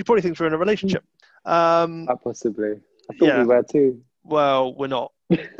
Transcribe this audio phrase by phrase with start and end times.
[0.00, 1.04] She probably thinks we're in a relationship.
[1.44, 2.70] Um, Quite possibly.
[3.10, 3.40] I thought Yeah.
[3.40, 4.00] we were too.
[4.24, 5.12] well, we're not.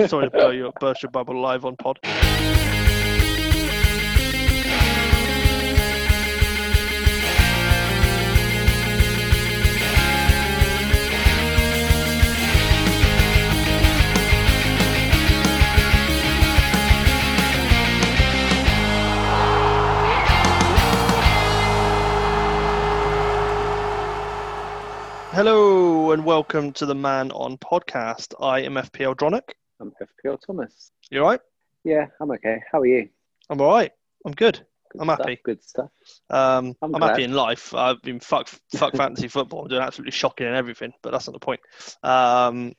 [0.07, 1.99] Sorry to blow your, burst your bubble live on pod.
[25.43, 28.35] Hello and welcome to the Man on podcast.
[28.43, 29.55] I am FPL Dronic.
[29.81, 30.93] I'm FPL Thomas.
[31.11, 31.41] You right?
[31.83, 32.59] Yeah, I'm okay.
[32.71, 33.09] How are you?
[33.49, 33.91] I'm all right.
[34.27, 34.61] I'm good.
[34.91, 35.41] Good I'm stuff, happy.
[35.43, 35.89] Good stuff.
[36.29, 37.75] Um, I'm I'm, happy in life.
[37.75, 39.63] I've been fuck fuck fantasy football.
[39.63, 41.61] I'm doing absolutely shocking and everything, but that's not the point.
[42.03, 42.75] Um,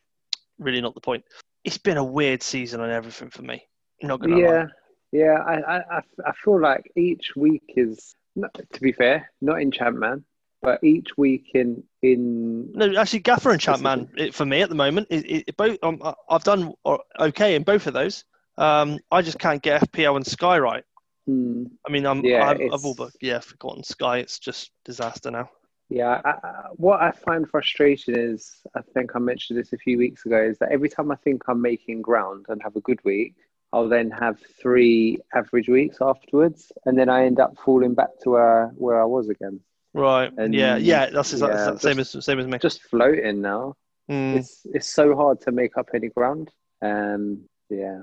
[0.60, 1.24] really not the point.
[1.64, 3.64] It's been a weird season on everything for me.
[4.04, 4.42] Not gonna lie.
[4.42, 4.66] Yeah,
[5.12, 5.34] yeah.
[5.44, 10.26] I, I, I, feel like each week is, to be fair, not in Champman,
[10.62, 14.76] but each week in in No, actually, Gaffer and Champman it, for me at the
[14.76, 15.08] moment.
[15.10, 16.74] It, it, both um, I've done
[17.20, 18.24] okay in both of those.
[18.58, 20.84] Um, I just can't get FPL and Sky right.
[21.26, 24.18] Hmm, I mean, I'm, Yeah, I've, I've all but yeah forgotten Sky.
[24.20, 25.50] It's just disaster now.
[25.90, 26.22] yeah.
[26.24, 30.26] I, I, what I find frustration is, I think I mentioned this a few weeks
[30.26, 33.36] ago, is that every time I think I'm making ground and have a good week,
[33.74, 38.32] I'll then have three average weeks afterwards, and then I end up falling back to
[38.32, 39.62] where where I was again,
[39.94, 40.32] Right.
[40.38, 40.78] And- yeah.
[40.78, 41.10] Yeah.
[41.10, 42.58] That's, exactly yeah, the same as same as me.
[42.60, 43.76] just floating now.
[44.10, 44.38] Mm.
[44.38, 46.50] It's it's so hard to make up any ground.
[46.82, 48.02] and yeah,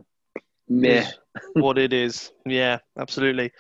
[0.69, 1.07] meh.
[1.55, 2.33] what it is.
[2.47, 3.53] Yeah, absolutely.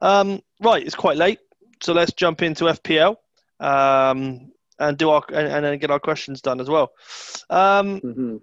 [0.00, 1.38] Um, right, it's quite late,
[1.82, 3.16] so let's jump into FPL
[3.60, 6.92] um, and do our and, and then get our questions done as well.
[7.50, 8.36] Um, hmm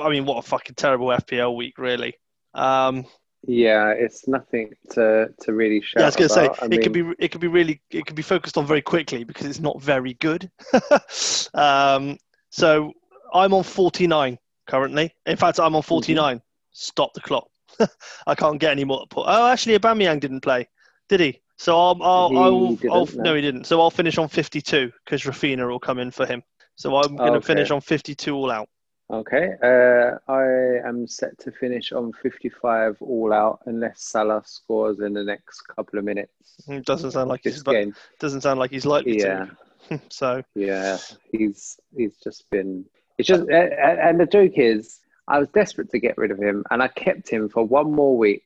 [0.00, 2.14] I mean, what a fucking terrible FPL week, really.
[2.54, 3.04] Um,
[3.46, 6.00] Yeah, it's nothing to to really shout.
[6.00, 6.48] yeah, I was going to say.
[6.60, 8.82] I it could mean, be it could be really it could be focused on very
[8.82, 10.50] quickly because it's not very good.
[11.54, 12.18] um,
[12.50, 12.92] so
[13.32, 15.14] I'm on 49 currently.
[15.26, 16.40] In fact, I'm on 49.
[16.72, 17.48] Stop the clock.
[18.26, 19.00] I can't get any more.
[19.00, 20.68] to put- Oh, actually, Aubameyang didn't play,
[21.08, 21.40] did he?
[21.58, 23.22] So I'll, I'll, I'll, I'll no.
[23.22, 23.64] no, he didn't.
[23.64, 26.42] So I'll finish on 52 because Raphinha will come in for him.
[26.74, 27.46] So I'm going to Okay.
[27.46, 28.68] finish on 52 all out.
[29.10, 29.50] Okay.
[29.62, 35.24] Uh, I am set to finish on 55 all out unless Salah scores in the
[35.24, 36.30] next couple of minutes.
[36.68, 39.46] It doesn't sound like This he's game, doesn't sound like he's likely yeah,
[39.90, 40.00] to.
[40.08, 40.98] so yeah,
[41.32, 42.84] he's he's just been.
[43.18, 46.82] It's just, and the joke is, I was desperate to get rid of him, and
[46.82, 48.44] I kept him for one more week,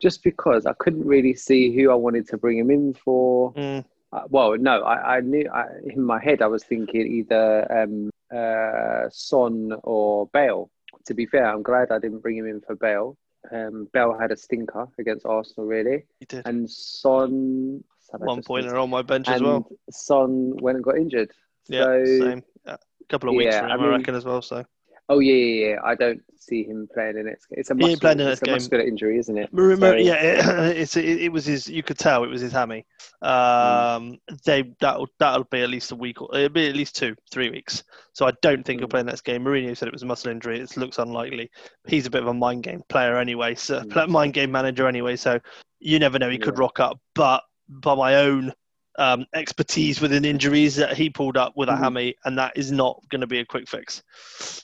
[0.00, 3.52] just because I couldn't really see who I wanted to bring him in for.
[3.52, 7.70] mm, Uh, well, no, I, I knew I, in my head I was thinking either
[7.70, 10.70] um, uh, Son or Bale.
[11.06, 13.16] To be fair, I'm glad I didn't bring him in for Bale.
[13.52, 17.84] Um, Bale had a stinker against Arsenal, really, he did and Son
[18.18, 19.68] one pointer on my bench as well.
[19.90, 21.30] Son went and got injured.
[21.68, 22.44] Yeah, so, same.
[22.66, 22.78] A
[23.08, 24.42] couple of weeks yeah, him, I I, reckon, as well.
[24.42, 24.64] So
[25.08, 25.76] oh yeah, yeah, yeah.
[25.84, 27.38] I don't see him playing in it.
[27.50, 28.54] It's a He ain't playing in it's a game.
[28.54, 29.50] muscular injury, isn't it?
[29.50, 31.68] So- yeah, it, it's it, it was his.
[31.68, 32.86] You could tell it was his hammy.
[33.22, 36.20] Um, they that'll that'll be at least a week.
[36.22, 37.82] Or, it'll be at least two, three weeks.
[38.12, 38.90] So I don't think he'll Mm.
[38.90, 39.44] play next game.
[39.44, 40.60] Mourinho said it was a muscle injury.
[40.60, 41.50] It looks unlikely.
[41.86, 43.54] He's a bit of a mind game player anyway.
[43.54, 44.08] So Mm.
[44.08, 45.16] mind game manager anyway.
[45.16, 45.40] So
[45.80, 46.30] you never know.
[46.30, 46.98] He could rock up.
[47.14, 48.52] But by my own
[48.98, 51.78] um, expertise within injuries, that he pulled up with a Mhm.
[51.78, 54.02] hammy, and that is not going to be a quick fix.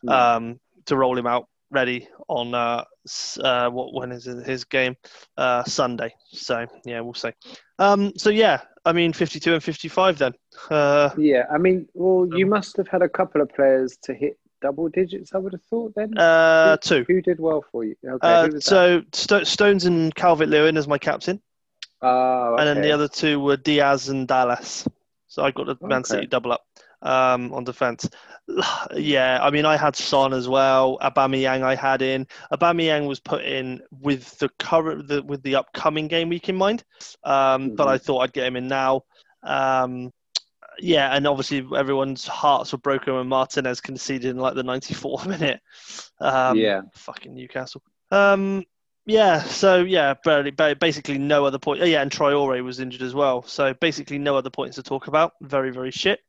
[0.08, 2.84] Um, to roll him out ready on uh,
[3.40, 4.96] uh, what when is his game
[5.36, 6.12] uh, Sunday.
[6.32, 7.30] So yeah, we'll see.
[7.78, 10.34] Um, so yeah, I mean 52 and 55 then.
[10.70, 14.12] Uh, Yeah, I mean, well, you Um, must have had a couple of players to
[14.14, 15.34] hit double digits.
[15.34, 16.16] I would have thought then.
[16.18, 17.04] uh, two.
[17.08, 17.96] Who did well for you?
[18.04, 21.40] Okay, Uh, who so Sto- Stones and Calvert Lewin as my captain,
[22.02, 24.86] Oh, and then the other two were Dias and Dallas.
[25.28, 26.62] So I got the Man City double up
[27.02, 28.08] um, on defense.
[28.94, 30.98] Yeah, I mean I had Son as well.
[31.00, 32.26] Aubameyang I had in.
[32.52, 36.82] Aubameyang was put in with the current the, with the upcoming game week in mind,
[37.22, 37.90] um, but Mhm.
[37.90, 39.02] I thought I'd get him in now.
[39.44, 40.12] Um,
[40.78, 45.60] yeah, and obviously everyone's hearts were broken when Martinez conceded in like the 94th minute.
[46.20, 46.82] Um, Yeah.
[46.94, 47.82] fucking Newcastle.
[48.10, 48.64] Um,
[49.06, 51.82] yeah, so yeah, barely, ba- basically no other point.
[51.82, 53.42] Oh, yeah, and Traore was injured as well.
[53.42, 55.32] So basically no other points to talk about.
[55.40, 56.20] Very, very shit.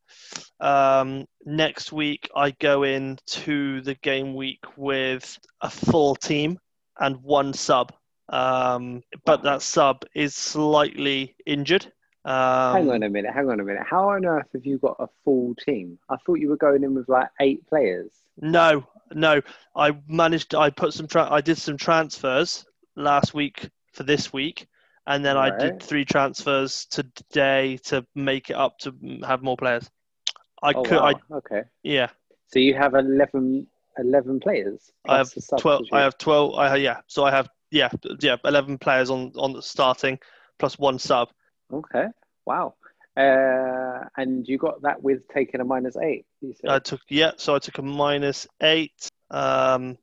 [0.60, 6.58] Um, next week I go into the game week with a full team
[6.98, 7.92] and one sub.
[8.28, 11.86] Um, but that sub is slightly injured.
[12.24, 13.32] Um, hang on a minute.
[13.34, 13.82] Hang on a minute.
[13.88, 15.98] How on earth have you got a full team?
[16.08, 18.10] I thought you were going in with like eight players.
[18.40, 19.40] No, no.
[19.76, 20.54] I managed.
[20.54, 21.06] I put some.
[21.06, 22.64] Tra- I did some transfers
[22.96, 24.66] last week for this week,
[25.06, 28.94] and then I did three transfers today to make it up to
[29.26, 29.88] have more players.
[30.62, 31.00] I oh, could.
[31.00, 31.12] wow.
[31.30, 31.62] I Okay.
[31.82, 32.08] yeah.
[32.46, 33.66] So you have 11,
[33.98, 34.92] 11 players.
[35.06, 35.82] I have plus the subs, twelve.
[35.92, 36.54] I have twelve.
[36.54, 37.00] I yeah.
[37.06, 37.90] So I have yeah
[38.20, 40.18] yeah eleven players on on the starting
[40.58, 41.28] plus one sub.
[41.72, 42.06] Okay.
[42.46, 42.74] Wow.
[43.16, 46.26] Uh, and you got that with taking a minus eight.
[46.66, 47.32] I took yeah.
[47.36, 49.08] So I took a minus eight.
[49.30, 49.96] Um,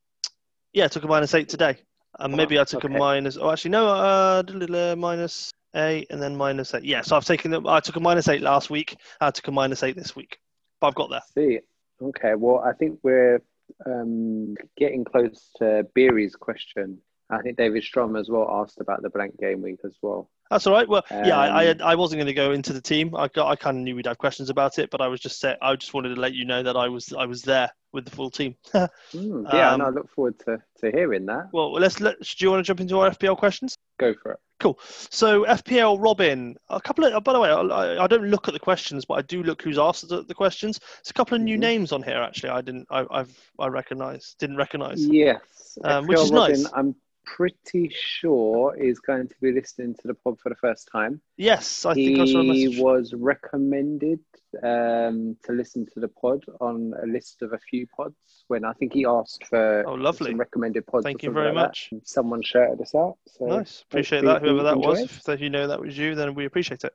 [0.74, 1.78] yeah, I took a minus eight today.
[2.20, 2.94] And Wow, maybe I took okay.
[2.94, 3.38] a minus.
[3.38, 3.88] Oh, actually no.
[3.88, 6.84] Uh, minus eight and then minus eight.
[6.84, 7.02] Yeah.
[7.02, 7.68] So I've taken.
[7.68, 8.98] I took a minus eight last week.
[9.20, 10.38] I took a minus eight this week.
[10.80, 11.22] But I've got there.
[11.34, 11.60] See.
[12.02, 12.36] Okay.
[12.36, 13.42] Well, I think we're
[13.86, 17.00] um, getting close to Beery's question.
[17.30, 20.30] I think David Strom as well asked about the blank game week as well.
[20.52, 20.88] That's all right.
[20.88, 23.16] Well, yeah, I, I, Um, I wasn't going to go into the team.
[23.16, 25.40] I got, I kind of knew we'd have questions about it, but I was just
[25.40, 25.58] set.
[25.62, 28.12] I just wanted to let you know that I was, I was there with the
[28.12, 28.56] full team.
[28.74, 28.86] Hmm,
[29.54, 31.48] yeah, Um, no, I look forward to, to hearing that.
[31.54, 32.20] well, let's let.
[32.20, 33.76] Do you want to jump into our FPL questions?
[33.98, 34.40] Go for it.
[34.60, 34.78] Cool.
[34.84, 37.24] So FPL Robin, a couple of.
[37.24, 39.80] By the way, I, I don't look at the questions, but I do look who's
[39.80, 40.80] asked the, the questions.
[41.00, 41.62] It's a couple of new Mhm.
[41.62, 42.18] names on here.
[42.18, 42.88] Actually, I didn't.
[42.92, 44.36] I, I've I recognise.
[44.38, 45.06] Didn't recognise.
[45.08, 45.40] Yes.
[45.84, 46.72] Um, which is Robin, nice.
[46.76, 46.96] I'm
[47.36, 51.22] pretty sure is going to be listening to the pod for the first time.
[51.38, 52.80] Yes, I think I saw a he message.
[52.80, 54.20] was recommended
[54.64, 58.16] um, to listen to the pod on a list of a few pods
[58.48, 60.32] when I think he asked for Oh, lovely.
[60.32, 61.04] some recommended pods.
[61.06, 61.90] Thank you very like much.
[62.04, 63.18] Someone shouted us out.
[63.28, 63.84] So Nice.
[63.90, 64.42] Appreciate that.
[64.42, 65.00] Whoever he that was.
[65.02, 65.30] enjoyed.
[65.36, 66.94] If you know that was you, then we appreciate it.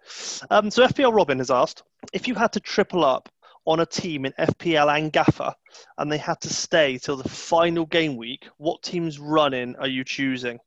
[0.51, 3.29] Um, so FPL Robin has asked if you had to triple up
[3.67, 5.55] on a team in FPL and Gaffer
[5.99, 10.05] and they had to stay till the final game week, what team's running are you
[10.05, 10.59] choosing?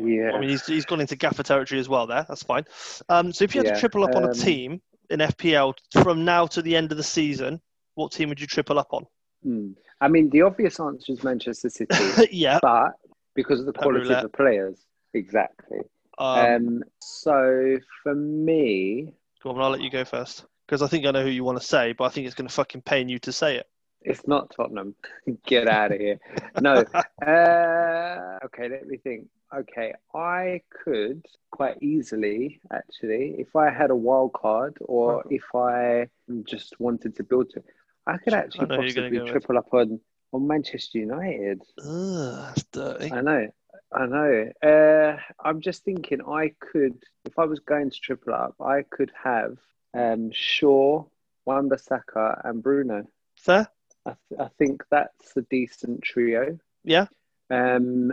[0.00, 0.32] Yeah.
[0.34, 2.24] I mean, he's, he's gone into Gaffer territory as well there.
[2.28, 2.64] That's fine.
[3.08, 5.74] Um, so if you had Yeah, to triple up on a um, team in FPL
[6.02, 7.60] from now to the end of the season,
[7.94, 9.06] what team would you triple up on?
[9.42, 9.72] Hmm.
[10.00, 12.60] I mean, the obvious answer is Manchester City, yeah.
[12.60, 12.92] but
[13.34, 14.78] because of the quality of the players,
[15.14, 15.78] exactly.
[16.18, 20.44] Um, Um, so for me, go on, I'll let you go first.
[20.66, 22.48] Because I think I know who you want to say, but I think it's going
[22.48, 23.68] to fucking pain you to say it.
[24.02, 24.94] It's not Tottenham.
[25.46, 26.18] Get out of here.
[26.60, 26.84] No.
[27.26, 29.26] Uh, okay, let me think.
[29.52, 36.08] Okay, I could quite easily, actually, if I had a wild card or if I
[36.44, 37.64] just wanted to build to,
[38.06, 39.98] I could actually know who you're gonna possibly triple up on,
[40.32, 41.62] on Manchester United.
[41.82, 43.10] Ugh, that's dirty.
[43.10, 43.48] I know.
[43.92, 44.52] I know.
[44.62, 49.10] Uh, I'm just thinking I could, if I was going to triple up, I could
[49.24, 49.56] have
[49.96, 51.04] um, Shaw,
[51.44, 53.06] Wan-Bissaka, and Bruno.
[53.36, 53.66] Sir?
[54.04, 56.58] I, th- I think that's a decent trio.
[56.84, 57.06] Yeah.
[57.50, 58.12] Um,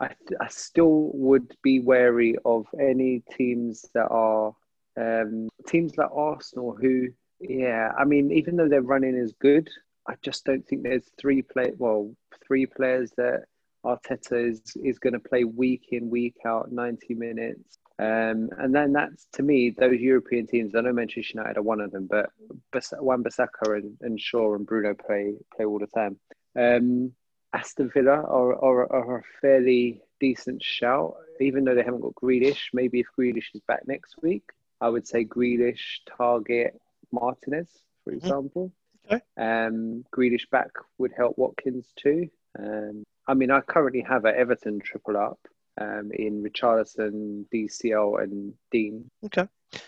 [0.00, 4.54] I, I still would be wary of any teams that are
[4.98, 7.08] um, teams like Arsenal who,
[7.40, 9.70] yeah, I mean, even though their running is good,
[10.08, 12.12] I just don't think there's three play well
[12.46, 13.44] three players that
[13.84, 17.78] Arteta is is going to play week in week out, ninety minutes.
[17.98, 20.74] Um, and then that's to me those European teams.
[20.74, 22.30] I know Manchester United are one of them, but
[22.72, 26.16] Bas- Wan-Bissaka and, and Shaw and Bruno play play all the time.
[26.56, 27.12] Um,
[27.52, 32.70] Aston Villa are, are, are a fairly decent shout, even though they haven't got Grealish.
[32.72, 34.44] Maybe if Grealish is back next week,
[34.80, 36.72] I would say Grealish, Targett,
[37.10, 37.68] Martinez,
[38.04, 38.72] for example.
[39.06, 39.22] Okay.
[39.36, 42.30] Um, Grealish back would help Watkins too.
[42.58, 45.38] Um, I mean, I currently have an Everton triple up
[45.80, 49.04] um, in Richarlison, DCL, and Digne.
[49.26, 49.46] Okay.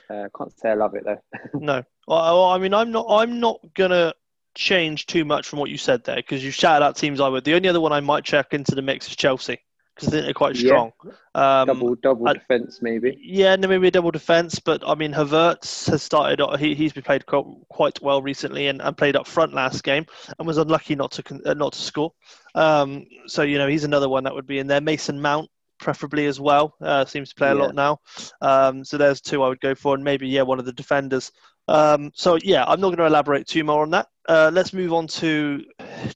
[0.08, 1.20] Uh, can't say I love it though.
[1.60, 1.84] No.
[2.06, 3.06] Well, I mean, I'm not.
[3.08, 4.14] I'm not gonna
[4.54, 7.44] change too much from what you said there because you shouted out teams I would.
[7.44, 9.58] The only other one I might check into the mix is Chelsea
[9.94, 10.68] because I think they're quite Yeah.
[10.68, 10.92] strong.
[11.34, 13.18] Um, double double I- defense maybe.
[13.20, 16.40] Yeah, no, maybe a double defense, but I mean, Havertz has started.
[16.58, 20.06] He he's been played quite, quite well recently, and, and played up front last game,
[20.38, 22.12] and was unlucky not to uh, not to score.
[22.54, 24.80] Um, so you know, he's another one that would be in there.
[24.80, 27.62] Mason Mount, preferably as well, uh, seems to play a Yeah.
[27.62, 28.00] lot now.
[28.40, 31.32] Um, so there's two I would go for, and maybe yeah, one of the defenders.
[31.66, 34.08] Um, so yeah, I'm not going to elaborate too more on that.
[34.28, 35.64] Uh, let's move on to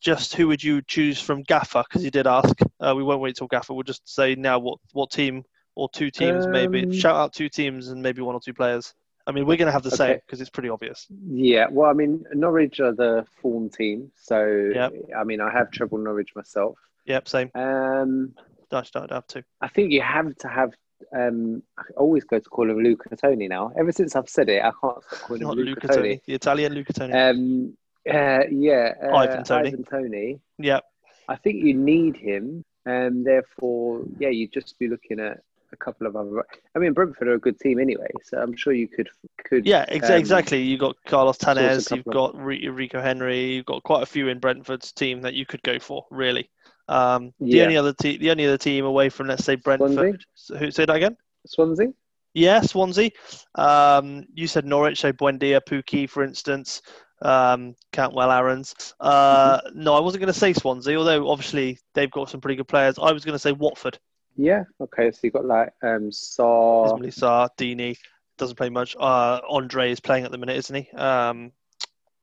[0.00, 2.55] just who would you choose from Gaffer because he did ask.
[2.81, 3.73] Uh, we won't wait till Gaffer.
[3.75, 6.85] We'll just say now what what team or two teams maybe.
[6.85, 8.95] Um, Shout out two teams and maybe one or two players.
[9.27, 11.07] I mean, we're going to have the same because it's pretty obvious.
[11.31, 14.93] Yeah, well, I mean, Norwich are the form team, so Yep.
[15.17, 16.79] I mean, I have trouble Norwich myself.
[17.05, 17.50] Yep, same.
[17.55, 18.35] Um,
[18.72, 19.44] I don't have to.
[19.60, 20.72] I think you have to have.
[21.16, 23.70] Um, I always go to call him Luca Toni now.
[23.78, 26.20] Ever since I've said it, I can't stop calling Not him Luca Luca Toni, Toni.
[26.26, 27.12] the Italian Luca Toni.
[27.12, 27.76] Um,
[28.08, 29.68] uh, yeah, uh, Ivan Toney.
[29.68, 30.40] Ivan Toney.
[30.58, 30.84] yep.
[31.28, 35.38] I think you need him, and therefore, yeah, you'd just be looking at
[35.72, 36.42] a couple of other.
[36.75, 39.08] I mean, Brentford are a good team anyway, so I'm sure you could
[39.44, 39.66] could.
[39.66, 40.62] Yeah, ex- um, exactly.
[40.62, 44.38] You've got Carlos Tanez, you've got Ri- Rico Henry, you've got quite a few in
[44.38, 46.50] Brentford's team that you could go for, really.
[46.88, 47.62] Um, the Yeah.
[47.64, 50.25] only other te- the only other team away from let's say Brentford.
[50.35, 50.59] Swansea?
[50.66, 51.16] Who say that again?
[51.47, 51.92] Swansea.
[52.35, 53.11] Yeah, Swansea.
[53.54, 56.83] Um, you said Norwich, so Buendia, Pukki, for instance.
[57.21, 58.95] Um, Cantwell, Aarons.
[59.00, 59.83] Uh, Mm-hmm.
[59.83, 62.99] No, I wasn't going to say Swansea, although obviously they've got some pretty good players.
[62.99, 63.99] I was going to say Watford.
[64.37, 64.64] Yeah.
[64.80, 65.11] Okay.
[65.11, 66.95] So you got like um Saw.
[66.95, 67.97] Ismail Sarr, Deeney
[68.37, 68.95] doesn't play much.
[68.99, 70.90] Uh, Andre is playing at the minute, isn't he?
[70.97, 71.50] Um,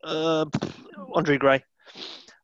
[0.01, 0.45] uh,
[1.13, 1.63] Andre Gray.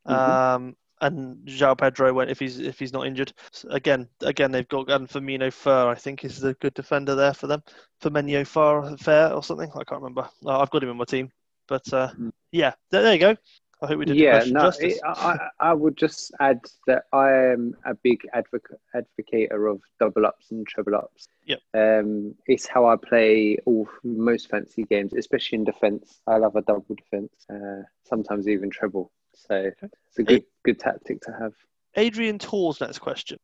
[0.08, 0.14] Mhm.
[0.14, 3.34] Um, and João Pedro went if he's if he's not injured.
[3.52, 5.90] So again, again they've got and Firmino Fur.
[5.90, 7.64] I think is the good defender there for them.
[8.02, 9.70] Firmino Fur Fair or something.
[9.76, 10.30] I can't remember.
[10.46, 11.32] Uh, I've got him in my team.
[11.68, 12.32] But uh, Mm.
[12.52, 13.36] yeah, there, there you go.
[13.82, 14.96] I hope we did yeah, no, justice.
[14.96, 15.10] it, I,
[15.60, 20.52] I I would just add that I am a big advocate advocator of double ups
[20.52, 21.28] and treble ups.
[21.46, 26.22] Yeah, Um, it's how I play all most fancy games, especially in defence.
[26.28, 29.12] I love a double defence, uh, sometimes even treble.
[29.34, 31.54] So it's a good good tactic to have.
[31.96, 33.38] Adrian Tor's next question.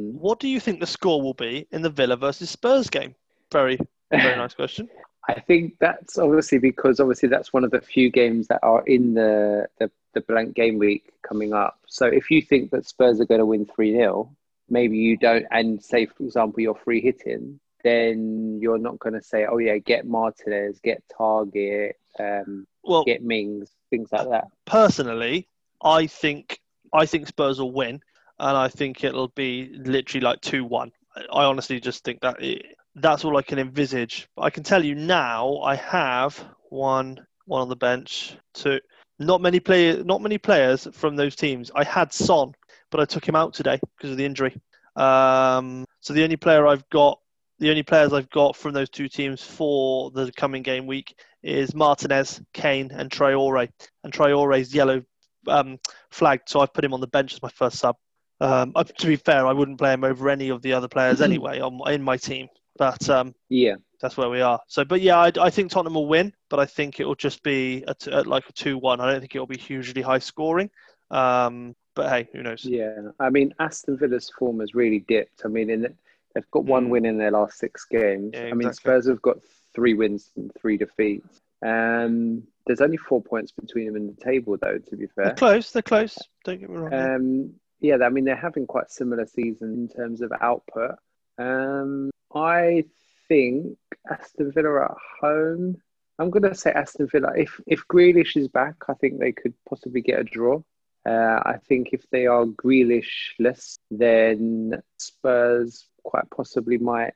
[0.00, 0.14] Mm.
[0.14, 3.14] What do you think the score will be in the Villa versus Spurs game?
[3.50, 3.78] Very,
[4.10, 4.88] very nice question.
[5.28, 9.14] I think that's obviously because obviously that's one of the few games that are in
[9.14, 11.78] the, the, the blank game week coming up.
[11.86, 14.34] So if you think that Spurs are going to win 3 0,
[14.68, 19.22] maybe you don't, and say, for example, you're free hitting, then you're not going to
[19.22, 24.44] say, oh, yeah, get Martinez, get Targett, um, Well, get Mings, things like that.
[24.64, 25.46] personally,
[25.82, 26.60] I think
[26.92, 28.00] I think Spurs will win,
[28.38, 30.90] and I think it'll be literally like two one.
[31.16, 34.28] I honestly just think that it, that's all I can envisage.
[34.36, 38.80] I can tell you now, I have one one on the bench, two.
[39.18, 41.70] Not many players, not many players from those teams.
[41.74, 42.54] I had Son,
[42.90, 44.58] but I took him out today because of the injury.
[44.96, 47.20] Um, so the only player I've got,
[47.58, 51.74] the only players I've got from those two teams for the coming game week is
[51.74, 53.68] Martinez, Kane, and Traore.
[54.04, 55.02] And Traore's yellow
[55.48, 55.78] um,
[56.10, 57.96] flagged, so I've put him on the bench as my first sub.
[58.40, 61.20] Um, uh, to be fair, I wouldn't play him over any of the other players
[61.20, 63.76] anyway on, in my team, but um, Yeah.
[64.00, 64.60] that's where we are.
[64.66, 67.42] So, but yeah, I, I think Tottenham will win, but I think it will just
[67.44, 69.00] be a t- like a two-one.
[69.00, 70.70] I don't think it will be hugely high scoring.
[71.10, 72.64] Um, but hey, who knows?
[72.64, 73.10] Yeah.
[73.20, 75.42] I mean, Aston Villa's form has really dipped.
[75.44, 75.94] I mean, in
[76.34, 76.90] they've got one Mm.
[76.90, 78.30] win in their last six games.
[78.34, 78.72] Yeah, I mean.
[78.72, 79.36] Spurs have got
[79.74, 81.40] three wins and three defeats.
[81.64, 84.78] Um, there's only four points between them in the table, though.
[84.78, 85.70] To be fair, They're close.
[85.70, 86.18] They're close.
[86.44, 86.92] Don't get me wrong.
[86.94, 90.96] um, yeah, I mean they're having quite similar season in terms of output.
[91.38, 92.84] Um, I
[93.28, 93.76] think
[94.08, 95.76] Aston Villa at home.
[96.18, 97.32] I'm going to say Aston Villa.
[97.36, 100.62] If if Grealish is back, I think they could possibly get a draw.
[101.04, 107.14] Uh, I think if they are Grealishless, then Spurs quite possibly might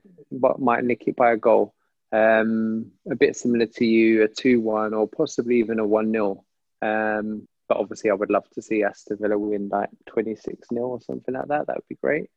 [0.58, 1.74] might nick it by a goal.
[2.12, 6.44] Um, a bit similar to you, a two-one or possibly even a one-nil.
[6.82, 11.00] Um, but obviously, I would love to see Aston Villa win like 26 0 or
[11.00, 11.66] something like that.
[11.66, 12.30] That would be great.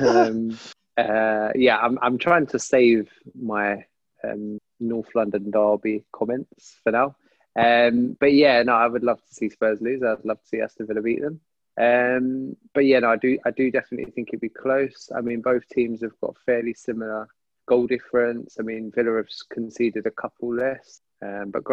[0.00, 0.58] um,
[0.98, 3.84] uh, yeah, I'm, I'm trying to save my
[4.22, 7.16] um, North London derby comments for now.
[7.56, 10.02] Um, but yeah, no, I would love to see Spurs lose.
[10.02, 11.40] I'd love to see Aston Villa beat them.
[11.76, 15.10] Um, but yeah, no, I do, I do definitely think it'd be close.
[15.16, 17.28] I mean, both teams have got fairly similar
[17.66, 18.56] goal difference.
[18.58, 21.64] I mean, Villa have conceded a couple less, um, but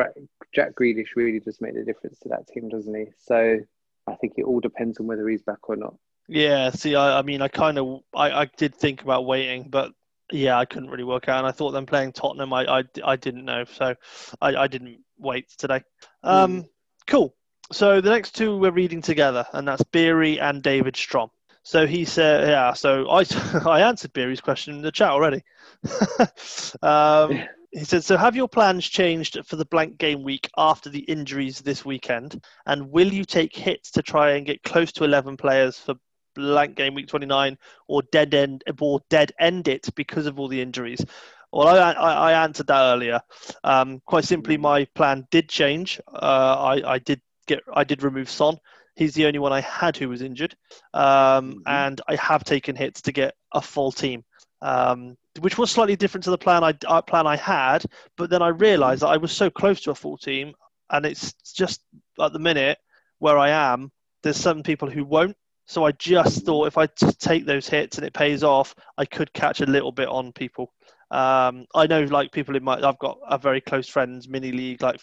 [0.53, 3.05] Jack Grealish really does make the difference to that team, doesn't he?
[3.19, 3.60] So
[4.07, 5.95] I think it all depends on whether he's back or not.
[6.27, 9.91] Yeah, see, I, I mean, I kind of, I, I did think about waiting, but
[10.31, 11.39] yeah, I couldn't really work out.
[11.39, 13.95] And I thought them playing Tottenham, I, I, I didn't know, so
[14.39, 15.81] I, I didn't wait today.
[16.24, 16.65] Um,
[17.07, 17.36] Cool.
[17.71, 21.29] So the next two we're reading together, and that's Beery and David Strom.
[21.63, 22.74] So he said, yeah.
[22.74, 23.25] So I,
[23.65, 25.44] I answered Beery's question in the chat already.
[26.82, 31.00] um, he said, so have your plans changed for the blank game week after the
[31.00, 32.44] injuries this weekend?
[32.65, 35.96] And will you take hits to try and get close to 11 players for
[36.36, 40.62] blank game week 29 or dead end or dead end it because of all the
[40.62, 41.06] injuries?
[41.53, 43.22] Well, I, I, I answered that earlier.
[43.63, 46.00] Um, quite simply, my plan did change.
[46.08, 48.58] Uh, I, I did get, I did remove Son.
[48.95, 50.55] He's the only one I had who was injured,
[50.93, 51.62] um, Mhm.
[51.65, 54.24] and I have taken hits to get a full team,
[54.62, 57.86] um, which was slightly different to the plan I uh, plan I had.
[58.17, 60.53] But then I realised that I was so close to a full team,
[60.89, 61.81] and it's just
[62.19, 62.77] at the minute
[63.19, 63.91] where I am.
[64.24, 65.38] There's some people who won't.
[65.67, 69.31] So I just thought if I take those hits and it pays off, I could
[69.31, 70.74] catch a little bit on people.
[71.12, 74.81] Um, I know like people in my, I've got a very close friends mini league,
[74.81, 75.00] like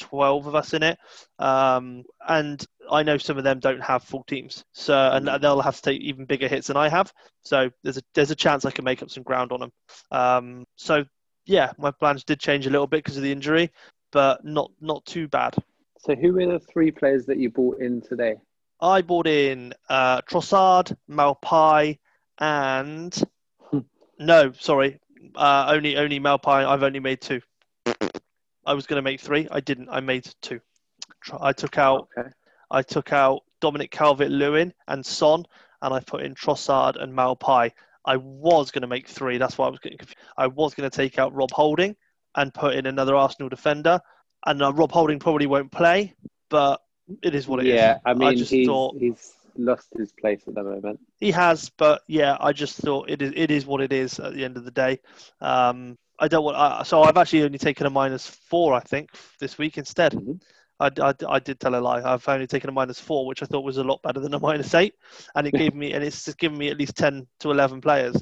[0.00, 0.98] 12 of us in it.
[1.38, 4.64] Um, and I know some of them don't have full teams.
[4.72, 7.12] So, and they'll have to take even bigger hits than I have.
[7.44, 9.72] So there's a, there's a chance I can make up some ground on them.
[10.10, 11.04] Um, so
[11.46, 13.70] yeah, my plans did change a little bit because of the injury,
[14.10, 15.54] but not, not too bad.
[15.98, 18.36] So who were the three players that you bought in today?
[18.80, 21.98] I bought in uh, Trossard, Maupay,
[22.38, 23.22] and
[23.70, 23.80] Hmm.
[24.18, 24.98] no, sorry,
[25.34, 26.66] Uh, only only Maupay.
[26.66, 27.42] I've only made two.
[28.70, 29.48] I was going to make three.
[29.50, 29.88] I didn't.
[29.88, 30.60] I made two.
[31.40, 32.28] I took out Okay.
[32.70, 35.44] I took out Dominic Calvert Lewin and Son,
[35.82, 37.72] and I put in Trossard and Maupay.
[38.04, 39.38] I was going to make three.
[39.38, 40.18] That's why I was getting confused.
[40.36, 41.96] I was going to take out Rob Holding
[42.36, 44.00] and put in another Arsenal defender.
[44.46, 46.14] And uh, Rob Holding probably won't play,
[46.48, 46.80] but
[47.22, 47.74] it is what it is.
[47.74, 51.00] yeah, I mean, just he's, thought he's lost his place at the moment.
[51.18, 53.32] he has, but yeah, I just thought it is.
[53.34, 55.00] It is what it is at the end of the day.
[55.40, 56.56] Um, I don't want.
[56.56, 59.10] I, so I've actually only taken a minus four, I think,
[59.40, 60.12] this week instead.
[60.12, 60.40] Mhm.
[60.78, 62.02] I, I, I did tell a lie.
[62.02, 64.38] I've only taken a minus four, which I thought was a lot better than a
[64.48, 64.94] minus eight,
[65.34, 68.16] and it gave me and it's just given me at least ten to eleven players.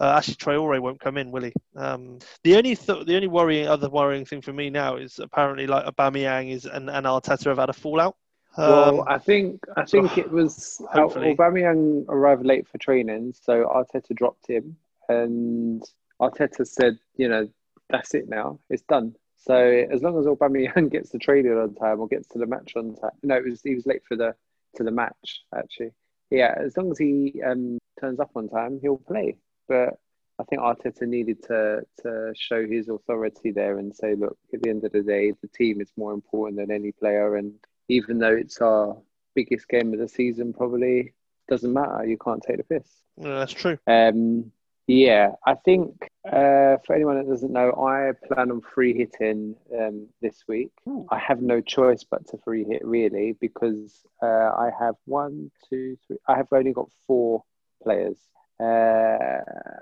[0.00, 1.52] Uh, actually, Traore won't come in, will he?
[1.76, 5.66] Um, the only th- the only worrying other worrying thing for me now is apparently
[5.66, 8.16] like Aubameyang is and, and Arteta have had a fallout.
[8.56, 11.34] Um, well, I think I think it was hopefully.
[11.36, 14.76] Aubameyang arrived late for training, so Arteta dropped him,
[15.08, 15.82] and
[16.22, 17.48] Arteta said, you know,
[17.90, 19.14] that's it now, it's done.
[19.36, 22.72] So as long as Aubameyang gets the training on time or gets to the match
[22.76, 24.34] on time, no, it was he was late for the
[24.76, 25.90] to the match actually.
[26.30, 29.36] Yeah, as long as he um, turns up on time, he'll play.
[29.68, 29.98] But
[30.38, 34.70] I think Arteta needed to to show his authority there and say, look, at the
[34.70, 37.54] end of the day, the team is more important than any player, and
[37.88, 38.96] even though it's our
[39.34, 41.14] biggest game of the season, probably
[41.48, 42.06] doesn't matter.
[42.06, 42.88] You can't take the piss.
[43.18, 43.78] that's true.
[43.86, 44.52] Um,
[44.86, 50.08] yeah, I think uh, for anyone that doesn't know, I plan on free hitting um,
[50.20, 50.72] this week.
[50.88, 51.06] Ooh.
[51.10, 55.96] I have no choice but to free hit really because uh, I have one, two,
[56.06, 56.18] three.
[56.26, 57.44] I have only got four
[57.82, 58.18] players.
[58.60, 59.38] Uh,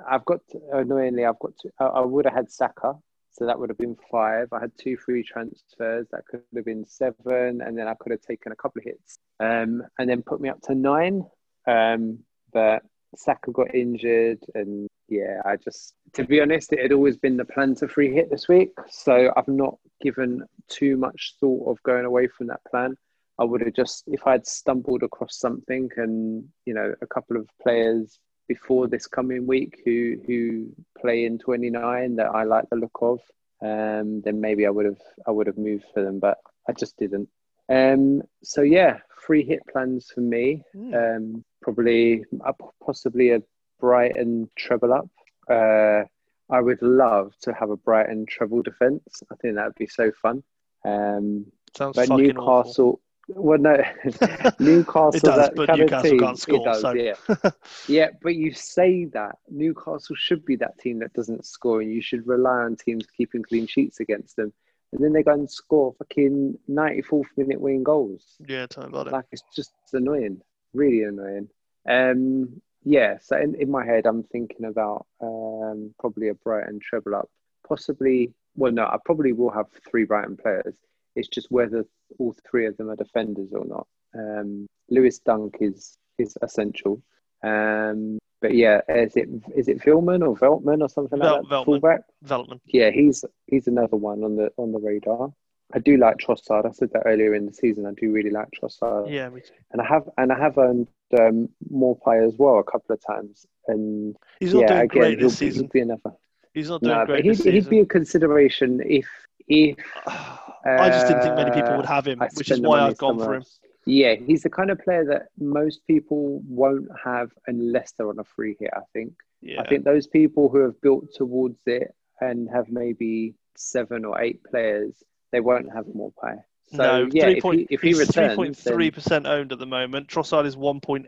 [0.08, 0.40] I've got
[0.72, 1.52] annoyingly, I've got.
[1.60, 2.94] Two, I, I would have had Saka,
[3.32, 4.48] so that would have been five.
[4.52, 8.22] I had two free transfers, that could have been seven, and then I could have
[8.22, 11.24] taken a couple of hits, um, and then put me up to nine.
[11.66, 12.20] Um,
[12.52, 12.82] but
[13.16, 17.44] Saka got injured, and yeah, I just, to be honest, it had always been the
[17.44, 22.04] plan to free hit this week, so I've not given too much thought of going
[22.04, 22.96] away from that plan.
[23.38, 27.48] I would have just, if I'd stumbled across something, and you know, a couple of
[27.60, 30.66] players before this coming week who who
[31.00, 33.20] play in 29 that I like the look of,
[33.62, 36.96] um, then maybe I would have I would have moved for them, but I just
[36.98, 37.28] didn't.
[37.68, 40.62] Um, so yeah, free hit plans for me.
[40.76, 41.16] Mm.
[41.16, 42.52] Um, probably uh,
[42.84, 43.42] possibly a
[43.80, 45.08] Brighton treble up.
[45.48, 46.04] Uh,
[46.52, 49.22] I would love to have a Brighton treble defense.
[49.30, 50.42] I think that would be so fun.
[50.84, 53.76] Um, Sounds but fucking Newcastle, well, no,
[54.58, 55.14] Newcastle.
[55.14, 57.14] It does, that but Newcastle team, can't score, does, so- yeah,
[57.88, 58.08] yeah.
[58.20, 62.26] But you say that Newcastle should be that team that doesn't score, and you should
[62.26, 64.52] rely on teams keeping clean sheets against them.
[64.92, 68.24] And then they go and score fucking 94th minute winning goals.
[68.48, 69.12] yeah, tell me about it.
[69.12, 70.40] Like it's just annoying,
[70.74, 71.48] really annoying.
[71.88, 73.18] Um, yeah.
[73.20, 77.28] So in, in my head, I'm thinking about um, probably a Brighton treble up.
[77.68, 80.74] Possibly, well, no, I probably will have three Brighton players.
[81.16, 81.84] It's just whether
[82.18, 83.86] all three of them are defenders or not.
[84.14, 87.02] Um, Lewis Dunk is is essential.
[87.42, 91.48] Um, but yeah, is it is it Vilman or Veltman or something Vel- like that?
[91.50, 91.64] Veltman.
[91.64, 92.00] Fullback.
[92.22, 92.62] Development.
[92.66, 95.32] Yeah, he's he's another one on the on the radar.
[95.72, 96.66] I do like Trossard.
[96.66, 97.86] I said that earlier in the season.
[97.86, 99.54] I do really like Trossard, Yeah, me too.
[99.70, 103.46] and I have and I have earned um, Maupay as well a couple of times.
[103.66, 105.62] And He's not yeah, doing again, great he'll, this season.
[105.64, 106.12] he'll be another.
[106.54, 107.70] He's not doing No, great he'd, this he'd season.
[107.70, 109.06] be a consideration if
[109.48, 112.98] if I just didn't think many people would have him, I which is why I've
[112.98, 113.44] gone for him.
[113.86, 118.24] Yeah, he's the kind of player that most people won't have unless they're on a
[118.24, 118.70] free hit.
[118.74, 119.14] I think.
[119.40, 124.20] Yeah, I think those people who have built towards it and have maybe seven or
[124.20, 124.92] eight players,
[125.32, 126.34] they won't have more pay.
[126.72, 129.66] So no, yeah, three if he, if he returns, 3.3 then, percent owned at the
[129.66, 130.06] moment.
[130.06, 131.06] Trossard is 1.8,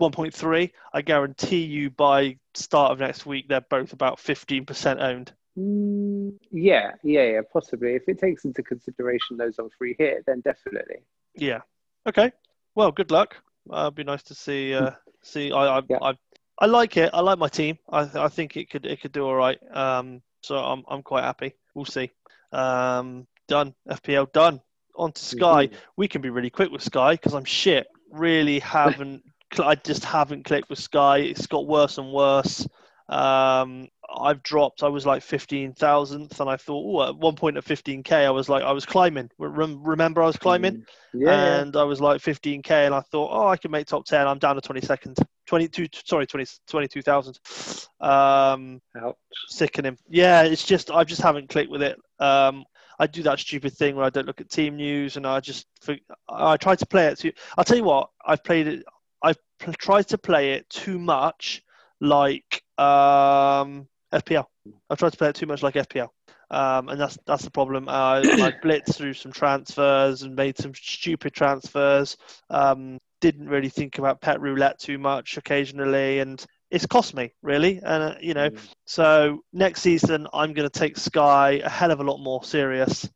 [0.00, 0.70] 1.3.
[0.92, 5.32] I guarantee you by start of next week they're both about 15 percent owned.
[5.56, 7.94] Mm, yeah, yeah, yeah, possibly.
[7.94, 10.96] If it takes into consideration those on free hit, then definitely.
[11.36, 11.60] Yeah.
[12.08, 12.32] Okay.
[12.74, 13.36] Well, good luck.
[13.72, 14.74] Uh, it'd be nice to see.
[14.74, 15.98] Uh, see, I, I, Yeah.
[16.02, 16.14] I,
[16.58, 17.10] I like it.
[17.12, 17.78] I like my team.
[17.88, 19.58] I, I think it could, it could do all right.
[19.72, 21.54] Um, so I'm, I'm quite happy.
[21.74, 22.10] We'll see.
[22.52, 23.74] Um, done.
[23.88, 24.60] FPL done.
[24.96, 25.68] On to Sky.
[25.68, 25.74] Mhm.
[25.96, 27.86] We can be really quick with Sky because I'm shit.
[28.10, 29.22] Really haven't.
[29.58, 31.18] I just haven't clicked with Sky.
[31.18, 32.66] It's got worse and worse.
[33.08, 34.84] Um, I've dropped.
[34.84, 38.24] I was like fifteen thousandth, and I thought, oh, at one point at fifteen k,
[38.24, 39.30] I was like, I was climbing.
[39.38, 40.84] Remember, I was climbing Mm.
[41.12, 41.60] Yeah, yeah.
[41.60, 44.28] and I was like 15k, and I thought, oh, I can make top 10.
[44.28, 47.36] I'm down to 22nd, 22, sorry, 20, 22,000.
[48.00, 49.16] Um, Ouch.
[49.48, 49.98] sickening.
[50.08, 51.98] Yeah, it's just I just haven't clicked with it.
[52.20, 52.64] Um,
[53.00, 55.66] I do that stupid thing where I don't look at team news, and I just
[56.28, 57.18] I try to play it.
[57.18, 58.84] Too, I'll tell you what, I've played it.
[59.22, 61.62] I've pl- tried to play it too much,
[62.02, 64.44] like um, FPL.
[64.90, 66.08] I've tried to play it too much like FPL,
[66.50, 67.88] um, and that's that's the problem.
[67.88, 72.18] Uh, I blitzed through some transfers and made some stupid transfers.
[72.50, 77.78] Um, didn't really think about Pep roulette too much occasionally, and it's cost me really.
[77.82, 78.58] And uh, you know, Mm.
[78.86, 83.08] so next season I'm going to take Sky a hell of a lot more serious.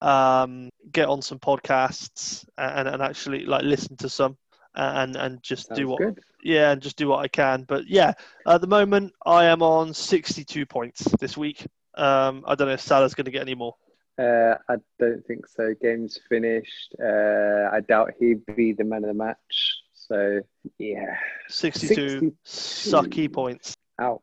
[0.00, 4.36] Um, get on some podcasts and, and actually like listen to some
[4.74, 6.20] and and just Sounds do what good.
[6.42, 7.64] yeah, and just do what I can.
[7.64, 8.12] But yeah,
[8.46, 11.66] at the moment I am on 62 points this week.
[11.96, 13.74] Um, I don't know if Salah's going to get any more.
[14.18, 15.74] Uh, I don't think so.
[15.82, 16.94] Game's finished.
[17.02, 19.78] Uh, I doubt he'd be the man of the match.
[20.10, 20.40] So
[20.78, 21.16] yeah,
[21.48, 22.36] 62, 62.
[22.44, 23.76] sucky points.
[24.00, 24.20] ouch.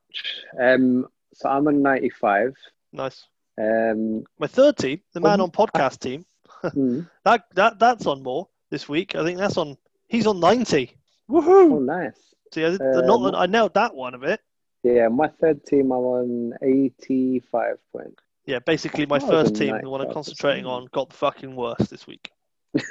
[0.59, 2.55] Um, so I'm on 95.
[2.91, 3.25] Nice.
[3.57, 6.25] Um, My third team, the man Um, on podcast team,
[6.73, 7.01] hmm.
[7.23, 9.15] that that that's on more this week.
[9.15, 9.77] I think that's on.
[10.09, 10.91] He's on 90.
[11.29, 11.85] Oh, Woohoo!
[11.85, 12.19] nice.
[12.53, 14.41] See, I, Uh, not, I nailed that one a bit.
[14.83, 18.21] Yeah, my third team, I'm on 85 points.
[18.45, 21.89] Yeah, basically my Oh, first team, the one I'm concentrating on, got the fucking worst
[21.89, 22.29] this week.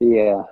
[0.00, 0.42] Yeah.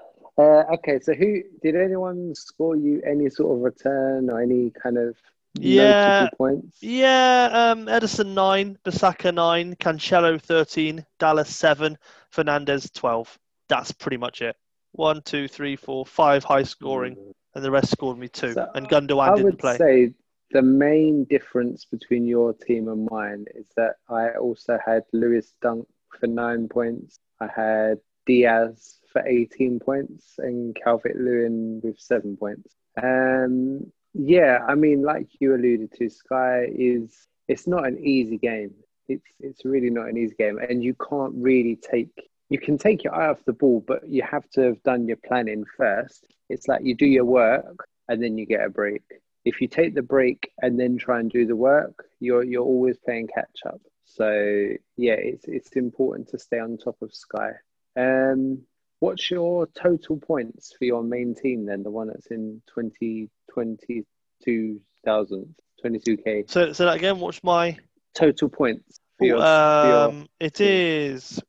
[0.40, 4.96] Uh, okay, so who did anyone score you any sort of return or any kind
[4.96, 5.14] of
[5.54, 6.30] Yeah.
[6.38, 6.78] points?
[6.80, 11.98] Yeah, um, Ederson nine, Bissaka nine, Cancelo thirteen, Dallas seven,
[12.32, 13.38] Fernandes twelve.
[13.68, 14.56] That's pretty much it.
[14.92, 17.16] One, two, three, four, five high scoring,
[17.54, 18.54] and the rest scored me two.
[18.54, 19.76] So, and Gundogan I didn't would play.
[19.76, 20.14] say
[20.52, 25.86] the main difference between your team and mine is that I also had Lewis Dunk
[26.18, 27.18] for nine points.
[27.40, 32.74] I had Dias for 18 points and Calvert Lewin with seven points.
[33.00, 38.74] Um, yeah, I mean, like you alluded to, Sky is it's not an easy game.
[39.08, 43.04] It's it's really not an easy game, and you can't really take you can take
[43.04, 46.26] your eye off the ball, but you have to have done your planning first.
[46.48, 49.02] It's like you do your work and then you get a break.
[49.44, 52.98] If you take the break and then try and do the work, you're you're always
[52.98, 53.80] playing catch up.
[54.04, 57.52] So yeah, it's it's important to stay on top of Sky.
[57.96, 58.62] Um,
[59.00, 61.82] what's your total points for your main team then?
[61.82, 66.50] The one that's in 20, 22,000, 22k.
[66.50, 67.76] So, so that again, what's my?
[68.14, 71.40] Total points for your, for your Um, it is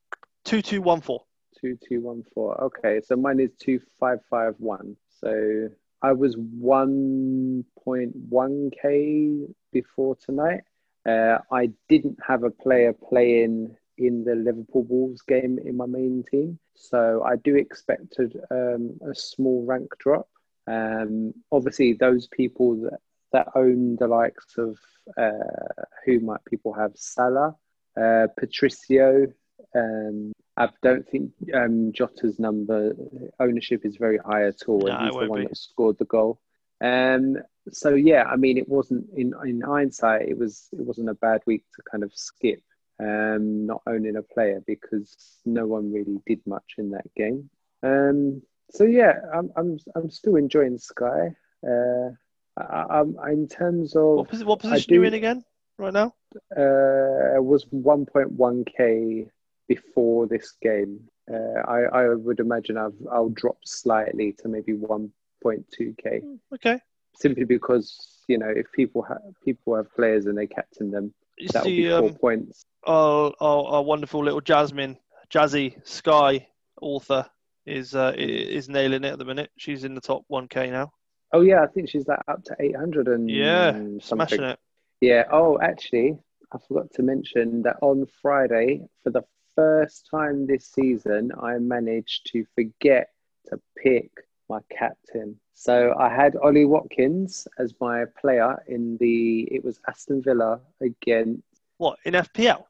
[0.46, 1.24] two two one four.
[1.60, 2.60] Two two one four.
[2.66, 4.96] Okay, so mine is two five five one.
[5.20, 5.70] So
[6.02, 10.62] I was one point one k before tonight.
[11.08, 16.24] Uh, I didn't have a player playing in the Liverpool Wolves game in my main
[16.30, 20.28] team, so I do expect a, um, a small rank drop.
[20.68, 23.00] Um, obviously, those people that
[23.34, 24.78] that own the likes of
[25.18, 27.56] uh, who might people have Salah,
[28.00, 29.28] uh, Patricio.
[29.76, 32.94] Um, I don't think um, Jota's number
[33.40, 35.48] ownership is very high at all, No, he's the one be.
[35.48, 36.40] that scored the goal.
[36.82, 37.38] Um,
[37.72, 41.42] so yeah, I mean, it wasn't in in hindsight, it was it wasn't a bad
[41.46, 42.62] week to kind of skip
[43.02, 47.50] um, not owning a player because no one really did much in that game.
[47.84, 51.34] Um, so yeah, I'm I'm I'm still enjoying Sky.
[51.68, 52.10] Uh,
[52.58, 55.46] I, I'm in terms of What, posi- what I position are you do- in again
[55.78, 56.14] right now?
[56.58, 59.30] uh, it was 1.1k
[59.68, 61.00] before this game.
[61.32, 66.22] Uh, I, I would imagine I've, I'll drop slightly to maybe 1.2k
[66.54, 66.80] Okay.
[67.16, 71.48] simply because you know if people have people have players and they captain them, You
[71.54, 72.66] that will be four um, points.
[72.86, 74.98] our, our, our wonderful little Jasmine,
[75.34, 76.48] Jazzy Sky
[76.82, 77.26] author
[77.66, 79.52] is uh, is nailing it at the minute.
[79.58, 80.92] She's in the top 1K now.
[81.34, 84.02] Oh yeah, I think she's like up to 800 and Yeah, something.
[84.02, 84.60] smashing it.
[85.00, 85.24] Yeah.
[85.32, 86.18] Oh, actually,
[86.52, 89.24] I forgot to mention that on Friday, for the
[89.56, 93.10] first time this season, I managed to forget
[93.48, 94.12] to pick
[94.54, 95.30] my captain.
[95.54, 95.74] So
[96.06, 99.44] I had Ollie Watkins as my player in the.
[99.56, 101.44] It was Aston Villa against.
[101.78, 102.62] What in FPL?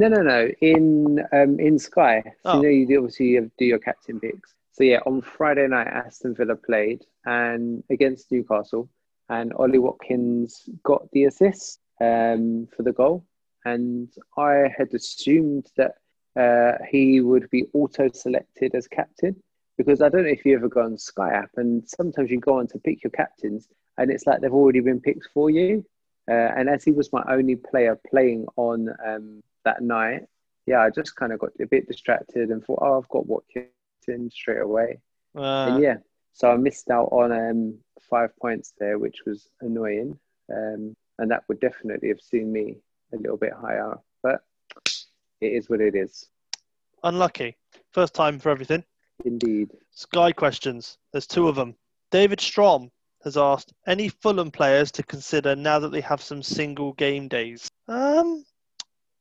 [0.00, 0.40] No, no, no.
[0.72, 0.84] In
[1.38, 2.16] um in Sky.
[2.42, 2.56] So Oh.
[2.56, 4.50] you know you do- obviously you have- do your captain picks.
[4.76, 8.84] So yeah, on Friday night Aston Villa played and against Newcastle,
[9.36, 10.50] and Ollie Watkins
[10.90, 13.16] got the assist um for the goal,
[13.72, 14.08] and
[14.50, 15.94] I had assumed that
[16.44, 19.34] uh, he would be auto selected as captain
[19.78, 22.58] because I don't know if you ever go on Sky app and sometimes you go
[22.58, 25.86] on to pick your captains and it's like they've already been picked for you.
[26.28, 30.22] Uh, and as he was my only player playing on um, that night,
[30.66, 34.34] yeah, I just kind of got a bit distracted and thought, oh, I've got Watkins
[34.34, 34.98] straight away.
[35.34, 35.96] Uh, and yeah,
[36.34, 37.78] so I missed out on um,
[38.10, 40.18] five points there, which was annoying.
[40.52, 42.76] Um, and that would definitely have seen me
[43.14, 43.94] a little bit higher.
[44.22, 44.42] But
[45.40, 46.28] it is what it is.
[47.04, 47.56] Unlucky.
[47.92, 48.84] First time for everything.
[49.24, 49.70] Indeed.
[49.90, 50.98] Sky questions.
[51.12, 51.74] There's two of them.
[52.10, 52.90] David Strom
[53.24, 57.68] has asked any Fulham players to consider now that they have some single game days.
[57.88, 58.44] Um,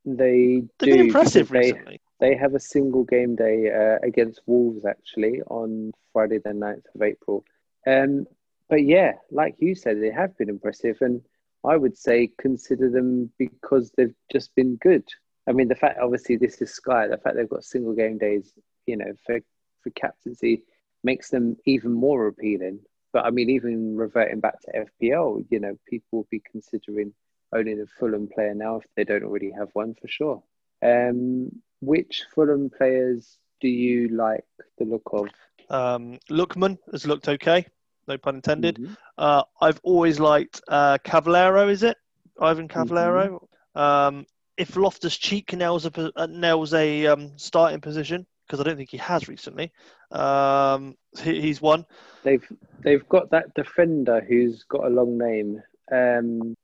[0.06, 2.02] They they've do been impressive they, recently.
[2.20, 7.02] they have a single game day uh, against Wolves actually on Friday the 9th of
[7.02, 7.44] April.
[7.86, 8.28] Um,
[8.70, 11.22] but yeah, like you said, they have been impressive, and
[11.66, 15.06] I would say consider them because they've just been good.
[15.48, 18.54] I mean, the fact obviously this is Sky, the fact they've got single game days,
[18.86, 19.40] you know, for
[19.82, 20.64] for captaincy
[21.04, 22.80] makes them even more appealing.
[23.14, 27.14] But I mean, even reverting back to FPL, you know, people will be considering
[27.54, 30.44] owning a Fulham player now if they don't already have one for sure.
[30.84, 31.50] Um,
[31.82, 34.46] which Fulham players do you like
[34.78, 35.30] the look of?
[35.70, 37.66] Um, Lookman has looked okay,
[38.08, 38.78] no pun intended.
[38.78, 38.98] Mhm.
[39.18, 41.98] Uh, I've always liked uh, Cavaleiro, is it?
[42.40, 43.48] Ivan Cavaleiro.
[43.76, 44.26] Um,
[44.58, 48.90] if Loftus Cheek nails a, uh, nails a um, starting position, because I don't think
[48.92, 49.72] he has recently,
[50.12, 51.86] um, he, he's one.
[52.24, 52.44] They've
[52.84, 55.62] they've got that defender who's got a long name.
[55.92, 56.56] Um,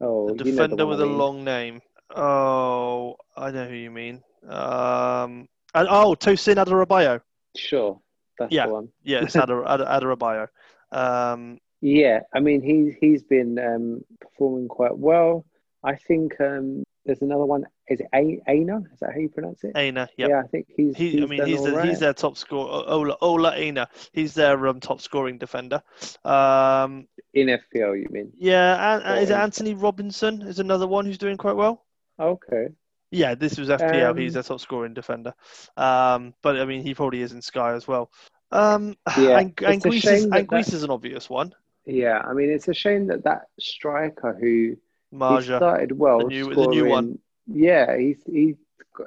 [0.00, 1.18] oh, The you know defender with I a mean.
[1.18, 1.82] long name.
[2.14, 4.22] Oh, I know who you mean.
[4.48, 7.20] Um, and, oh, Tosin Adarabioyo.
[7.56, 8.00] Sure,
[8.38, 8.66] that's Yeah.
[8.66, 8.88] the one.
[9.02, 10.48] Yeah, it's Adar, Adar, Adarabioyo.
[10.92, 15.44] Um, Yeah, I mean he's he's been um, performing quite well.
[15.84, 17.64] I think um, there's another one.
[17.90, 18.78] Is it A- Aina?
[18.94, 19.72] Is that how you pronounce it?
[19.74, 20.28] Aina, yeah.
[20.28, 20.96] Yeah, I think he's.
[20.96, 21.88] He, he's I mean, he's the, right.
[21.88, 22.84] he's their top scorer.
[22.86, 23.88] Ola Ola Aina.
[24.12, 25.82] He's their um, top scoring defender.
[26.24, 28.00] Um, in FPL.
[28.00, 28.32] You mean?
[28.38, 30.42] yeah, and, and is it Antonee Robinson?
[30.42, 31.84] Is another one who's doing quite well.
[32.18, 32.68] Okay.
[33.10, 34.10] Yeah, this was FPL.
[34.10, 35.34] Um, he's their top scoring defender.
[35.76, 38.08] Um, but I mean, he probably is in Sky as well.
[38.52, 41.52] Um, Yeah, and, and Greece is, and Greece that- is an obvious one.
[41.86, 44.76] Yeah, I mean it's a shame that that striker who
[45.10, 45.56] Maja.
[45.56, 47.18] started well, the new- the scoring, new one.
[47.46, 48.54] Yeah, he's he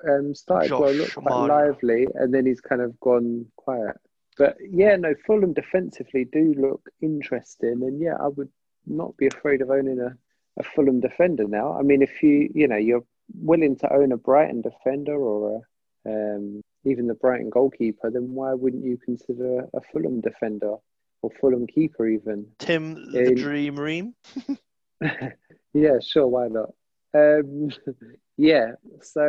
[0.10, 3.98] um, started well, Josh looked quite lively, and then he's kind of gone quiet.
[4.38, 8.50] But yeah, no, Fulham defensively do look interesting, and yeah, I would
[8.86, 10.16] not be afraid of owning a,
[10.60, 11.78] a Fulham defender now.
[11.78, 15.64] I mean, if you you know you're willing to own a Brighton defender or
[16.06, 20.76] a, um, even the Brighton goalkeeper, then why wouldn't you consider a Fulham defender
[21.22, 22.48] or Fulham keeper even?
[22.60, 24.16] Tim the in- Dream Ream.
[25.74, 26.70] yeah, sure, why not?
[27.14, 27.70] Um,
[28.38, 28.72] yeah,
[29.02, 29.26] so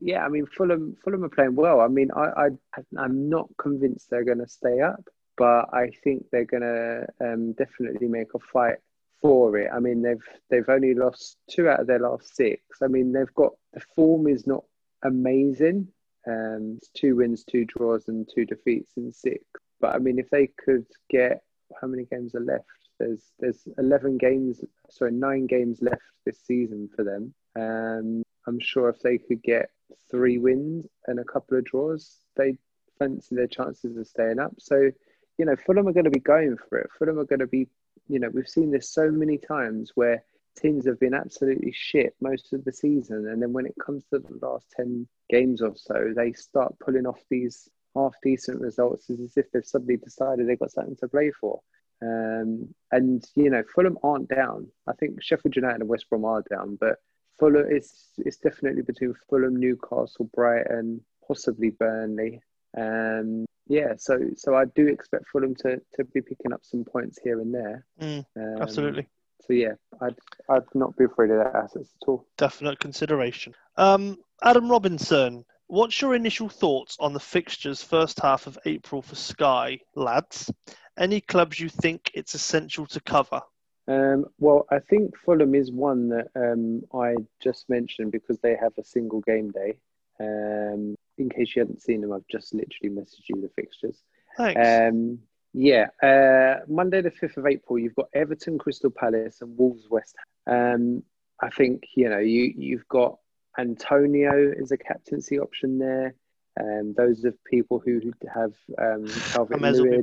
[0.00, 1.80] yeah, I mean, Fulham, Fulham are playing well.
[1.80, 6.26] I mean, I, I, I'm not convinced they're going to stay up, but I think
[6.30, 8.76] they're going to um, definitely make a fight
[9.20, 9.70] for it.
[9.74, 12.62] I mean, they've they've only lost two out of their last six.
[12.82, 14.64] I mean, they've got the form is not
[15.02, 15.88] amazing.
[16.28, 19.44] Um, two wins, two draws, and two defeats in six.
[19.80, 21.42] But I mean, if they could get
[21.80, 22.64] how many games are left?
[22.98, 27.34] There's there's eleven games, sorry, nine games left this season for them.
[27.54, 29.70] Um, I'm sure if they could get
[30.10, 32.58] three wins and a couple of draws, they
[32.98, 34.54] fancy their chances of staying up.
[34.58, 34.90] So,
[35.38, 36.90] you know, Fulham are going to be going for it.
[36.98, 37.68] Fulham are going to be,
[38.08, 40.24] you know, we've seen this so many times where
[40.56, 44.18] teams have been absolutely shit most of the season, and then when it comes to
[44.18, 49.36] the last ten games or so, they start pulling off these half decent results as
[49.36, 51.60] if they've suddenly decided they've got something to play for.
[52.02, 54.68] Um, and you know, Fulham aren't down.
[54.86, 56.98] I think Sheffield United and West Brom are down, but
[57.38, 62.40] Fulham it's it's definitely between Fulham, Newcastle, Brighton, possibly Burnley.
[62.76, 67.18] Um, yeah, so so I do expect Fulham to, to be picking up some points
[67.22, 67.84] here and there.
[68.00, 69.08] Mm, Um, absolutely.
[69.46, 70.16] So yeah, I'd
[70.48, 72.26] I'd not be afraid of their assets at all.
[72.36, 73.54] definite consideration.
[73.76, 79.14] Um, Adam Robinson, what's your initial thoughts on the fixtures first half of April for
[79.14, 80.50] Sky, lads?
[80.98, 83.42] Any clubs you think it's essential to cover?
[83.88, 88.72] Um, well, I think Fulham is one that um, I just mentioned because they have
[88.78, 89.78] a single game day.
[90.18, 94.02] Um, in case you hadn't seen them, I've just literally messaged you the fixtures.
[94.36, 94.60] Thanks.
[94.60, 95.18] Um,
[95.52, 100.16] yeah, uh, Monday the fifth of April, you've got Everton, Crystal Palace, and Wolves, West.
[100.46, 100.74] Ham.
[100.74, 101.02] Um,
[101.40, 103.18] I think you know you you've got
[103.58, 106.14] Antonio as a captaincy option there.
[106.58, 108.00] Um, those are people who
[108.34, 110.02] have um, Calvert James will be Lewin.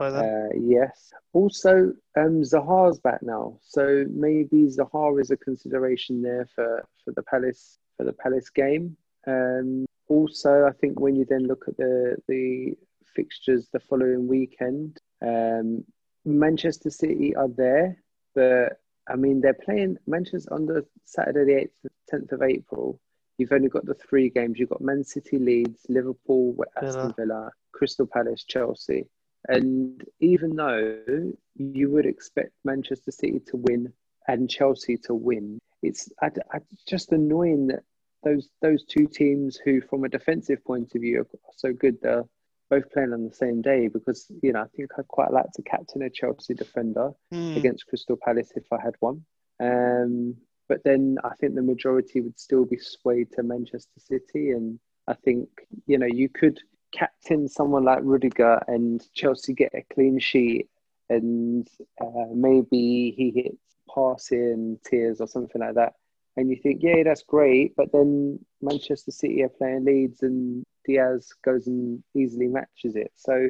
[0.00, 0.24] By then.
[0.24, 1.12] Uh, yes.
[1.34, 7.22] Also, um, Zaha's back now, so maybe Zaha is a consideration there for, for the
[7.22, 8.96] Palace for the Palace game.
[9.26, 12.72] Um, also, I think when you then look at the the
[13.14, 15.84] fixtures the following weekend, um,
[16.24, 18.02] Manchester City are there,
[18.34, 21.76] but I mean they're playing Manchester on the Saturday the eighth,
[22.08, 22.98] tenth of April.
[23.36, 24.58] You've only got the three games.
[24.58, 29.06] You've got Man City, Leeds, Liverpool, Aston Villa, Crystal Palace, Chelsea.
[29.48, 33.92] And even though you would expect Manchester City to win
[34.28, 37.82] and Chelsea to win, it's I, I, just annoying that
[38.22, 41.26] those those two teams who, from a defensive point of view, are
[41.56, 42.24] so good, they're
[42.68, 45.62] both playing on the same day because you know I think I'd quite like to
[45.62, 47.12] captain a Chelsea defender
[47.50, 47.56] Hmm.
[47.56, 49.24] against Crystal Palace if I had one.
[49.60, 50.36] Um,
[50.68, 55.14] but then I think the majority would still be swayed to Manchester City, and I
[55.14, 55.48] think
[55.86, 56.60] you know you could
[56.92, 60.68] captain someone like Rudiger and Chelsea get a clean sheet,
[61.08, 61.68] and
[62.00, 65.94] uh, maybe he hits passing tiers or something like that,
[66.36, 71.32] and you think, yeah, that's great, but then Manchester City are playing Leeds, and Dias
[71.44, 73.48] goes and easily matches it, so.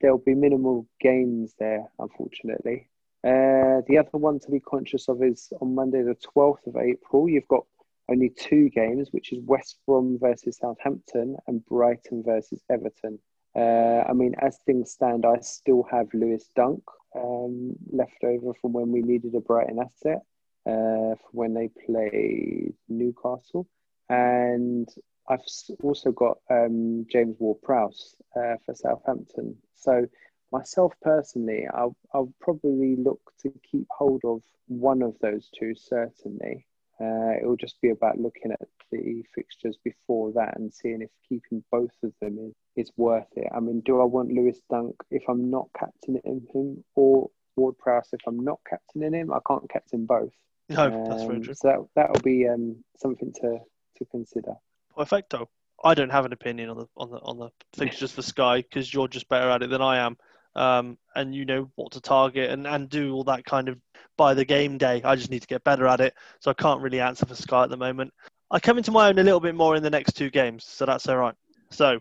[0.00, 2.88] There'll be minimal gains there, unfortunately.
[3.24, 7.28] Uh, the other one to be conscious of is on Monday, the 12th of April,
[7.28, 7.66] you've got
[8.08, 13.18] only two games, which is West Brom versus Southampton and Brighton versus Everton.
[13.54, 16.82] Uh, I mean, as things stand, I still have Lewis Dunk
[17.16, 20.22] um, left over from when we needed a Brighton asset,
[20.66, 23.66] uh, from when they played Newcastle.
[24.08, 24.88] And
[25.28, 25.40] I've
[25.82, 29.56] also got um, James Ward Prowse uh, for Southampton.
[29.74, 30.06] So,
[30.52, 36.66] myself personally, I'll, I'll probably look to keep hold of one of those two, certainly.
[36.98, 41.10] Uh, it will just be about looking at the fixtures before that and seeing if
[41.28, 42.54] keeping both of them is,
[42.86, 43.48] is worth it.
[43.54, 48.08] I mean, do I want Lewis Dunk if I'm not captaining him or Ward Prowse
[48.12, 49.32] if I'm not captaining him?
[49.32, 50.32] I can't captain both.
[50.70, 51.54] No, that's very Um, true.
[51.54, 53.58] So that, that'll be um, something to,
[53.98, 54.54] to consider.
[54.96, 55.48] Perfecto.
[55.84, 58.92] I don't have an opinion on the on the on the fixtures for Sky because
[58.92, 60.16] you're just better at it than I am,
[60.54, 63.78] um, and you know what to target and, and do all that kind of
[64.16, 65.00] by the game day.
[65.04, 67.64] I just need to get better at it, so I can't really answer for Sky
[67.64, 68.12] at the moment.
[68.50, 70.86] I come into my own a little bit more in the next two games, so
[70.86, 71.34] that's all right.
[71.70, 72.00] So.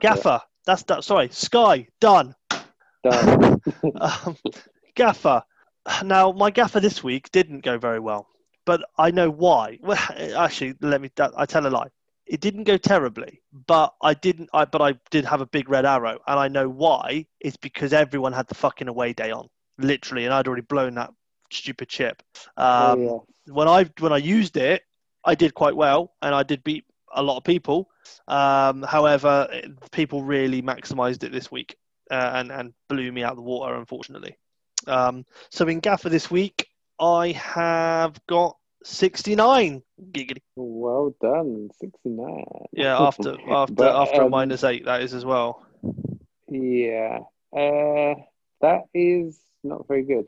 [0.00, 1.04] Gaffer, that's that.
[1.04, 2.34] Sorry, Sky done.
[3.02, 3.60] Done.
[4.00, 4.36] um,
[4.94, 5.42] Gaffer.
[6.04, 8.28] Now, my Gaffer this week didn't go very well,
[8.64, 9.78] but I know why.
[9.82, 9.98] Well,
[10.36, 11.10] actually, let me.
[11.36, 11.88] I tell a lie.
[12.26, 14.50] It didn't go terribly, but I didn't.
[14.52, 17.26] I but I did have a big red arrow, and I know why.
[17.40, 21.12] It's because everyone had the fucking away day on, literally, and I'd already blown that
[21.52, 22.22] stupid chip.
[22.56, 23.18] Oh, Um, yeah.
[23.52, 24.82] when I when I used it,
[25.24, 26.84] I did quite well, and I did beat
[27.14, 27.88] a lot of people.
[28.28, 31.76] Um, however, it- people really maximised it this week
[32.10, 34.36] uh, and and blew me out of the water, unfortunately.
[34.86, 39.82] Um, so in Gaffer this week, I have got sixty nine.
[40.10, 40.42] Giggity.
[40.56, 42.44] Well done, 69.
[42.72, 45.64] Yeah, after after But, after a um, minus eight, that is as well.
[46.48, 47.20] Yeah.
[47.56, 48.14] Uh,
[48.60, 50.26] that is not very good.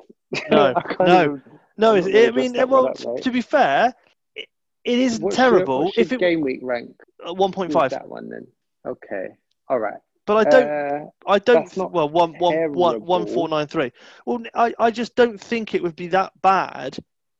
[0.50, 1.40] No, no.
[1.76, 3.22] No, I'm it's, not I mean, that well, mate.
[3.24, 3.94] to be fair,
[4.36, 4.48] it,
[4.84, 5.84] it isn't What's your- terrible.
[5.84, 6.94] what's your if it game week rank?
[7.26, 8.46] one point five, That one then.
[8.86, 9.28] Okay.
[9.68, 9.98] All right.
[10.26, 10.68] but I don't.
[10.68, 11.76] Uh, I don't.
[11.76, 13.92] Well, one, one, one, one, four, nine, three.
[14.26, 16.96] Well, I, I just don't think it would be that bad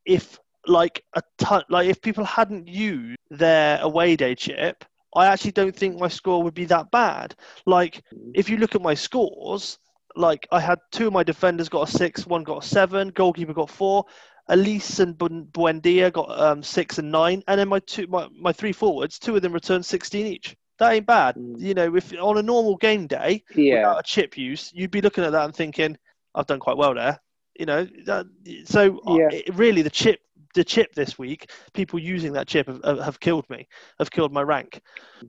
[0.07, 4.85] if, like, a ton, like if people hadn't used their away day chip.
[5.17, 7.37] I actually don't think my score would be that bad.
[7.67, 8.03] Like,
[8.35, 9.79] if you look at my scores,
[10.17, 13.53] like I had two of my defenders got a six, one got a seven, goalkeeper
[13.55, 14.05] got four.
[14.51, 18.53] Olise and Bu- Buendia got um, six and nine, and then my two, my, my
[18.53, 20.55] three forwards, two of them returned sixteen each.
[20.79, 21.37] That ain't bad.
[21.37, 21.61] Mm.
[21.61, 23.77] You know, if on a normal game day, yeah.
[23.77, 25.97] without a chip use, you'd be looking at that and thinking,
[26.35, 27.19] "I've done quite well there."
[27.59, 28.27] You know, that,
[28.67, 29.29] so uh, Yeah.
[29.33, 30.21] it, really the chip,
[30.55, 33.67] the chip this week, people using that chip have, have- have killed me,
[33.99, 34.83] have killed my rank.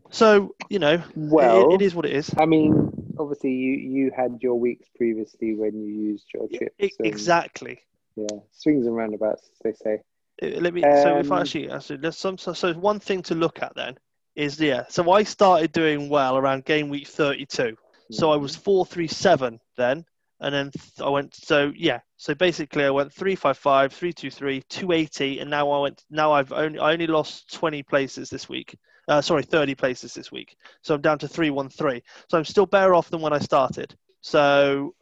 [0.09, 2.29] So you know, Well, it, it is what it is.
[2.37, 6.75] I mean, obviously, you you had your weeks previously when you used your chips.
[6.99, 7.79] and, exactly.
[8.15, 10.01] Yeah, swings and roundabouts, as they say.
[10.41, 10.81] Uh, Let me.
[10.81, 12.37] so if I Um, actually, actually there's some.
[12.37, 13.97] So, so one thing to look at then
[14.35, 14.85] is yeah.
[14.89, 17.77] So I started doing well around game week 32.
[18.11, 20.05] So I was four three seven then,
[20.39, 21.33] and then th- I went.
[21.35, 21.99] So yeah.
[22.17, 25.81] So basically, I went three five five, three two three, two eighty, and now I
[25.81, 26.03] went.
[26.09, 28.77] Now I've only I only lost twenty places this week.
[29.07, 30.55] Uh, sorry, thirty places this week.
[30.81, 32.01] So I'm down to three one three.
[32.29, 33.95] So I'm still better off than when I started.
[34.21, 34.95] So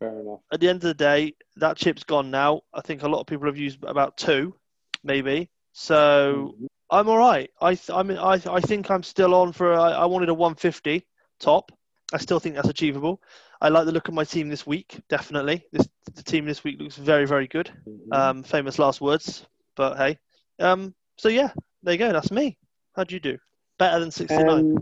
[0.52, 2.62] at the end of the day, that chip's gone now.
[2.74, 4.56] I think a lot of people have used about two,
[5.04, 5.50] maybe.
[5.72, 6.68] So Mhm.
[6.90, 7.50] I'm all right.
[7.62, 9.74] I th- I mean I I think I'm still on for.
[9.74, 11.06] I, I wanted a 150
[11.40, 11.72] top.
[12.12, 13.22] I still think that's achievable.
[13.62, 15.00] I like the look of my team this week.
[15.08, 17.72] Definitely, this the team this week looks very very good.
[17.88, 18.14] Mhm.
[18.14, 20.20] Um, famous last words, but hey.
[20.60, 21.52] Um, so yeah,
[21.82, 22.12] there you go.
[22.12, 22.58] That's me.
[22.96, 23.40] How'd you do?
[23.84, 24.50] Better than 69.
[24.50, 24.78] Um,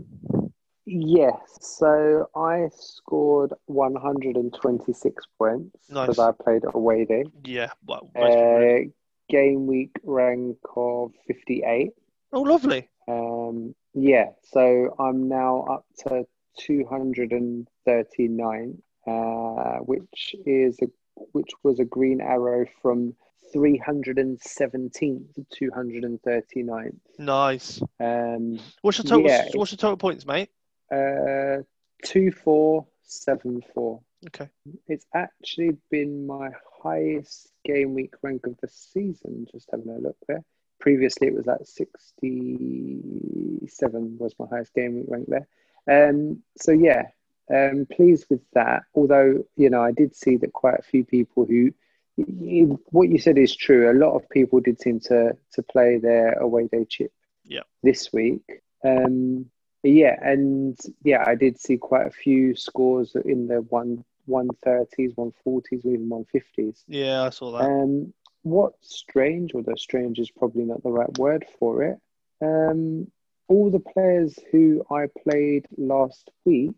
[0.86, 6.06] yes, so I scored 126 points Nice.
[6.06, 7.24] because I played away day.
[7.44, 7.70] yeah.
[7.84, 8.10] Well.
[8.14, 8.86] Uh,
[9.28, 11.90] game week rank of 58.
[12.32, 12.88] oh, lovely.
[13.08, 16.24] Um, yeah, so I'm now up to
[16.58, 20.86] 239, uh, which is a,
[21.32, 23.14] which was a green arrow from
[23.52, 27.00] 317 to 239.
[27.18, 27.82] Nice.
[28.00, 29.26] Um, What's your total?
[29.26, 30.50] Yeah, what's your total points, mate?
[30.92, 31.62] uh,
[32.04, 34.00] two four seven four.
[34.26, 34.48] Okay.
[34.86, 36.50] It's actually been my
[36.82, 39.46] highest game week rank of the season.
[39.50, 40.44] Just having a look there.
[40.78, 44.18] Previously, it was at sixty-seven.
[44.18, 45.46] Was my highest game week rank there.
[45.88, 46.42] Um.
[46.58, 47.08] So yeah,
[47.52, 48.82] um, pleased with that.
[48.94, 51.72] Although you know, I did see that quite a few people who
[52.16, 53.90] what you said is true.
[53.90, 57.12] A lot of people did seem to to play their away day chip
[57.44, 57.62] Yeah.
[57.82, 58.42] this week.
[58.84, 59.46] Um,
[59.82, 65.12] yeah, and yeah, I did see quite a few scores in the one one thirties,
[65.16, 66.84] one forties, even one fifties.
[66.86, 67.64] Yeah, I saw that.
[67.64, 71.98] Um, what's strange, although strange is probably not the right word for it.
[72.40, 73.10] Um,
[73.48, 76.72] all the players who I played last week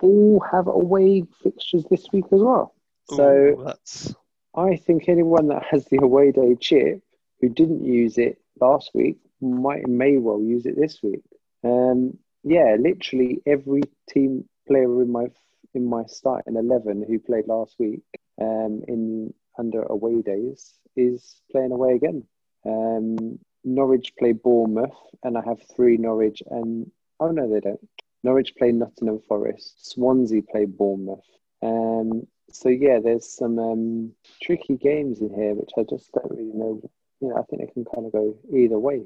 [0.00, 2.74] all have away fixtures this week as well.
[3.08, 4.14] So Ooh, that's
[4.54, 7.02] I think anyone that has the away day chip
[7.40, 11.22] who didn't use it last week might may well use it this week.
[11.64, 15.26] Um, yeah, literally every team player in my
[15.74, 18.02] in my starting eleven who played last week
[18.40, 22.24] um, in under away days is playing away again.
[22.66, 26.90] Um, Norwich play Bournemouth, and I have three Norwich and
[27.20, 27.88] oh no, they don't.
[28.22, 29.90] Norwich play Nottingham Forest.
[29.90, 31.24] Swansea play Bournemouth.
[31.62, 36.52] Um, so yeah, there's some um, tricky games in here, which I just don't really
[36.52, 36.80] know.
[37.20, 39.02] You know, I think they can kind of go either way.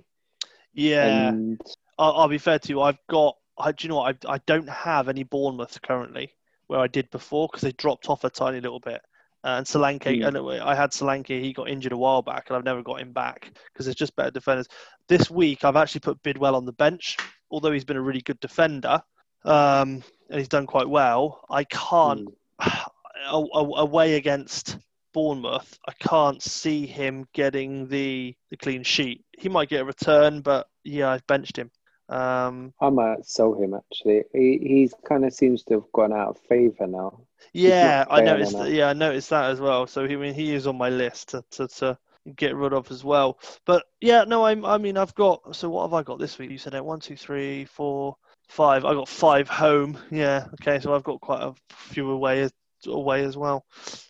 [0.73, 1.29] yeah.
[1.29, 1.61] And
[1.99, 2.81] I'll, I'll be fair to you.
[2.81, 3.37] I've got.
[3.59, 4.25] I, do you know what?
[4.27, 6.33] I, I don't have any Bournemouth currently,
[6.67, 9.01] where I did before because they dropped off a tiny little bit.
[9.45, 11.41] Uh, and Solanke, anyway, I had Solanke.
[11.41, 14.17] He got injured a while back, and I've never got him back because it's just
[14.17, 14.67] better defenders.
[15.09, 17.17] This week, I've actually put Bidwell on the bench,
[17.51, 19.01] although he's been a really good defender,
[19.45, 21.45] um, and he's done quite well.
[21.49, 22.35] I can't mm,
[23.33, 24.79] away against
[25.13, 29.25] Bournemouth, I can't see him getting the, the clean sheet.
[29.39, 31.71] He might get a return, but yeah, I've benched him.
[32.09, 34.23] Um, I might sell him actually.
[34.33, 37.21] He he's kind of seems to have gone out of favour now.
[37.53, 38.53] yeah, I noticed.
[38.53, 39.87] That, yeah, I noticed that as well.
[39.87, 41.99] So he, I mean, he is on my list to, to, to
[42.37, 43.41] get rid of as well.
[43.65, 44.65] But yeah, no, I'm.
[44.65, 45.57] I mean, I've got.
[45.57, 46.51] So what have I got this week?
[46.51, 46.85] You said it.
[46.85, 48.17] One, two, three, four,
[48.49, 48.85] five.
[48.85, 49.99] I got five home.
[50.11, 50.47] Yeah.
[50.61, 50.81] Okay.
[50.81, 52.53] So I've got quite a few away as
[52.87, 53.65] away as well.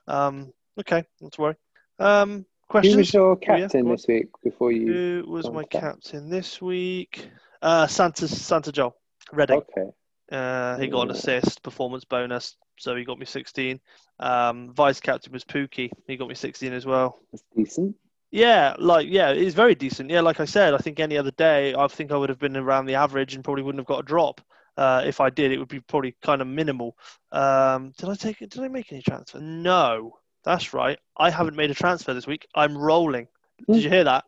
[0.07, 0.53] Um.
[0.79, 1.05] Okay.
[1.21, 1.55] Not to worry.
[1.99, 2.47] Um.
[2.69, 4.93] Who was your Oh, yeah, captain this week before you?
[4.93, 7.31] Who was my captain this week?
[7.63, 8.97] Uh, Santa Santa Joel
[9.33, 9.59] Reading.
[9.59, 9.91] Okay.
[10.31, 13.81] Uh, he got an assist, performance bonus, so he got me 16.
[14.19, 15.91] Um, vice captain was Pukki.
[16.09, 17.21] He got me 16 as well.
[17.31, 17.97] That's decent.
[18.31, 20.11] Yeah, like yeah, he's very decent.
[20.11, 22.57] Yeah, like I said, I think any other day, I think I would have been
[22.57, 24.41] around the average and probably wouldn't have got a drop.
[24.77, 26.97] Uh, if I did, it would be probably kind of minimal.
[27.33, 28.51] Um, did I take it?
[28.51, 29.41] Did I make any transfer?
[29.41, 30.99] No, that's right.
[31.17, 32.47] I haven't made a transfer this week.
[32.55, 33.29] I'm rolling.
[33.71, 34.25] Did you hear that?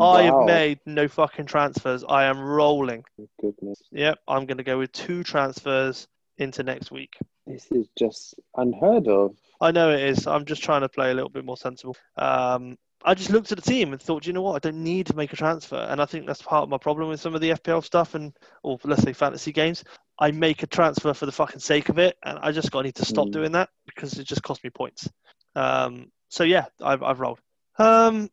[0.00, 2.02] I have made no fucking transfers.
[2.08, 3.04] I am rolling.
[3.40, 7.14] Goodness, Yep, I'm going to go with two transfers into next week.
[7.46, 9.36] this is just unheard of.
[9.60, 10.26] I know it is.
[10.26, 11.96] I'm just trying to play a little bit more sensible.
[12.16, 14.54] Um, I just looked at the team and thought, you know what?
[14.54, 17.08] I don't need to make a transfer, and I think that's part of my problem
[17.08, 18.32] with some of the FPL stuff and,
[18.62, 19.82] or let's say fantasy games.
[20.18, 22.94] I make a transfer for the fucking sake of it, and I just got need
[22.96, 23.32] to stop Mm.
[23.32, 25.08] doing that because it just cost me points.
[25.56, 27.40] Um, so yeah, I've I've rolled.
[27.78, 28.30] Um,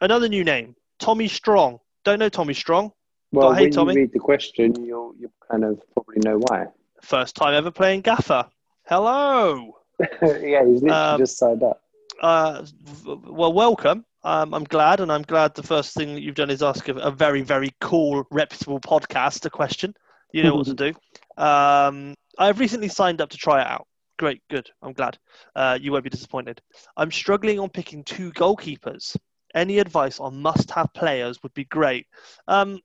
[0.00, 1.78] another new name, Tommy Strong.
[2.04, 2.92] Don't know Tommy Strong.
[3.32, 3.94] Well, hey, when Tommy.
[3.94, 6.66] you read the question, you'll you kind of probably know why.
[7.02, 8.46] First time ever playing Gaffer.
[8.86, 9.76] Hello.
[10.00, 11.82] yeah, he's literally Um, just signed up.
[12.20, 12.66] Uh,
[13.04, 14.04] well, welcome.
[14.22, 16.94] Um, I'm glad, and I'm glad the first thing that you've done is ask a,
[16.94, 19.94] a very, very cool, reputable podcast a question.
[20.32, 20.74] You know what to
[21.38, 21.42] do.
[21.42, 23.86] Um, I've recently signed up to try it out.
[24.18, 24.68] Great, good.
[24.82, 25.16] I'm glad.
[25.56, 26.60] Uh, you won't be disappointed.
[26.98, 29.16] I'm struggling on picking two goalkeepers.
[29.54, 32.06] Any advice on must-have players would be great.
[32.46, 32.80] Um,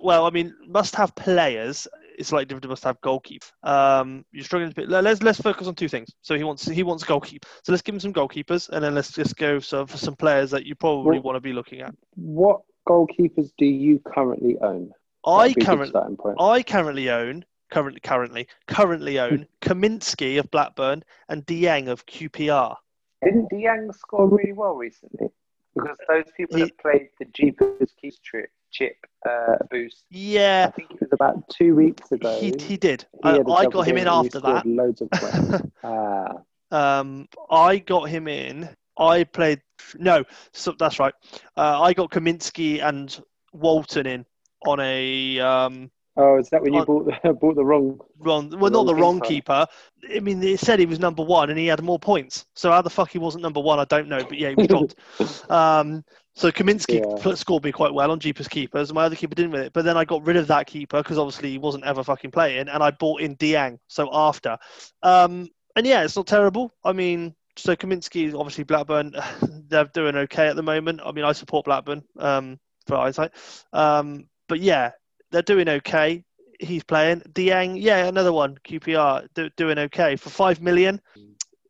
[0.00, 1.88] well, I mean, must-have players
[2.20, 3.46] is like different to must-have goalkeeper.
[3.62, 4.88] Um, you're struggling to pick.
[4.88, 6.08] let- Let's let's focus on two things.
[6.22, 7.48] So he wants he wants goalkeeper.
[7.64, 10.50] So let's give him some goalkeepers, and then let's just go so for some players
[10.52, 11.94] that you probably Well- want to be looking at.
[12.14, 14.92] What goalkeepers do you currently own?
[15.26, 16.34] I That'd good currently.
[16.38, 22.76] I currently own currently currently currently own Kaminski of Blackburn and Dieng of QPR.
[23.24, 25.28] Didn't Dieng score really well recently?
[25.74, 28.96] Because those people He- that played the Jeepers Keys trip chip
[29.28, 32.38] uh, boost, Yeah, I think it was about two weeks ago.
[32.40, 33.04] he, he did.
[33.22, 34.66] he a I got him in after that.
[34.66, 35.62] Loads of points.
[35.84, 36.32] Ah,
[36.70, 38.68] Um, I got him in.
[38.98, 39.60] I played.
[39.98, 41.14] No, so that's right.
[41.56, 43.18] Uh, I got Kaminski and
[43.52, 44.26] Walton in
[44.66, 47.98] on a um, oh, is that when you bought the bought the wrong?
[48.18, 48.50] wrong.
[48.58, 49.66] Well, not the wrong wrong keeper.
[50.14, 52.44] I mean, it said he was number one, and he had more points.
[52.54, 54.22] So how the fuck he wasn't number one, I don't know.
[54.22, 55.50] But yeah, he was dropped.
[55.50, 56.04] um,
[56.40, 57.34] So Kaminski Yeah.
[57.34, 58.88] scored me quite well on Jeepers keepers.
[58.88, 61.02] And my other keeper didn't with it, but then I got rid of that keeper
[61.02, 63.78] because obviously he wasn't ever fucking playing, and I bought in Dieng.
[63.88, 64.56] So after,
[65.02, 66.72] um, and yeah, it's not terrible.
[66.82, 69.14] I mean, so Kaminski, obviously Blackburn,
[69.68, 71.02] they're doing okay at the moment.
[71.04, 73.32] I mean, I support Blackburn um, for eyesight,
[73.74, 74.92] um, but yeah,
[75.32, 76.24] they're doing okay.
[76.58, 81.02] He's playing Dieng, yeah, another one QPR do, doing okay for five million.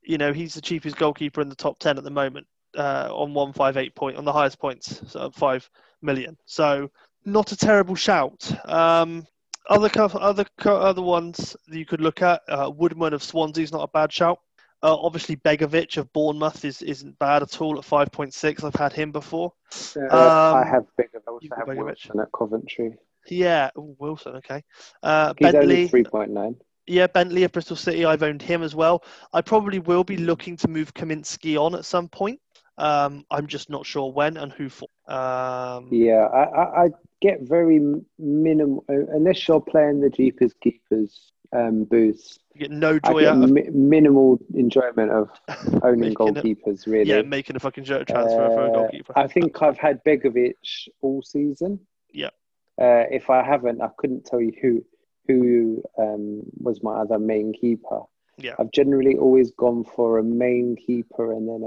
[0.05, 2.47] You know, he's the cheapest goalkeeper in the top ten at the moment
[2.77, 5.69] uh, on one five eight point on the highest points, so five
[6.03, 6.37] million.
[6.47, 6.91] So
[7.25, 8.51] not a terrible shout.
[8.69, 9.27] Um,
[9.69, 12.43] other other other ones that you could look at.
[12.49, 14.39] Uh, Woodman of Swansea is not a bad shout.
[14.83, 18.65] Uh, obviously, Begovic of Bournemouth is isn't bad at all at five point six.
[18.65, 19.53] I've had him before.
[19.97, 21.21] Uh, Um, I have bigger.
[21.27, 21.85] I also got Begovic.
[21.85, 22.97] Wilson at Coventry.
[23.29, 24.37] Yeah, Ooh, Wilson.
[24.37, 24.65] Okay.
[25.03, 25.89] Uh, He's Bentley.
[25.89, 26.57] three point nine.
[26.87, 28.05] Yeah, Bentley of Bristol City.
[28.07, 29.05] I've owned him as well.
[29.33, 32.41] I probably will be looking to move Kaminski on at some point.
[32.81, 34.89] Um, I'm just not sure when and who for.
[35.07, 36.89] Um, Yeah, I, I, I
[37.21, 37.81] get very
[38.19, 42.39] minimal unless you're playing the Jeepers Keepers um, booths.
[42.55, 45.29] you get no joy get out of mi- minimal enjoyment of
[45.83, 46.87] owning Making a- goalkeepers.
[46.87, 49.13] Really, yeah, making a fucking transfer for a Uh, goalkeeper.
[49.17, 50.55] I think I've had Begovic
[51.03, 51.81] all season.
[52.13, 52.31] Yeah.
[52.81, 54.85] Uh, if I haven't, I couldn't tell you who
[55.29, 58.01] who um, was my other main keeper.
[58.39, 58.55] Yeah.
[58.59, 61.63] I've generally always gone for a main keeper and then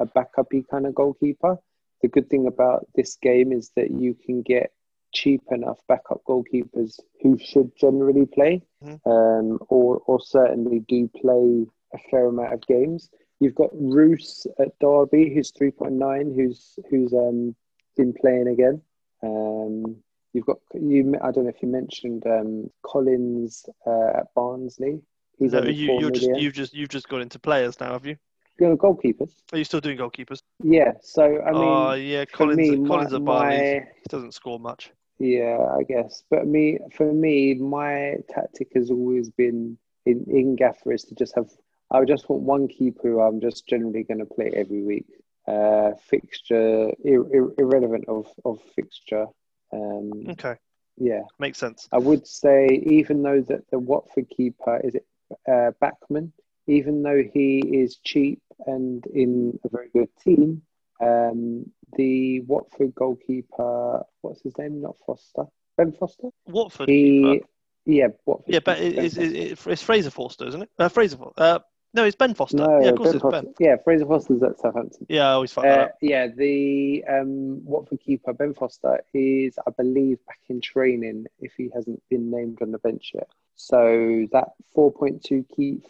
[0.00, 1.56] a, backupy kind of goalkeeper.
[2.02, 4.72] The good thing about this game is that you can get
[5.12, 9.00] cheap enough backup goalkeepers who should generally play, Mhm.
[9.06, 13.10] um, or or certainly do play a fair amount of games.
[13.40, 17.54] You've got Roos at Derby, who's three point nine, who's who's um,
[17.96, 18.82] been playing again.
[19.22, 19.96] Um,
[20.32, 21.16] you've got you.
[21.22, 25.00] I don't know if you mentioned um, Collins uh, at Barnsley.
[25.38, 28.16] He's No, you, you're just you've just you've just got into players now, have you?
[28.60, 29.32] Goalkeepers.
[29.52, 30.42] Are you still doing goalkeepers?
[30.62, 30.92] Yeah.
[31.02, 32.58] So I mean, oh yeah, Collins.
[32.58, 33.56] me, Collins my, at Barney.
[33.56, 34.90] my He doesn't score much.
[35.18, 36.24] Yeah, I guess.
[36.30, 41.34] But me, for me, my tactic has always been in, in Gaffer is to just
[41.36, 41.50] have.
[41.90, 45.06] I just want one keeper who I'm just generally going to play every week.
[45.46, 49.26] Uh, fixture ir- ir- irrelevant of of fixture.
[49.72, 50.56] Um, Okay,
[50.96, 51.88] yeah, makes sense.
[51.92, 55.06] I would say even though that the Watford keeper is it
[55.48, 56.32] uh, Bachmann,
[56.66, 60.62] even though he is cheap and in a very good team,
[61.00, 64.80] um, the Watford goalkeeper, what's his name?
[64.80, 65.44] Not Foster,
[65.76, 66.28] Ben Foster.
[66.46, 66.88] Watford.
[66.88, 67.42] He,
[67.84, 68.52] yeah, Watford.
[68.52, 70.70] Yeah, but it's, it's, it's Fraser Forster, isn't it?
[70.78, 71.18] Uh, Fraser.
[71.36, 71.60] Uh,
[71.94, 72.58] no, it's Ben Foster.
[72.58, 73.42] no, yeah, of course ben it's Foster.
[73.42, 73.54] Ben.
[73.58, 75.06] Yeah, Fraser Forster's at Southampton.
[75.08, 80.18] Yeah, I always fuck Uh, yeah, the um, Watford keeper Ben Foster is, I believe,
[80.26, 83.28] back in training if he hasn't been named on the bench yet.
[83.54, 85.80] So that 4.2 key,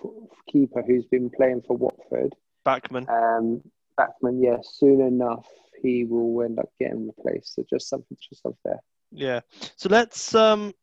[0.46, 2.36] keeper who's been playing for Watford,
[2.66, 3.08] Bachmann.
[3.08, 3.62] um,
[3.96, 5.46] Bachmann, yeah, soon enough
[5.82, 7.54] he will end up getting replaced.
[7.54, 8.80] So just something just up there.
[9.12, 9.40] Yeah.
[9.76, 10.74] So let's um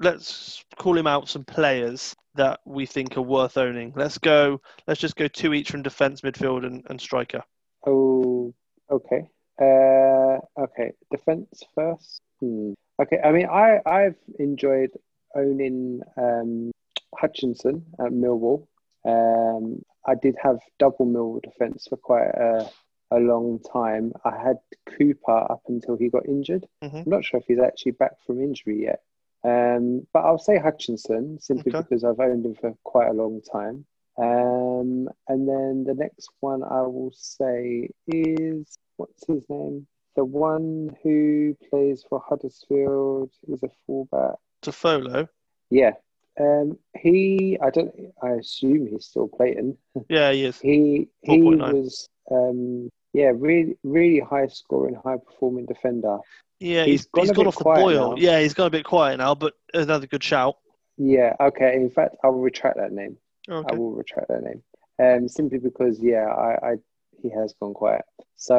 [0.00, 3.92] let's call him out some players that we think are worth owning.
[3.94, 4.60] Let's go.
[4.86, 7.42] Let's just go two each from defense, midfield, and, and striker.
[7.86, 8.52] Oh,
[8.90, 9.28] okay.
[9.60, 10.92] Uh, okay.
[11.12, 12.20] Defense first.
[12.40, 12.72] Hmm.
[13.00, 13.20] Okay.
[13.24, 14.90] I mean, I I've enjoyed
[15.36, 16.72] owning um,
[17.16, 18.66] Hutchinson at Millwall.
[19.04, 22.68] Um, I did have double Millwall defense for quite a,
[23.10, 24.12] a long time.
[24.24, 26.66] I had Cooper up until he got injured.
[26.82, 27.04] Mhm.
[27.04, 29.02] I'm not sure if he's actually back from injury yet.
[29.44, 31.82] Um, but I'll say Hutchinson simply Okay.
[31.82, 33.84] because I've owned him for quite a long time.
[34.16, 39.86] Um, and then the next one I will say is what's his name?
[40.16, 44.36] The one who plays for Huddersfield is a fullback.
[44.62, 45.28] Toffolo.
[45.70, 45.92] Yeah.
[46.40, 49.76] Um, he, I don't, I assume he's still playing.
[50.08, 50.58] Yeah, he is.
[50.62, 51.72] He he 4.9.
[51.72, 56.18] was, um, yeah, really really high scoring, high performing defender.
[56.60, 58.10] Yeah, He's he's, gone he's gone off the boil.
[58.10, 58.16] now.
[58.16, 60.56] Yeah, he's gone a bit quiet now, but another good shout.
[60.96, 61.34] Yeah.
[61.40, 61.74] Okay.
[61.74, 63.16] In fact, I will retract that name.
[63.48, 64.62] I will retract that name.
[64.98, 66.74] Um, simply because, yeah, I, I
[67.20, 68.02] he has gone quiet.
[68.36, 68.56] So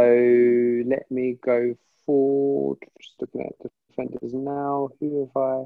[0.85, 2.77] let me go forward.
[3.01, 4.89] Just looking at the defenders now.
[4.99, 5.65] Who have I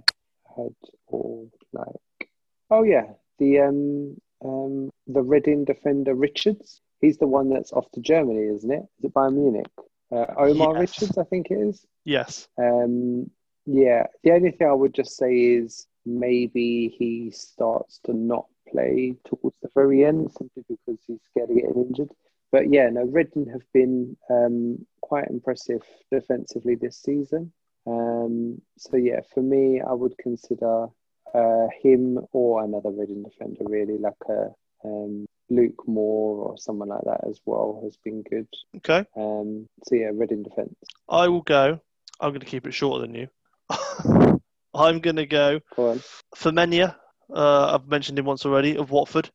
[1.07, 2.29] all like?
[2.69, 3.07] Oh yeah,
[3.39, 6.81] the um um the Reading defender Richards.
[7.01, 8.83] He's the one that's off to Germany, isn't it?
[8.99, 9.67] Is it Bayern Munich?
[10.11, 10.81] Uh, Omar Yes.
[10.81, 11.85] Richards, I think it is.
[12.03, 12.47] Yes.
[12.57, 13.29] Um,
[13.65, 19.15] yeah, the only thing I would just say is maybe he starts to not play
[19.25, 22.11] towards the very end simply because he's scared of getting injured.
[22.51, 27.53] But yeah, no, Reading have been um, quite impressive defensively this season.
[27.89, 30.87] Um, so yeah, for me, I would consider
[31.33, 34.47] uh, him or another Reading defender really like a
[34.87, 38.47] um, Luke Moore or someone like that as well has been good.
[38.77, 39.05] Okay.
[39.15, 40.75] Um, so yeah, Reading defence.
[41.09, 41.79] I will go.
[42.19, 43.27] I'm going to keep it shorter than you.
[44.73, 46.03] I'm going to go Go on.
[46.35, 46.95] Femenia.
[47.33, 49.29] Uh, I've mentioned him once already of Watford.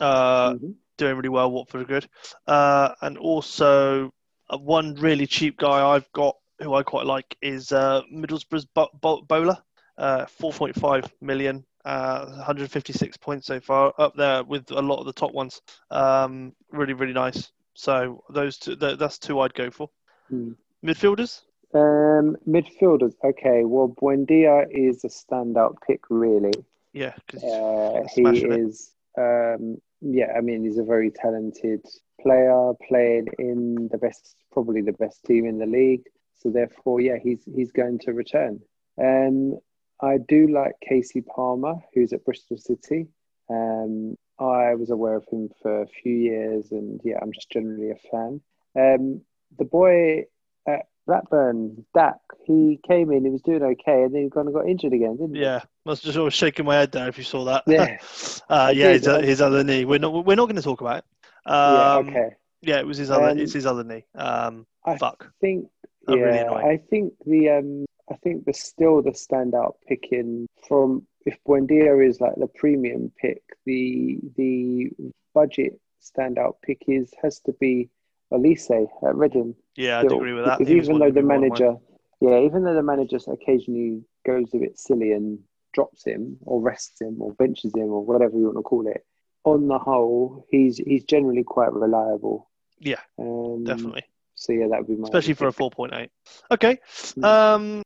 [0.00, 0.74] Uh, Mhm.
[0.96, 1.50] doing really well.
[1.50, 2.08] Watford are good.
[2.46, 4.12] Uh, and also,
[4.50, 8.90] uh, one really cheap guy I've got who I quite like is uh, Middlesbrough's Bo-
[9.00, 9.62] Bo- Bola.
[9.96, 15.12] Uh, 4.5 million, uh, 156 points so far, up there with a lot of the
[15.12, 15.60] top ones.
[15.90, 17.50] Um, really, really nice.
[17.74, 19.90] So those two, th- that's two I'd go for.
[20.28, 20.52] Hmm.
[20.86, 21.40] Midfielders.
[21.74, 23.14] Um, midfielders.
[23.24, 26.52] Okay, well, Buendia is a standout pick, really.
[26.92, 28.92] Yeah, Uh, he is.
[29.18, 31.84] um, yeah, I mean, he's a very talented
[32.20, 36.04] player playing in the best, probably the best team in the league.
[36.38, 38.60] So therefore, yeah, he's he's going to return.
[39.00, 39.58] Um,
[40.00, 43.08] I do like Kasey Palmer, who's at Bristol City.
[43.50, 47.90] Um, I was aware of him for a few years, and yeah, I'm just generally
[47.90, 48.40] a fan.
[48.76, 49.22] Um,
[49.58, 50.24] the boy
[50.68, 54.54] at Blackburn, Dack, he came in, he was doing okay, and then he kind of
[54.54, 55.40] got injured again, didn't he?
[55.40, 57.64] Yeah, I was just always shaking my head there if you saw that.
[57.66, 57.98] Yeah.
[58.48, 59.84] uh, yeah, his, his other knee.
[59.84, 60.24] We're not.
[60.24, 61.04] We're not going to talk about it.
[61.46, 62.30] yeah, Um, okay.
[62.60, 63.30] Yeah, it was his other.
[63.30, 64.04] Um, it's his other knee.
[64.14, 65.32] Um, I fuck.
[65.40, 65.68] think
[66.16, 66.64] yeah, really.
[66.64, 72.20] I think the um I think the still the standout picking from if Buendia is
[72.20, 74.90] like the premium pick, the the
[75.34, 77.90] budget standout pick is has to be
[78.32, 79.54] Olise at Reading.
[79.76, 80.58] Yeah, I'd agree with that.
[80.58, 81.48] because even though the be one of mine.
[81.50, 81.76] manager,
[82.20, 85.38] yeah, even though the manager occasionally goes a bit silly and
[85.72, 89.04] drops him or rests him or benches him or whatever you want to call it,
[89.44, 92.48] on the whole, he's he's generally quite reliable.
[92.80, 94.04] Yeah, Um, definitely,
[94.38, 96.10] So yeah, that would be my especially for a four point eight.
[96.50, 96.78] Okay,
[97.16, 97.24] Mm.
[97.24, 97.82] um,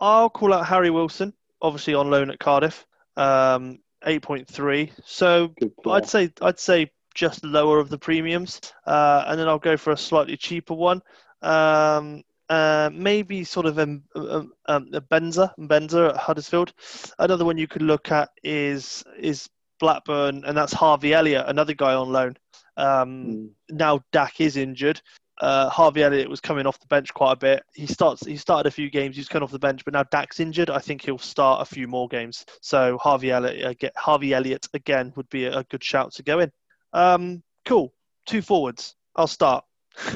[0.00, 2.86] I'll call out Harry Wilson, obviously on loan at Cardiff.
[3.16, 4.92] Um, eight point three.
[5.04, 5.54] So.
[5.86, 9.92] I'd say I'd say just lower of the premiums, uh, and then I'll go for
[9.92, 11.02] a slightly cheaper one.
[11.42, 16.72] Um, uh, maybe sort of a, a, a Benza, Benza at Huddersfield.
[17.18, 19.48] Another one you could look at is is
[19.80, 22.36] Blackburn, and that's Harvey Elliott, another guy on loan.
[22.76, 23.50] Um, Mm.
[23.70, 25.02] now Dack is injured.
[25.40, 27.62] Uh, Harvey Elliott was coming off the bench quite a bit.
[27.74, 28.26] He starts.
[28.26, 29.16] He started a few games.
[29.16, 30.70] He's come off the bench, but now Dack's injured.
[30.70, 32.44] I think he'll start a few more games.
[32.60, 36.40] So Harvey Elliott, uh, Harvey Elliott again would be a, a good shout to go
[36.40, 36.50] in.
[36.92, 37.92] Um, cool.
[38.26, 38.96] Two forwards.
[39.14, 39.64] I'll start.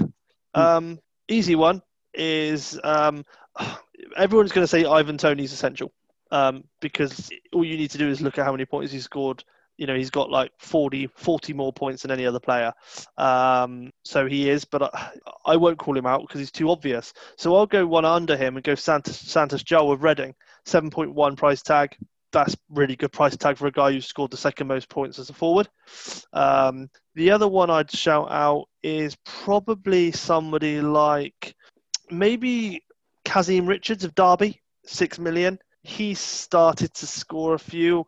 [0.54, 0.98] um,
[1.28, 1.82] easy one
[2.14, 3.24] is um,
[4.16, 5.92] everyone's going to say Ivan Toney's essential
[6.30, 9.44] um, because all you need to do is look at how many points he scored.
[9.82, 12.72] You know, he's got like 40, 40 more points than any other player.
[13.18, 15.10] Um, so he is, but I,
[15.44, 17.12] I won't call him out because he's too obvious.
[17.36, 20.36] So I'll go one under him and go Santos, Santos Joel with Reading.
[20.66, 21.96] 7.1 price tag.
[22.30, 25.30] That's really good price tag for a guy who scored the second most points as
[25.30, 25.68] a forward.
[26.32, 31.56] Um, the other one I'd shout out is probably somebody like
[32.08, 32.84] maybe
[33.24, 35.58] Kazim Richards of Derby, six million.
[35.82, 38.04] He started to score a few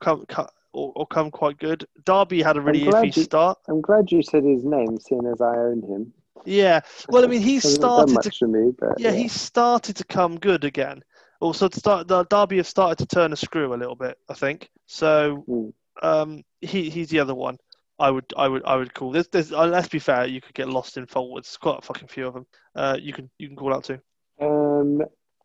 [0.75, 1.87] or come, or, come quite good.
[2.05, 3.59] Derby had a really iffy you- start.
[3.68, 6.12] I'm glad you said his name, seeing as I own him.
[6.45, 6.81] Yeah.
[7.09, 11.03] Well, I mean, he started to me, but yeah, he started to come good again.
[11.41, 14.35] Also, to start, the Derby have started to turn a screw a little bit, I
[14.35, 14.70] think.
[14.87, 15.72] So Mm.
[16.03, 17.59] um, he he's the other one.
[17.99, 19.12] I would I would I would call.
[19.12, 19.29] this.
[19.29, 21.57] there's uh, let's be fair, you could get lost in forwards.
[21.57, 22.47] Quite a fucking few of them.
[22.75, 23.99] Uh, you can you can call out too.
[24.41, 25.03] Um,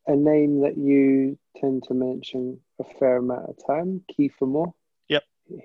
[0.07, 4.73] a name that you tend to mention a fair amount of time, Kiefer Moore.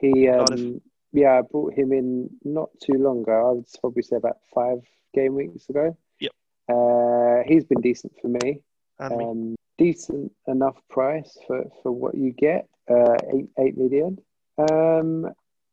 [0.01, 0.81] He, um,
[1.13, 3.49] yeah, I brought him in not too long ago.
[3.49, 4.79] I would probably say about five
[5.15, 5.97] game weeks ago.
[6.21, 6.33] Yep.
[6.69, 8.63] Uh, he's been decent for me.
[8.99, 9.25] And me.
[9.25, 12.69] Um, decent enough price for, for what you get.
[12.89, 14.19] Uh, eight eight million.
[14.59, 15.27] Um,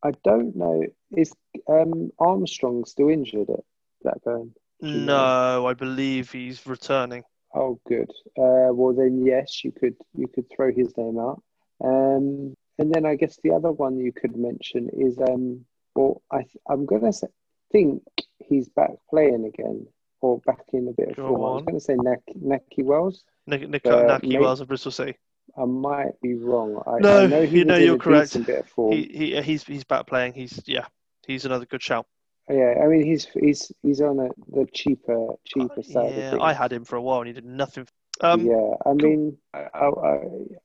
[0.04, 0.84] I don't know.
[1.16, 1.34] Is
[1.68, 3.60] um, Armstrong still injured at
[4.02, 4.54] Blackburn?
[4.82, 7.24] No, I believe he's returning.
[7.54, 8.10] Oh, good.
[8.38, 11.44] Uh, well, then yes, you could you could throw his name out.
[11.84, 15.66] Um, and then I guess the other one you could mention is um,
[15.96, 17.28] well, I I'm gonna say,
[17.72, 18.04] think
[18.40, 19.88] he's back playing again
[20.22, 21.42] or back in a bit of Go form.
[21.42, 23.24] I was going to say Nak- Nakhi Wells.
[23.48, 25.16] Nick, Nick, Uh, Nakhi mate- Wells of Bristol City.
[25.58, 26.82] I might be wrong.
[26.86, 28.34] I, No, I know you know you're correct.
[28.46, 28.92] bit of form.
[28.94, 29.04] He,
[29.34, 30.34] he he's he's back playing.
[30.34, 30.86] He's yeah,
[31.28, 32.06] he's another good shout.
[32.50, 36.14] Yeah, I mean he's he's he's on a, the cheaper cheaper side.
[36.16, 36.38] yeah.
[36.40, 37.88] I had him for a while and he did nothing.
[38.22, 40.20] Um, yeah, I mean, I, I,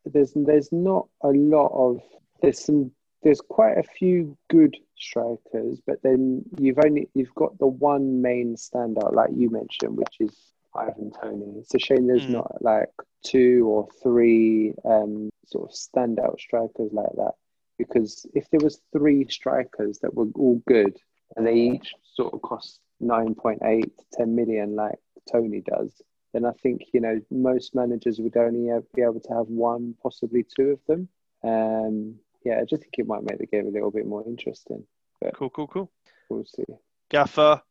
[0.04, 2.00] there's there's not a lot of
[2.42, 2.92] there's some
[3.22, 8.57] there's quite a few good strikers, but then you've only you've got the one main
[8.57, 10.36] standout, like you mentioned, which is
[10.74, 11.54] Ivan Toney.
[11.59, 12.32] It's a shame there's Mm.
[12.32, 12.90] not like
[13.24, 17.34] two or three um, sort of standout strikers like that,
[17.78, 20.96] because if there was three strikers that were all good,
[21.36, 24.98] and they each sort of cost 9.8 to 10 million, like
[25.32, 25.90] Toney does,
[26.37, 30.45] then I think you know most managers would only be able to have one, possibly
[30.45, 31.09] two of them.
[31.43, 34.84] Um, yeah, I just think it might make the game a little bit more interesting.
[35.20, 35.91] But Cool, cool, cool.
[36.28, 36.64] we'll see.
[37.09, 37.62] Gaffer,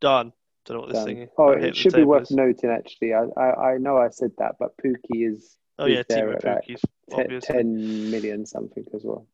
[0.00, 0.32] done.
[0.64, 1.06] Don't know what this Done.
[1.06, 1.30] thing is.
[1.36, 2.30] Oh, it should be worth is.
[2.30, 3.12] noting actually.
[3.12, 6.64] I, I I know I said that, but Pukki is Oh yeah, Teemu at, like,
[6.66, 6.80] Pukki's,
[7.10, 7.54] te- obviously.
[7.56, 9.26] 10 million something as well.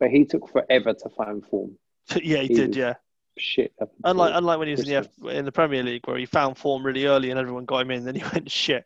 [0.00, 1.76] But he took forever to find form.
[2.22, 2.68] yeah, he he did.
[2.68, 2.94] was Yeah,
[3.38, 3.72] Shit.
[4.04, 6.58] unlike unlike when he was in the F, in the Premier League, where he found
[6.58, 8.84] form really early and everyone got him in, then he went shit.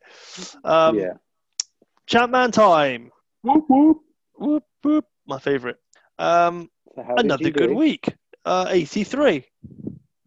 [0.63, 1.13] Um, yeah.
[2.07, 3.11] Champman time.
[3.41, 3.97] Whoop, whoop.
[4.35, 5.05] Whoop whoop.
[5.25, 5.77] My favourite.
[6.19, 7.75] Um, So another good do?
[7.75, 8.13] week.
[8.45, 9.45] Uh, 83.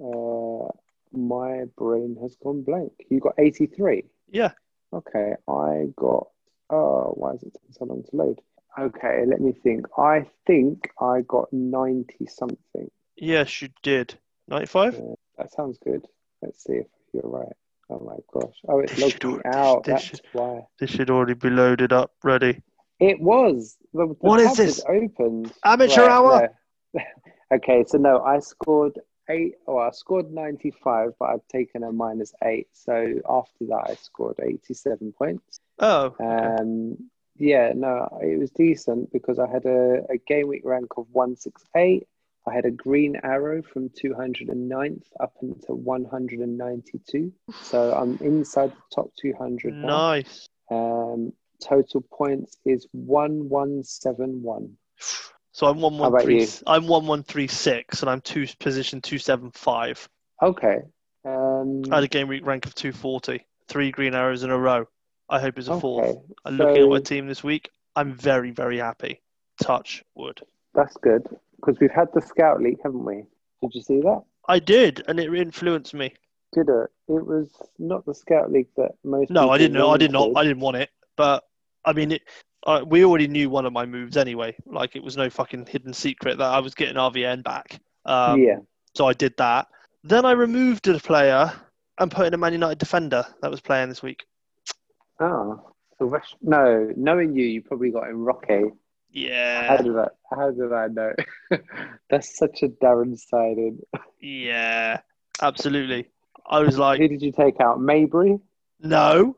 [0.02, 0.68] Uh,
[1.12, 2.92] my brain has gone blank.
[3.10, 4.04] You got 83.
[4.30, 4.52] Yeah.
[4.92, 6.28] Okay, I got.
[6.70, 8.40] Oh, why is it taking so long to load?
[8.78, 9.86] Okay, let me think.
[9.98, 12.90] I think I got 90 something.
[13.16, 14.18] Yes, you did.
[14.48, 14.94] 95.
[14.94, 15.00] Uh,
[15.38, 16.06] that sounds good.
[16.42, 17.52] Let's see if you're right.
[17.88, 18.54] Oh my gosh.
[18.68, 19.84] Oh, it's logged should me this- out.
[19.84, 20.60] this That's should- why.
[20.78, 22.62] This should already be loaded up, ready.
[23.00, 23.76] It was.
[23.92, 24.84] The, the What is this?
[24.88, 25.52] opened.
[25.64, 26.48] Amateur Right, hour.
[26.94, 27.00] no.
[27.54, 28.98] okay, so no, I scored
[29.28, 29.54] eight.
[29.66, 32.68] Oh, I scored 95, but I've taken a minus eight.
[32.72, 35.60] So after that, I scored 87 points.
[35.78, 36.24] Oh, okay.
[36.24, 36.96] Um,
[37.36, 42.06] yeah, no, it was decent because I had a, a game week rank of 168.
[42.48, 47.32] I had a green arrow from 209th up into 192.
[47.62, 49.86] So I'm inside the top 200 now.
[49.86, 50.48] nice.
[50.70, 54.76] Um, total points is 1171.
[55.52, 56.46] So I'm one one three.
[56.66, 60.06] I'm one one three six, and I'm two position two seven five.
[60.42, 60.82] Okay.
[61.24, 63.46] Um, I had a game week rank of two forty.
[63.66, 64.84] Three green arrows in a row.
[65.30, 66.10] I hope it's a fourth.
[66.10, 66.20] okay.
[66.44, 67.70] I'm looking at my team this week.
[67.94, 69.22] I'm very very happy.
[69.62, 70.42] Touch wood.
[70.74, 71.26] That's good
[71.56, 73.24] because we've had the scout leak, haven't we?
[73.62, 74.22] Did you see that?
[74.48, 76.14] I did, and it influenced me.
[76.52, 76.88] Did it?
[77.08, 79.30] It was not the scout leak that most.
[79.30, 79.90] No, I didn't know.
[79.90, 80.32] I did not.
[80.32, 80.38] wanted.
[80.38, 80.90] I didn't want it.
[81.16, 81.44] But
[81.84, 82.22] I mean, it.
[82.66, 84.56] Uh, we already knew one of my moves anyway.
[84.66, 87.80] Like it was no fucking hidden secret that I was getting RVN back.
[88.04, 88.58] Um, yeah.
[88.94, 89.68] So I did that.
[90.02, 91.52] Then I removed a player
[91.98, 94.24] and put in a Man United defender that was playing this week.
[95.20, 96.36] Oh, Silvestre.
[96.42, 98.64] No, knowing you, you probably got in Rocky.
[99.16, 100.08] How Yeah, did I?
[100.30, 101.12] How did I know?
[102.10, 103.80] That's such a Darren sided.
[104.20, 105.00] yeah,
[105.40, 106.08] absolutely.
[106.48, 107.80] I was like, Who did you take out?
[107.80, 108.38] Mabry.
[108.80, 109.36] no,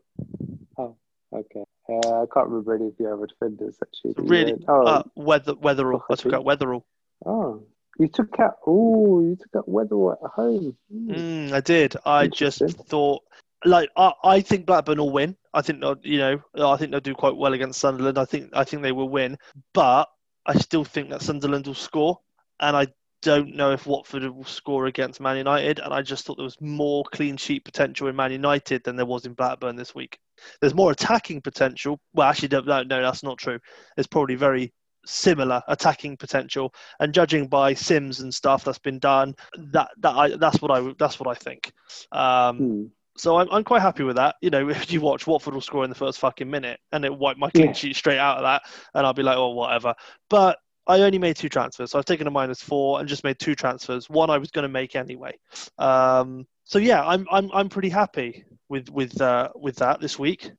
[0.77, 0.97] Oh,
[1.33, 1.65] Okay.
[1.91, 4.15] Uh, I can't remember any of the other defenders actually.
[4.19, 4.55] really.
[4.69, 6.03] Oh, Uh, Weather, Weatherall.
[6.11, 6.83] I took out Weatherall.
[7.25, 7.63] oh.
[8.01, 8.59] You took out.
[8.65, 10.77] Oh, you took out Weatherall at home.
[10.93, 11.11] Hmm.
[11.11, 11.97] Mm, I did.
[12.07, 13.23] I just thought,
[13.65, 15.37] like, I, I think Blackburn will win.
[15.55, 18.19] I think they'll, you know, I think they'll do quite well against Sunderland.
[18.19, 19.37] I think, I think they will win.
[19.75, 20.09] But
[20.47, 22.19] I still think that Sunderland will score,
[22.61, 22.87] and I
[23.21, 25.81] don't know if Watford will score against Man United.
[25.81, 29.07] And I just thought there was more clean sheet potential in Man United than there
[29.07, 30.19] was in Blackburn this week.
[30.61, 31.99] There's more attacking potential.
[32.15, 33.59] Well, actually, no, no, that's not true.
[33.97, 34.73] There's probably very
[35.05, 40.37] similar attacking potential, and judging by Sims and stuff that's been done, that that I
[40.37, 41.73] that's what I that's what I think.
[42.13, 42.85] Um, Hmm.
[43.19, 44.37] So I'm I'm quite happy with that.
[44.41, 47.15] You know, if you watch Watford will score in the first fucking minute, and it
[47.15, 47.73] wipe my clean Yeah.
[47.73, 48.63] sheet straight out of that,
[48.95, 49.95] and I'll be like, oh whatever.
[50.31, 53.39] But I only made two transfers, so I've taken a minus four and just made
[53.39, 54.09] two transfers.
[54.09, 55.33] One I was going to make anyway.
[55.79, 60.51] Um, so yeah, I'm I'm I'm pretty happy with with uh, with that this week.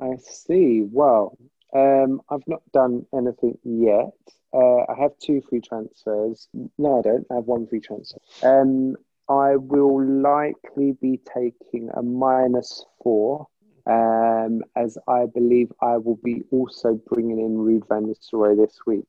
[0.00, 0.82] I see.
[0.90, 1.36] Well,
[1.74, 4.12] um, I've not done anything yet.
[4.52, 6.48] Uh, I have two free transfers.
[6.78, 7.26] No, I don't.
[7.30, 8.18] I have one free transfer.
[8.42, 8.96] Um,
[9.30, 13.46] I will likely be taking a minus four,
[13.86, 19.06] um, as I believe I will be also bringing in Ruud van Nistelrooy this week.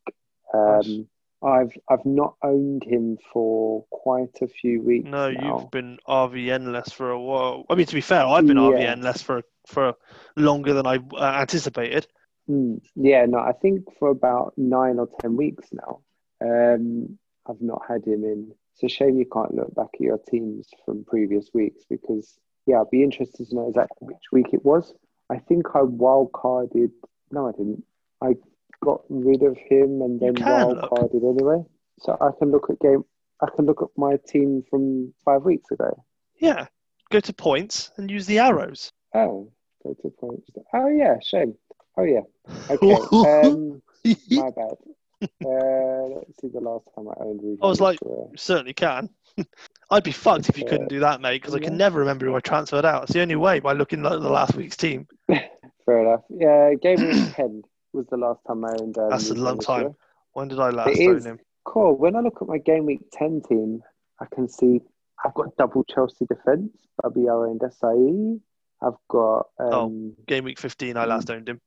[0.53, 1.07] Um,
[1.43, 5.57] I've I've not owned him for quite a few weeks No, now.
[5.59, 7.65] you've been RVN less for a while.
[7.67, 8.63] I mean, to be fair, I've been Yeah.
[8.63, 9.95] RVN less for for
[10.35, 12.05] longer than I uh, anticipated.
[12.47, 16.01] Mm, yeah, no, I think for about nine or ten weeks now,
[16.41, 17.17] um,
[17.47, 18.53] I've not had him in.
[18.73, 22.81] It's a shame you can't look back at your teams from previous weeks because, yeah,
[22.81, 24.93] I'd be interested to know exactly which week it was.
[25.29, 26.91] I think I wild carded.
[27.31, 27.83] No, I didn't.
[28.21, 28.35] I
[28.83, 31.63] got rid of him and then wild carded anyway.
[31.99, 33.03] So I can look at game.
[33.41, 36.03] I can look at my team from five weeks ago.
[36.39, 36.67] Yeah,
[37.11, 38.91] go to points and use the arrows.
[39.13, 39.51] Oh,
[39.83, 40.49] go to points.
[40.73, 41.55] Oh yeah, shame.
[41.97, 42.21] Oh yeah.
[42.69, 42.95] Okay.
[43.43, 43.81] Um,
[44.31, 44.75] My bad.
[45.45, 49.09] Uh, let's see the last time I owned I was like- You certainly can.
[49.91, 52.35] I'd be fucked if you couldn't do that, mate, because I can never remember who
[52.35, 53.03] I transferred out.
[53.03, 55.07] It's the only way by looking at the last week's team.
[55.27, 56.21] Fair enough.
[56.29, 57.61] Yeah, game week 10
[57.93, 59.83] was the last time I owned um, That's a long time.
[59.89, 59.95] Nistelrooy.
[60.33, 61.25] When did I last It own is.
[61.25, 61.39] him?
[61.65, 61.97] Cool.
[61.97, 63.83] When I look at my game week 10 team,
[64.19, 64.81] I can see
[65.23, 66.71] I've got double Chelsea defence,
[67.03, 68.39] Babayaro and Desailly.
[68.81, 69.47] I've got.
[69.59, 71.61] Um, Game week 15, I last owned him.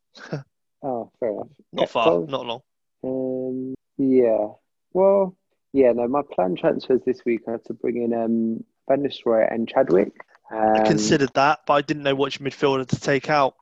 [0.83, 1.49] oh, fair enough.
[1.73, 2.61] Not far, not long.
[3.05, 4.49] Um, yeah.
[4.93, 5.37] Well,
[5.73, 9.53] yeah, no, my planned transfers this week I are to bring in um, Van Nistelrooy
[9.53, 10.13] and Chadwick.
[10.51, 13.55] I Um, considered that, but I didn't know which midfielder to take out.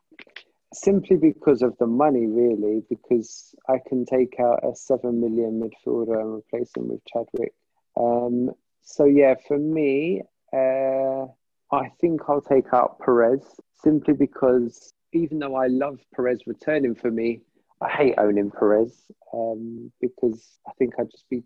[0.74, 6.18] simply because of the money, really, because I can take out a seven million midfielder
[6.20, 7.53] and replace him with Chadwick.
[7.97, 8.51] Um,
[8.82, 10.22] so yeah, for me,
[10.53, 11.26] uh,
[11.74, 13.43] I think I'll take out Perez
[13.82, 17.40] simply because even though I love Perez returning for me,
[17.83, 19.03] I hate owning Perez
[19.35, 21.43] um, because I think I'd just be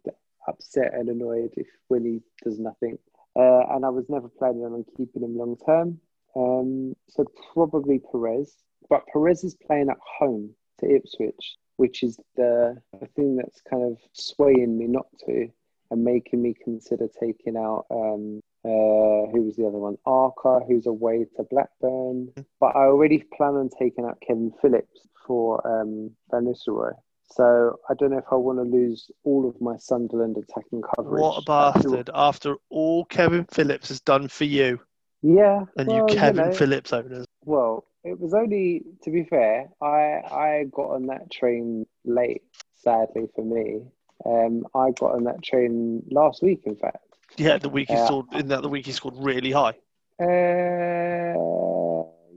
[0.49, 2.99] upset and annoyed if when he does nothing.
[3.35, 6.01] Uh, and I was never planning on keeping him long term.
[6.35, 7.25] Um, so
[7.55, 8.57] probably Perez
[8.89, 13.83] but Perez is playing at home to Ipswich, which is the, the thing that's kind
[13.83, 15.49] of swaying me not to
[15.91, 19.97] and making me consider taking out um, uh, who was the other one?
[20.05, 22.33] Arca, who's away to Blackburn.
[22.61, 26.93] But I already plan on taking out Kevin Phillips for um, Van Nistelrooy.
[27.31, 31.21] So I don't know if I want to lose all of my Sunderland attacking coverage.
[31.21, 32.11] What a bastard.
[32.15, 34.81] After all Kevin Phillips has done for you
[35.23, 35.65] Yeah.
[35.77, 37.27] and well, you Kevin know, Phillips owners.
[37.45, 42.43] Well, it was only to be fair, I I got on that train late,
[42.77, 43.83] sadly for me.
[44.25, 47.06] Um, I got on that train last week, in fact.
[47.39, 48.07] Yeah, the week he Yeah.
[48.07, 49.75] scored in that the week he scored really high.
[50.21, 51.35] Uh,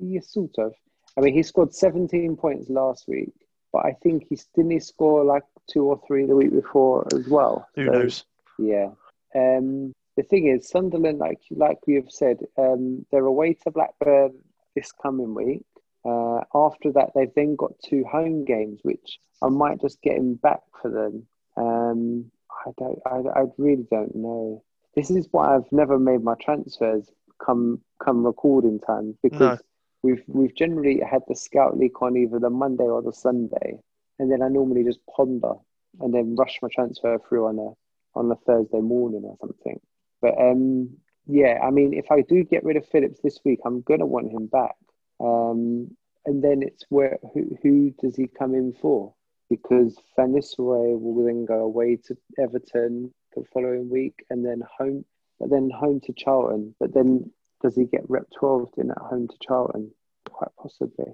[0.01, 0.73] yeah, sort of.
[1.17, 3.33] I mean, he scored 17 points last week,
[3.73, 7.27] but I think he didn't he score like two or three the week before as
[7.27, 7.67] well.
[7.75, 8.25] Who So, knows?
[8.57, 8.89] Yeah.
[9.35, 14.33] Um, the thing is, Sunderland, like like we have said, um, they're away to Blackburn
[14.75, 15.63] this coming week.
[16.05, 20.35] Uh, after that, they've then got two home games, which I might just get him
[20.35, 21.27] back for them.
[21.57, 22.31] Um,
[22.65, 24.63] I don't, I, I really don't know.
[24.99, 27.09] This is why I've never made my transfers
[27.41, 29.57] come come recording time because No.
[30.03, 33.79] we've we've generally had the scout leak on either the Monday or the Sunday,
[34.19, 35.53] and then I normally just ponder
[36.01, 39.79] and then rush my transfer through on a on a Thursday morning or something.
[40.21, 40.89] But um,
[41.27, 44.33] yeah, I mean, if I do get rid of Phillips this week, I'm gonna want
[44.33, 44.75] him back.
[45.21, 45.95] Um,
[46.25, 49.13] and then it's where who who does he come in for?
[49.49, 55.05] Because Van Nistelrooy will then go away to Everton the following week, and then home,
[55.39, 56.75] but then home to Charlton.
[56.79, 59.91] But then does he get rep 12 in at home to Charlton?
[60.29, 61.13] Quite possibly.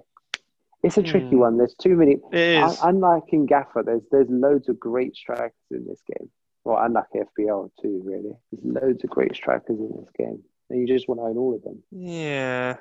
[0.82, 1.38] It's a tricky Hmm.
[1.38, 1.56] one.
[1.56, 2.18] There's too many.
[2.32, 6.30] It Un- Unlike in Gaffer, there's there's loads of great strikers in this game.
[6.64, 8.36] Well, unlike FPL too, really.
[8.52, 11.54] There's loads of great strikers in this game, and you just want to own all
[11.54, 11.82] of them.
[11.90, 12.76] Yeah.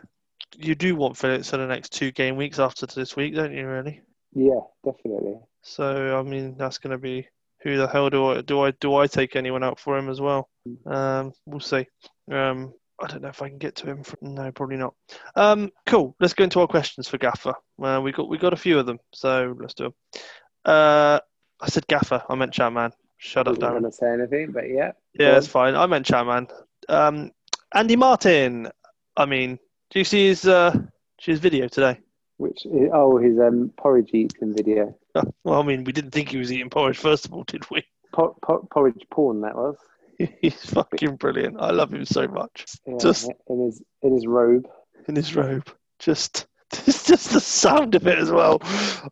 [0.57, 3.67] You do want Phillips for the next two game weeks after this week, don't you,
[3.67, 4.01] really?
[4.33, 5.39] Yeah, definitely.
[5.61, 7.27] So I mean that's gonna be
[7.66, 10.22] who the hell do I do I do I take anyone out for him as
[10.22, 10.47] well?
[10.86, 11.86] Um we'll see.
[12.32, 14.03] Um I don't know if I can get to him.
[14.03, 14.93] For, no, probably not.
[15.36, 16.16] Um, cool.
[16.20, 17.53] Let's go into our questions for Gaffer.
[17.82, 19.93] Uh, we got we got a few of them, so let's do them.
[20.63, 21.20] Uh,
[21.59, 22.24] I said Gaffer.
[22.30, 22.91] I meant Chatman.
[23.18, 23.82] Shut I up, Darren.
[23.82, 24.91] going to say anything, but yeah.
[25.13, 25.76] Yeah, it's fine.
[25.76, 26.49] I meant Chatman.
[26.88, 27.32] Um,
[27.74, 28.70] Andy Martin.
[29.18, 29.59] I mean,
[29.91, 30.78] do you see his uh,
[31.20, 31.99] his video today?
[32.38, 34.95] Which oh, his um porridge eating video,
[35.43, 37.83] Well, I mean, we didn't think he was eating porridge first of all, did we?
[38.11, 39.75] por- por- porridge porn that was.
[40.41, 41.57] He's fucking brilliant.
[41.59, 42.65] I love him so much.
[42.86, 44.67] Yeah, Just- in his in his robe.
[45.07, 45.69] in his robe.
[45.99, 48.61] Just, it's just the sound of it as well.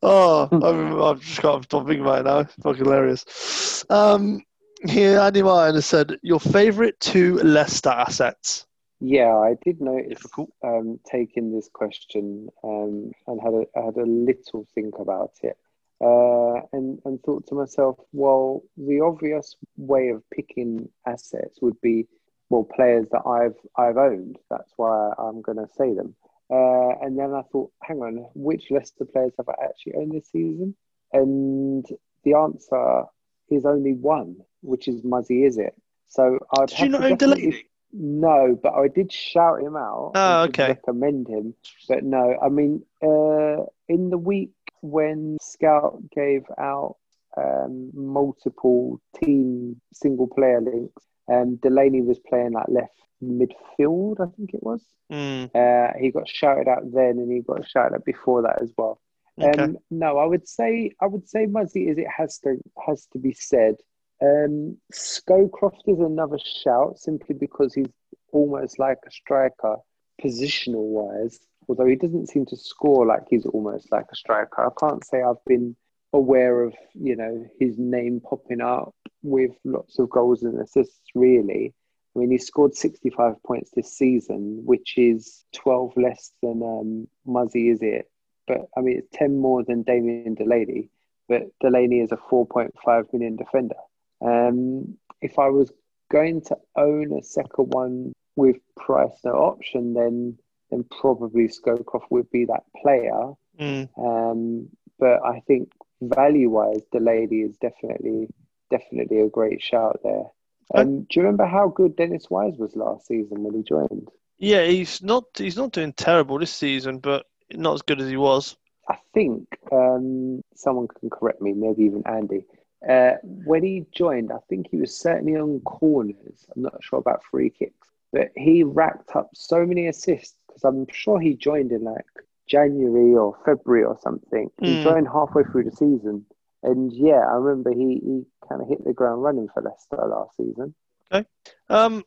[0.01, 2.39] Oh, I'm, I just can't stop thinking about it now.
[2.39, 3.85] It's fucking hilarious.
[3.89, 4.43] Um,
[4.85, 8.65] here, Andy Martin has said, your favourite two Leicester assets.
[9.05, 10.53] Yeah, I did notice Difficult.
[10.63, 15.57] um, taking this question um, and had a had a little think about it,
[15.99, 22.07] uh, and and thought to myself, well, the obvious way of picking assets would be
[22.49, 24.37] well players that I've I've owned.
[24.49, 26.15] That's why I'm going to say them.
[26.49, 30.29] Uh, and then I thought, hang on, which Leicester players have I actually owned this
[30.31, 30.75] season?
[31.11, 31.85] And
[32.23, 33.03] the answer
[33.49, 35.43] is only one, which is Muzzy.
[35.43, 35.75] Is it?
[36.07, 37.65] So I'd Did have you not to own Delaney?
[37.93, 40.11] No, but I did shout him out.
[40.15, 40.69] Oh, okay.
[40.69, 41.53] Recommend him,
[41.87, 42.35] but no.
[42.41, 46.97] I mean, uh, in the week when Scout gave out
[47.37, 54.19] um, multiple team single player links, um, Delaney was playing like left midfield.
[54.19, 54.83] I think it was.
[55.11, 58.71] Mm, Uh, he got shouted out then, and he got shouted out before that as
[58.77, 58.99] well.
[59.41, 59.61] okay.
[59.61, 63.19] Um, no, I would say I would say Muzzy is it has to has to
[63.19, 63.75] be said.
[64.23, 67.91] Um, Scowcroft is another shout simply because he's
[68.31, 69.75] almost like a striker,
[70.23, 71.39] positional wise.
[71.67, 74.65] Although he doesn't seem to score like he's almost like a striker.
[74.65, 75.75] I can't say I've been
[76.13, 81.73] aware of you know his name popping up with lots of goals and assists really.
[82.15, 87.69] I mean, he scored 65 points this season, which is 12 less than um, Muzzy,
[87.69, 88.09] is it?
[88.47, 90.89] But I mean, it's 10 more than Damian Delaney,
[91.27, 93.75] but Delaney is a 4.5 million defender.
[94.23, 95.71] Um, if I was
[96.11, 100.37] going to own a second one with price no option, then
[100.69, 103.33] then probably Scowcroft would be that player.
[103.59, 103.89] Mm.
[103.97, 104.69] Um,
[104.99, 105.71] but I think
[106.01, 108.27] value wise, Delaney is definitely
[108.69, 110.25] definitely a great shout there.
[110.73, 114.09] Um, do you remember how good Dennis Wise was last season when he joined?
[114.37, 118.17] Yeah, he's not he's not doing terrible this season, but not as good as he
[118.17, 118.57] was.
[118.89, 122.45] I think um, someone can correct me, maybe even Andy.
[122.87, 126.45] Uh, when he joined, I think he was certainly on corners.
[126.55, 130.85] I'm not sure about free kicks, but he racked up so many assists because I'm
[130.91, 132.05] sure he joined in like
[132.47, 134.49] January or February or something.
[134.61, 134.65] Mm.
[134.65, 134.83] He hmm.
[134.83, 136.25] joined halfway through the season,
[136.61, 140.35] and yeah, I remember he, he kind of hit the ground running for Leicester last
[140.37, 140.75] season.
[141.11, 141.27] Okay.
[141.69, 142.03] Um,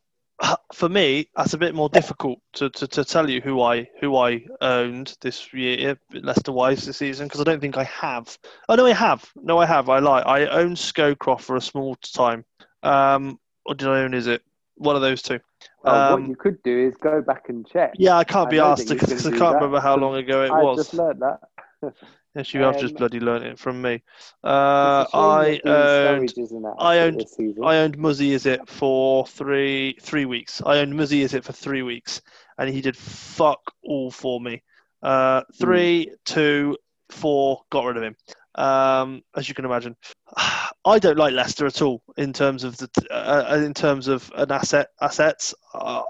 [0.74, 4.16] for me, that's a bit more difficult to, to, to tell you who I who
[4.16, 8.36] I owned this year, Leicester wise this season, because I don't think I have.
[8.68, 9.24] Oh no, I have.
[9.36, 9.88] No, I have.
[9.88, 10.20] I lie.
[10.20, 12.44] I owned Scowcroft for a small time.
[12.82, 14.14] Um, or did I own?
[14.14, 14.42] Is it
[14.76, 15.40] one of those two?
[15.84, 17.94] Oh, um, what you could do is go back and check.
[17.96, 20.78] Yeah, I can't be asked because I can't remember how long ago it I was.
[20.78, 21.40] I just learned that.
[22.36, 24.02] Yes, you have um, just bloody learned it from me.
[24.44, 26.42] Uh, I owned,
[26.78, 27.24] I owned,
[27.64, 30.60] I owned Muzzy Izzet for three three weeks.
[30.64, 32.20] I owned Muzzy Izzet for three weeks,
[32.58, 34.62] and he did fuck all for me.
[35.02, 35.64] Uh, hmm.
[35.64, 36.16] three, mm.
[36.26, 36.76] two,
[37.08, 38.16] four, got rid of him.
[38.54, 39.96] Um, as you can imagine,
[40.84, 44.30] I don't like Leicester at all in terms of the uh, uh, in terms of
[44.36, 45.54] an asset assets.
[45.72, 46.02] Uh,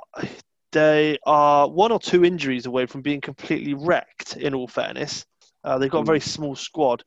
[0.72, 4.37] they are one or two injuries away from being completely wrecked.
[4.37, 5.24] In all fairness,
[5.66, 6.30] uh, they've got a very hmm.
[6.30, 7.04] small squad.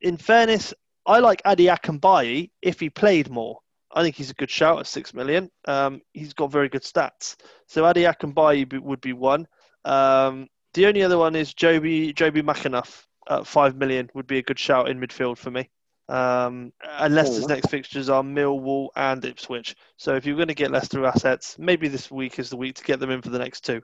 [0.00, 0.74] In fairness,
[1.06, 3.60] I like Adi Akinbiyi if he played more.
[3.94, 5.50] I think he's a good shout at six million.
[5.68, 7.36] Um, he's got very good stats.
[7.68, 9.46] So Adi Akinbiyi would be one.
[9.84, 14.42] Um, the only other one is Jobi Jobi McAnuff at five million would be a
[14.42, 15.70] good shout in midfield for me.
[16.08, 19.76] Um, and Leicester's next fixtures are Millwall and Ipswich.
[19.96, 22.84] So if you're going to get Leicester assets, maybe this week is the week to
[22.84, 23.82] get them in for the next two.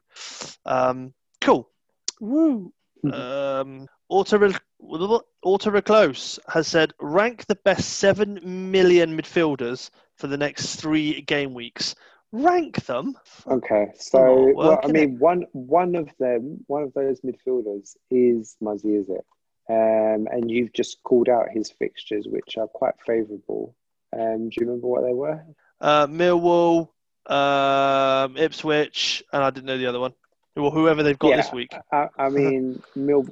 [0.67, 1.71] Um, cool.
[2.21, 2.73] Woo.
[3.13, 4.39] Um, Auto
[5.71, 8.41] Reclose has said rank the best seven
[8.71, 11.95] million midfielders for the next three game weeks.
[12.33, 13.17] Rank them.
[13.47, 18.89] Okay, so well, I mean, one one of them, one of those midfielders is Muzzy
[18.89, 19.25] Izzet?
[19.71, 23.75] Um, and you've just called out his fixtures, which are quite favourable.
[24.19, 25.45] Um, do you remember what they were?
[25.81, 26.89] Uh, Millwall,
[27.27, 30.15] um, Ipswich, and I didn't know the other one.
[30.59, 31.73] Well, whoever they've got yeah, this week.
[31.93, 33.27] I, I mean, Mill.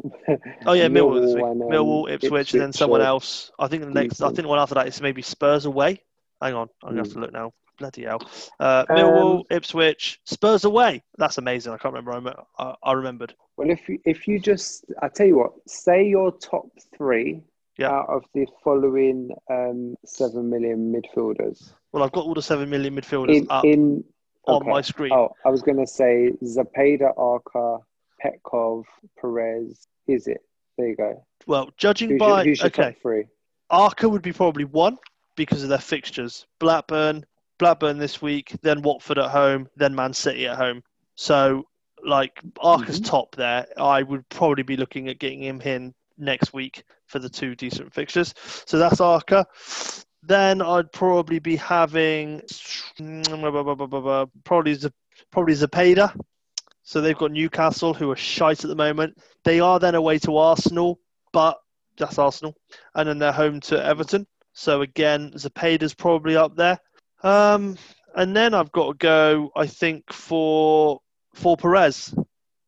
[0.66, 1.44] oh yeah, Millwall, this week.
[1.44, 3.50] And, um, Millwall, Ipswich, Ipswich, and then someone else.
[3.58, 4.20] I think the next.
[4.20, 6.02] I think the one after that is maybe Spurs away.
[6.40, 7.20] Hang on, I'm gonna have to hmm.
[7.20, 7.52] look now.
[7.78, 8.22] Bloody hell.
[8.58, 11.02] Uh, Millwall, um, Ipswich, Spurs away.
[11.18, 11.72] That's amazing.
[11.72, 12.34] I can't remember.
[12.58, 13.34] I, I remembered.
[13.56, 17.42] Well, if you, if you just, I tell you what, say your top three
[17.78, 17.90] yeah.
[17.90, 21.72] out of the following um, seven million midfielders.
[21.92, 23.64] Well, I've got all the seven million midfielders in, up.
[23.64, 24.04] In,
[24.46, 24.70] on okay.
[24.70, 25.12] my screen.
[25.12, 27.78] Oh, I was going to say Zepeda, Arca,
[28.22, 28.84] Petkov,
[29.20, 29.86] Perez.
[30.06, 30.40] Is it?
[30.78, 31.24] There you go.
[31.46, 33.24] Well, judging who's by your, who's your okay, three?
[33.70, 34.98] Arca would be probably one
[35.36, 36.46] because of their fixtures.
[36.58, 37.24] Blackburn,
[37.58, 40.82] Blackburn this week, then Watford at home, then Man City at home.
[41.14, 41.66] So,
[42.04, 43.10] like Arca's mm-hmm.
[43.10, 43.66] top there.
[43.76, 47.92] I would probably be looking at getting him in next week for the two decent
[47.92, 48.34] fixtures.
[48.66, 49.46] So that's Arca.
[50.26, 52.42] Then I'd probably be having
[54.44, 54.78] probably
[55.30, 56.18] probably Zepeda.
[56.82, 59.18] So they've got Newcastle, who are shite at the moment.
[59.44, 61.00] They are then away to Arsenal,
[61.32, 61.58] but
[61.96, 62.54] that's Arsenal,
[62.94, 64.26] and then they're home to Everton.
[64.52, 66.78] So again, Zepeda's probably up there.
[67.22, 67.76] Um,
[68.14, 71.00] and then I've got to go, I think, for
[71.34, 72.14] for Perez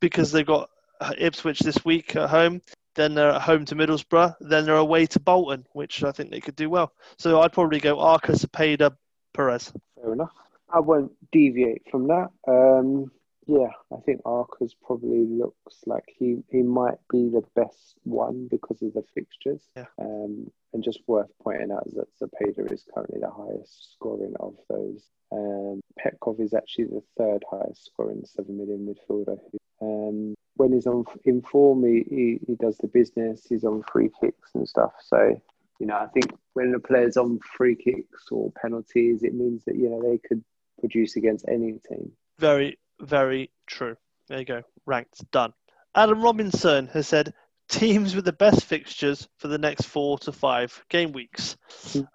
[0.00, 0.68] because they've got
[1.16, 2.60] Ipswich this week at home.
[2.98, 4.34] Then they're at home to Middlesbrough.
[4.40, 6.92] Then they're away to Bolton, which I think they could do well.
[7.16, 8.96] So I'd probably go Arca, Zepeda,
[9.32, 9.72] Perez.
[9.94, 10.32] Fair enough.
[10.68, 12.28] I won't deviate from that.
[12.48, 13.12] Um,
[13.48, 18.82] yeah, I think Arca's probably looks like he, he might be the best one because
[18.82, 19.62] of the fixtures.
[19.74, 19.86] Yeah.
[19.98, 24.54] Um, and just worth pointing out is that Zepeda is currently the highest scoring of
[24.68, 25.02] those.
[25.32, 29.38] Um, Petkov is actually the third highest scoring 7 million midfielder.
[29.80, 33.46] Um, when he's on in form, he, he, he does the business.
[33.48, 34.92] He's on free kicks and stuff.
[35.00, 35.40] So
[35.78, 39.76] you know, I think when a player's on free kicks or penalties, it means that
[39.76, 40.42] you know they could
[40.80, 42.12] produce against any team.
[42.38, 43.96] Very, very true.
[44.28, 44.62] There you go.
[44.86, 45.52] Ranked done.
[45.94, 47.32] Adam Robinson has said
[47.68, 51.56] teams with the best fixtures for the next four to five game weeks.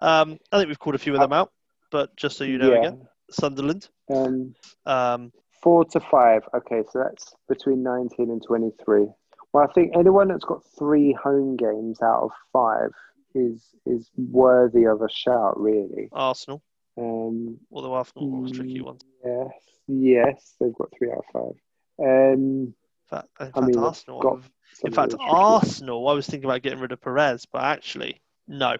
[0.00, 1.52] Um, I think we've called a few of them out,
[1.90, 2.78] but just so you know yeah.
[2.78, 3.08] again.
[3.30, 3.88] Sunderland.
[4.12, 4.54] Um,
[4.86, 5.32] Um,
[5.62, 6.42] four to five.
[6.54, 9.06] Okay, so that's between 19 and 23.
[9.52, 12.90] Well, I think anyone that's got three home games out of five
[13.34, 16.08] is is worthy of a shout, really.
[16.12, 16.62] Arsenal,
[16.96, 18.98] Um, although Arsenal was tricky one.
[19.24, 19.52] yes,
[19.88, 22.04] yes, they've got three out of five.
[22.06, 22.74] Um, In
[23.08, 24.20] fact, in I mean, Arsenal.
[24.20, 24.40] got
[24.84, 26.08] in fact, Arsenal.
[26.08, 28.76] I was thinking about getting rid of Perez, but actually, no.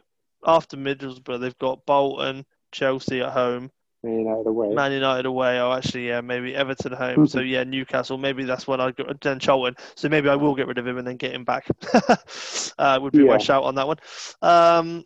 [0.46, 3.70] After Middlesbrough, they've got Bolton, Chelsea at home,
[4.02, 4.74] Man United away.
[4.74, 5.58] Man United away.
[5.60, 7.26] Oh, actually, yeah, maybe Everton at home.
[7.26, 8.18] so yeah, Newcastle.
[8.18, 9.04] Maybe that's when I go.
[9.22, 9.76] Then Charlton.
[9.94, 11.66] So maybe I will get rid of him and then get him back.
[12.78, 13.38] uh, would be my Yeah.
[13.38, 13.96] shout on that one.
[14.42, 15.04] Um,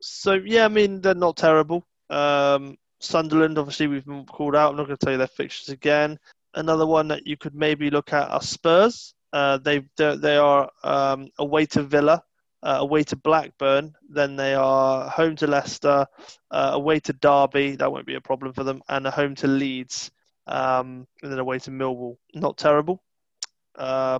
[0.00, 1.86] so yeah, I mean they're not terrible.
[2.08, 4.70] Um, Sunderland, obviously, we've been called out.
[4.70, 6.18] I'm not going to tell you their fixtures again.
[6.54, 9.14] Another one that you could maybe look at are Spurs.
[9.32, 12.22] Uh, they they are um, away to Villa,
[12.62, 13.94] uh, away to Blackburn.
[14.08, 16.06] Then they are home to Leicester,
[16.50, 17.76] uh, away to Derby.
[17.76, 20.10] That won't be a problem for them, and a home to Leeds,
[20.46, 22.16] um, and then away to Millwall.
[22.34, 23.02] Not terrible.
[23.76, 24.18] Uh,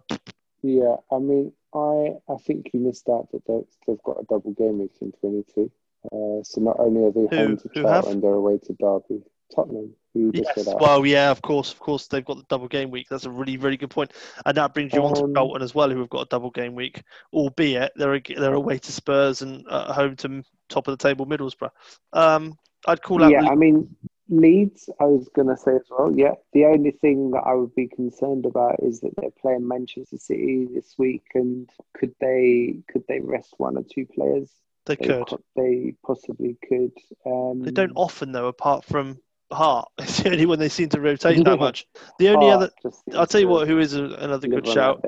[0.62, 4.52] Yeah, I mean, I I think you missed out that they've, they've got a double
[4.52, 5.70] game week in 22.
[6.06, 7.68] Uh, so not only are they home to?
[7.74, 9.22] Charlton, they're away to Derby.
[9.54, 10.68] Tottenham, who yes.
[10.78, 13.08] Well, yeah, of course, of course, they've got the double game week.
[13.08, 14.12] That's a really, really good point,
[14.46, 16.50] and that brings you on to Um, Bolton as well, who have got a double
[16.50, 21.02] game week, albeit they're they're away to Spurs and uh, home to top of the
[21.02, 21.70] table Middlesbrough.
[22.12, 23.94] Um, I'd call out yeah, I mean,
[24.28, 26.12] Leeds, I was going to say as well.
[26.14, 30.18] Yeah, the only thing that I would be concerned about is that they're playing Manchester
[30.18, 34.50] City this week, and could they could they rest one or two players?
[34.96, 35.26] They They, could.
[35.26, 36.92] co- they possibly could.
[37.26, 39.18] Um, They don't often though, apart from
[39.52, 39.88] Hart.
[39.98, 41.86] It's the only one they seem to rotate that much.
[42.18, 42.70] The only other,
[43.14, 45.04] I'll tell you what, who is a, another good shout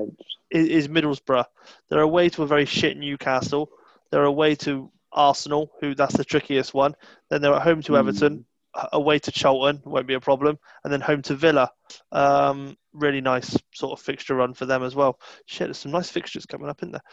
[0.51, 1.45] is, is Middlesbrough.
[1.89, 3.69] They're away to a very shit Newcastle.
[4.11, 6.95] They're away to Arsenal, who that's the trickiest one.
[7.29, 8.85] Then they're at home to Everton, Hmm.
[8.93, 11.71] away to Charlton, won't be a problem, and then home to Villa.
[12.11, 15.19] Um, really nice sort of fixture run for them as well.
[15.45, 17.03] Shit, there's some nice fixtures coming up in there.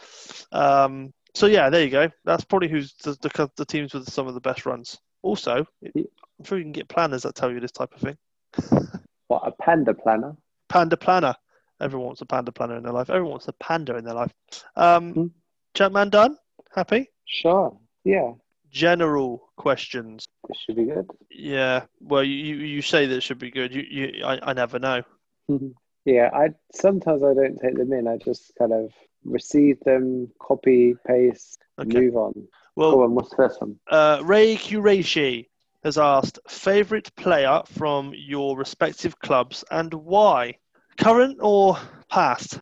[0.51, 2.09] Um, so yeah, there you go.
[2.25, 4.97] That's probably who's the, the, the teams with some of the best runs.
[5.21, 5.65] Also.
[5.83, 8.17] I'm sure you can get planners that tell you this type of thing.
[9.27, 10.35] What a panda planner.
[10.67, 11.35] Panda planner.
[11.79, 13.09] Everyone wants a panda planner in their life.
[13.09, 14.33] Everyone wants a panda in their life.
[14.75, 15.27] Um, Hmm.
[15.73, 16.37] Chapman done?
[16.75, 17.09] Happy?
[17.25, 17.77] Sure.
[18.03, 18.33] Yeah,
[18.71, 20.25] General questions.
[20.49, 21.09] this should be good.
[21.29, 21.85] Yeah.
[22.01, 23.73] Well, you, you you say that should be good.
[23.73, 25.01] You, you I, I never know.
[26.05, 28.07] Yeah, I sometimes I don't take them in.
[28.07, 28.91] I just kind of
[29.23, 31.99] receive them, copy, paste, Okay.
[31.99, 32.47] move on.
[32.75, 33.79] Well, Go on, what's the first one?
[33.89, 35.47] uh, Ray Kureishi
[35.83, 40.57] has asked favorite player from your respective clubs and why?
[40.97, 41.77] Current or
[42.09, 42.59] past?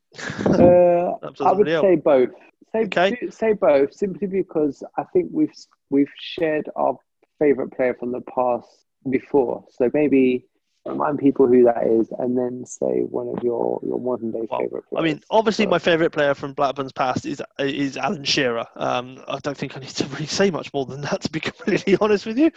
[0.59, 1.11] Uh,
[1.45, 2.29] I would say both.
[2.73, 3.17] Say, Okay.
[3.29, 5.53] say both, simply because I think we've
[5.89, 6.97] we've shared our
[7.39, 8.67] favorite player from the past
[9.09, 9.63] before.
[9.71, 10.45] So maybe
[10.85, 14.59] remind people who that is, and then say one of your your modern day Well,
[14.59, 18.65] favorite I mean, obviously, my favourite player from Blackburn's past is is Alan Shearer.
[18.75, 21.39] Um, I don't think I need to really say much more than that, to be
[21.51, 22.51] completely honest with you.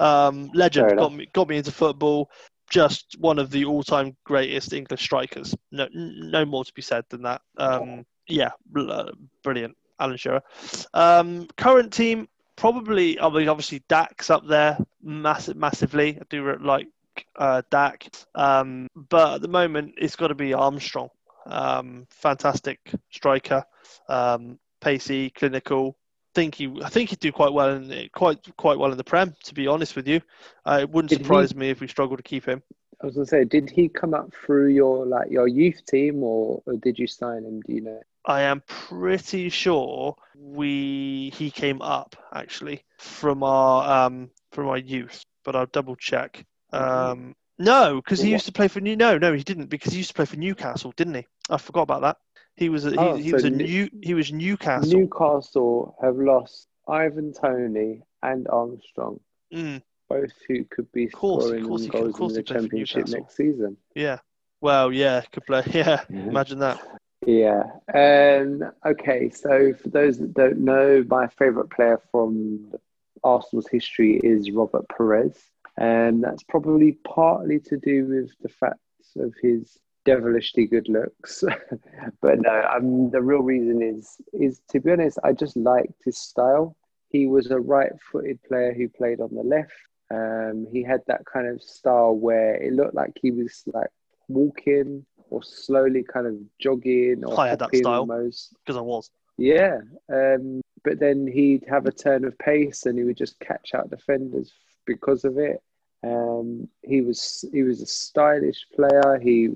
[0.00, 2.30] Um, legend got me got me into football.
[2.70, 5.54] Just one of the all-time greatest English strikers.
[5.70, 7.42] No, no more to be said than that.
[7.58, 9.10] Um, yeah, uh,
[9.42, 10.42] brilliant, Alan Shearer.
[10.94, 13.20] Um, current team probably.
[13.20, 16.16] I mean, obviously Dack's up there, massive, massively.
[16.18, 16.88] I do like
[17.36, 21.10] uh, Dack, um, but at the moment it's got to be Armstrong.
[21.46, 22.78] Um, fantastic
[23.10, 23.64] striker,
[24.08, 25.96] um, pacey, clinical.
[26.34, 29.34] Think he, I think he'd do quite well in quite quite well in the Prem.
[29.44, 30.20] To be honest with you,
[30.64, 32.62] uh, it wouldn't Did he- surprise me if we struggle to keep him.
[33.02, 36.62] I was gonna say, did he come up through your like your youth team, or,
[36.64, 37.60] or did you sign him?
[37.60, 38.00] Do you know?
[38.24, 45.24] I am pretty sure we he came up actually from our um, from our youth,
[45.44, 46.44] but I'll double check.
[46.74, 48.96] Um, no, because he used to play for New.
[48.96, 51.26] No, no, he didn't because he used to play for Newcastle, didn't he?
[51.48, 52.16] I forgot about that.
[52.56, 54.98] He was a, he, Oh, he so was a New- he was Newcastle.
[54.98, 59.20] Newcastle have lost Ivan Toney and Armstrong,
[59.52, 62.42] Mm, both who could be course, scoring course he could- of goals course in the
[62.42, 63.76] championship next season.
[63.94, 64.18] yeah.
[64.60, 65.62] Well, yeah, could play.
[65.72, 66.80] Yeah, imagine that.
[67.26, 67.64] Yeah.
[67.92, 69.30] Um, okay.
[69.30, 72.72] So for those that don't know, my favourite player from
[73.22, 75.36] Arsenal's history is Robert Pires,
[75.76, 78.78] and that's probably partly to do with the fact
[79.16, 81.42] of his devilishly good looks.
[82.20, 86.18] but no, um, the real reason is is to be honest, I just liked his
[86.18, 86.76] style.
[87.08, 89.72] He was a right-footed player who played on the left.
[90.10, 93.90] Um, he had that kind of style where it looked like he was like
[94.28, 98.00] walking or slowly kind of jogging or I had that style.
[98.00, 98.54] almost.
[98.64, 99.10] Because I was.
[99.38, 99.78] Yeah.
[100.12, 103.90] Um, but then he'd have a turn of pace and he would just catch out
[103.90, 104.52] defenders
[104.86, 105.62] because of it.
[106.02, 109.18] Um, he was he was a stylish player.
[109.22, 109.50] He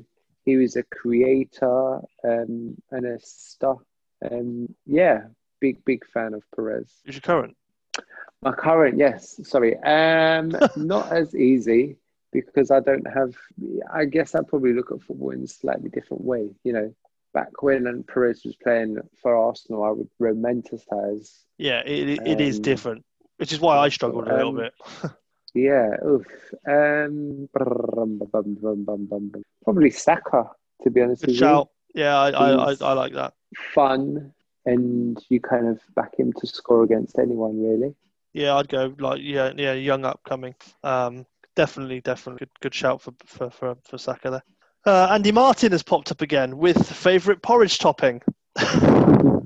[0.45, 3.79] he was a creator um, and a star.
[4.31, 5.25] Um, yeah,
[5.61, 6.91] big big fan of Pires.
[7.05, 7.57] Who's your current?
[8.43, 9.41] My current, yes.
[9.45, 11.97] Sorry, um, not as easy
[12.33, 13.35] because I don't have.
[13.93, 16.49] I guess I probably look at football in a slightly different way.
[16.65, 16.95] You know,
[17.35, 21.43] back when and Pires was playing for Arsenal, I would romanticize.
[21.59, 23.05] Yeah, it, it is Um, different,
[23.39, 24.75] which is why I struggled a little um, bit.
[25.55, 26.27] Yeah, oof.
[26.69, 27.49] Um,
[29.65, 30.51] probably Saka.
[30.83, 31.71] To be honest Good with shout.
[31.95, 33.35] Yeah, I, I, I, I like that.
[33.75, 34.33] fun,
[34.67, 37.95] and you kind of back him to score against anyone, really.
[38.35, 40.55] Yeah, I'd go like yeah, yeah, young upcoming.
[40.85, 44.43] Um, definitely, definitely good, good shout for for for, for Saka there.
[44.87, 48.23] Uh, Andy Martin has popped up again with favourite porridge topping.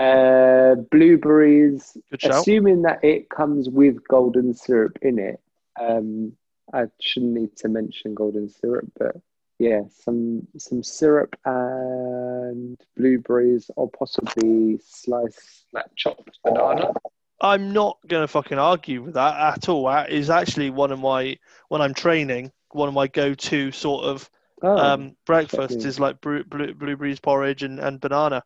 [0.00, 5.40] Uh, blueberries, assuming that it comes with golden syrup in it.
[5.78, 6.32] Um,
[6.72, 9.16] I shouldn't need to mention golden syrup, but
[9.58, 16.94] yeah, some some syrup and blueberries, or possibly sliced like chopped banana.
[17.42, 19.84] I'm not gonna fucking argue with that at all.
[19.84, 21.36] That is actually one of my
[21.68, 24.30] when I'm training, one of my go-to sort of
[24.62, 25.88] Oh, um, breakfast definitely.
[25.88, 28.42] is like blue, blue, blueberries porridge and, and banana.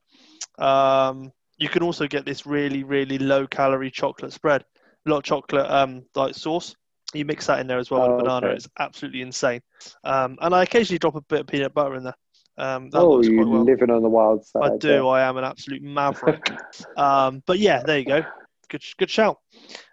[0.59, 4.65] Um, you can also get this really, really low calorie chocolate spread,
[5.07, 6.75] a lot of chocolate um, like sauce.
[7.13, 8.47] You mix that in there as well Oh, with banana.
[8.49, 8.57] okay.
[8.57, 9.61] It's absolutely insane.
[10.03, 12.17] Um, and I occasionally drop a bit of peanut butter in there.
[12.57, 13.65] Um, that oh, you well.
[13.65, 14.63] living on the wild side.
[14.63, 15.09] I do.
[15.09, 16.51] I am an absolute maverick.
[16.97, 18.25] um, but yeah, there you go.
[18.69, 19.39] Good, good shout.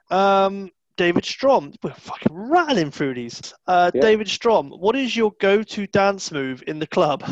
[0.10, 1.74] Um, David Strom.
[1.84, 3.54] We're fucking rattling through these.
[3.68, 4.02] Uh, Yeah.
[4.02, 7.24] David Strom, what is your go-to dance move in the club?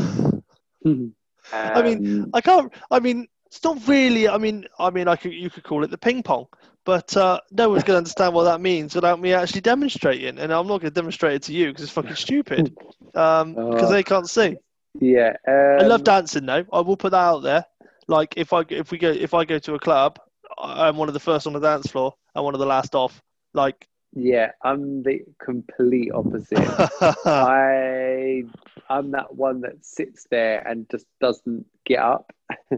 [0.83, 1.13] there.
[1.53, 2.73] I mean, Um, I can't.
[2.91, 4.27] I mean, it's not really.
[4.29, 6.47] I mean, I mean, I could you could call it the ping pong,
[6.85, 10.37] but uh, no one's going to understand what that means without me actually demonstrating.
[10.39, 12.77] And I'm not going to demonstrate it to you because it's fucking stupid.
[13.15, 13.91] Um, because Oh.
[13.91, 14.57] they can't see.
[14.99, 16.65] yeah, um, I love dancing though.
[16.71, 17.65] I will put that out there.
[18.07, 20.19] Like if I if we go if I go to a club,
[20.57, 23.21] I'm one of the first on the dance floor and one of the last off.
[23.53, 26.57] Like Yeah, I'm the complete opposite.
[27.25, 28.43] I
[28.89, 32.33] I'm that one that sits there and just doesn't get up.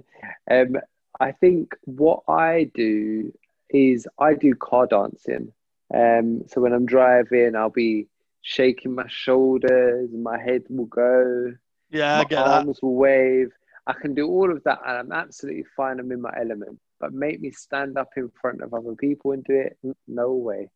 [0.52, 0.76] um,
[1.20, 3.34] I think what I do
[3.70, 5.53] is I do car dancing.
[5.94, 8.08] Um, so when I'm driving, I'll be
[8.41, 11.53] shaking my shoulders, my head will go,
[11.90, 12.48] yeah, I my get that.
[12.48, 13.52] arms will wave.
[13.88, 15.99] I can do all of that, and I'm absolutely fine.
[15.99, 16.80] I'm in my element.
[16.99, 19.78] But make me stand up in front of other people and do it?
[20.08, 20.70] No way.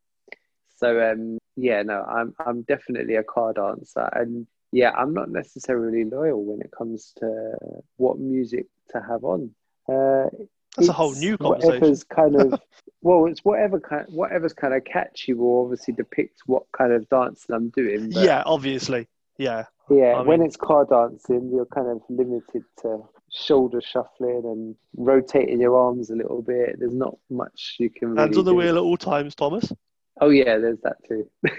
[0.76, 6.03] So um, yeah, no, I'm I'm definitely a car dancer, and yeah, I'm not necessarily
[6.03, 7.56] loyal when it comes to
[7.97, 9.52] what music to have on.
[9.88, 10.30] Uh,
[10.76, 11.73] That's a whole new conversation.
[11.80, 12.60] Whatever's kind of
[13.02, 17.56] well, it's whatever kind, whatever's kind of catchy will obviously depict what kind of dancing
[17.56, 18.10] I'm doing.
[18.10, 19.07] But Yeah, obviously.
[19.38, 24.43] Yeah, yeah, I when mean- it's car dancing, you're kind of limited to shoulder shuffling
[24.45, 26.80] and rotating your arms a little bit.
[26.80, 28.57] There's not much you can really hands on the do.
[28.57, 29.72] wheel at all times, Thomas.
[30.21, 31.29] Oh yeah, there's that too.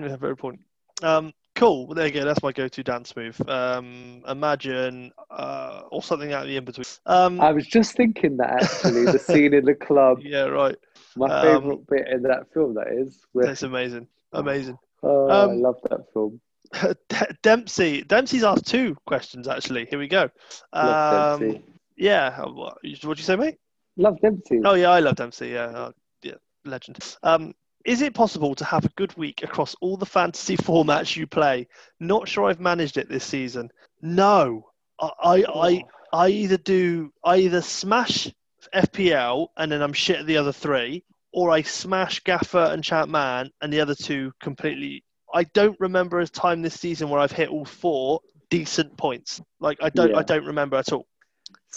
[0.00, 0.62] Yeah, very important.
[1.02, 1.86] Um, cool.
[1.86, 2.24] Well, there you go.
[2.24, 3.40] That's my go-to dance move.
[3.48, 6.84] Um, imagine uh, or something out of the in between.
[7.06, 10.76] Um, I was just thinking that actually, the scene in the club, yeah, right.
[11.16, 13.18] my Um, favourite bit in that film, that is.
[13.32, 14.06] Where, That's amazing.
[14.32, 14.78] Amazing.
[15.02, 16.40] oh, I um, love that film.
[17.42, 18.02] Dempsey.
[18.02, 19.86] Dempsey's asked two questions actually.
[19.86, 20.30] Here we go.
[20.74, 21.64] Love Um, Dempsey.
[21.96, 22.40] yeah.
[22.42, 23.56] What would you say, mate?
[23.96, 24.60] Love Dempsey.
[24.64, 25.48] Oh yeah, I love Dempsey.
[25.48, 25.92] Yeah, uh,
[26.22, 26.34] yeah,
[26.64, 26.98] legend.
[27.24, 27.54] Um,
[27.84, 31.66] is it possible to have a good week across all the fantasy formats you play?
[31.98, 33.70] Not sure I've managed it this season.
[34.02, 34.70] No,
[35.00, 38.32] I, I, I, I either do, I either smash
[38.74, 43.50] FPL and then I'm shit at the other three, or I smash Gaffer and Champman
[43.60, 45.04] and the other two completely.
[45.32, 48.20] I don't remember a time this season where I've hit all four
[48.50, 49.40] decent points.
[49.60, 51.06] Like I don't, I don't remember at all.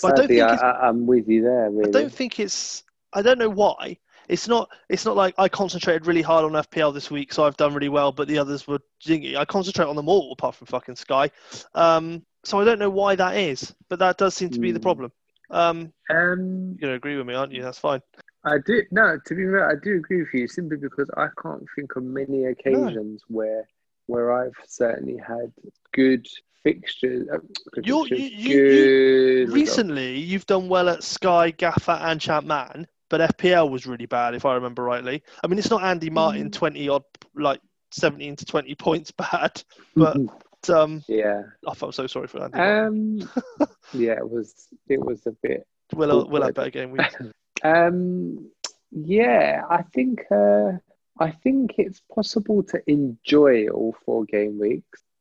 [0.01, 1.67] but I don't think I, I'm with you there.
[1.67, 2.83] I don't think it's.
[3.13, 3.99] I don't know why.
[4.29, 4.69] It's not.
[4.89, 7.89] It's not like I concentrated really hard on FPL this week, so I've done really
[7.89, 8.11] well.
[8.11, 9.35] But the others were jingy.
[9.35, 11.29] I concentrate on them all, apart from fucking Sky.
[11.75, 14.79] Um, so I don't know why that is, but that does seem to be the
[14.79, 14.83] Hmm.
[14.83, 15.11] problem.
[15.49, 17.61] Um, Um, you're gonna agree with me, aren't you?
[17.61, 18.01] That's fine.
[18.45, 19.17] I do no.
[19.25, 22.45] To be fair, I do agree with you simply because I can't think of many
[22.45, 23.67] occasions where
[24.07, 25.53] where I've certainly had
[25.93, 26.27] good
[26.61, 27.27] fixtures.
[27.29, 27.37] Uh,
[27.71, 29.53] good You're- fixtures, you- you- you- good results.
[29.53, 34.43] Recently, you've done well at Sky, Gaffer, and Champman, but FPL was really bad, if
[34.43, 35.21] I remember rightly.
[35.43, 36.51] I mean, it's not Andy Martin Mm.
[36.53, 37.03] twenty odd,
[37.35, 37.61] like
[37.91, 39.61] seventeen to twenty points bad,
[39.95, 40.17] but
[40.67, 41.43] um, yeah.
[41.67, 42.57] I felt so sorry for Andy.
[42.57, 43.29] Um.
[43.93, 44.67] yeah, it was.
[44.89, 45.67] It was a bit.
[45.93, 46.55] We'll, we'll have awkward.
[46.55, 47.15] better game weeks.
[47.63, 48.49] Um.
[48.89, 50.23] Yeah, I think.
[50.31, 50.71] Uh,
[51.19, 55.12] I think it's possible to enjoy all four game weeks, but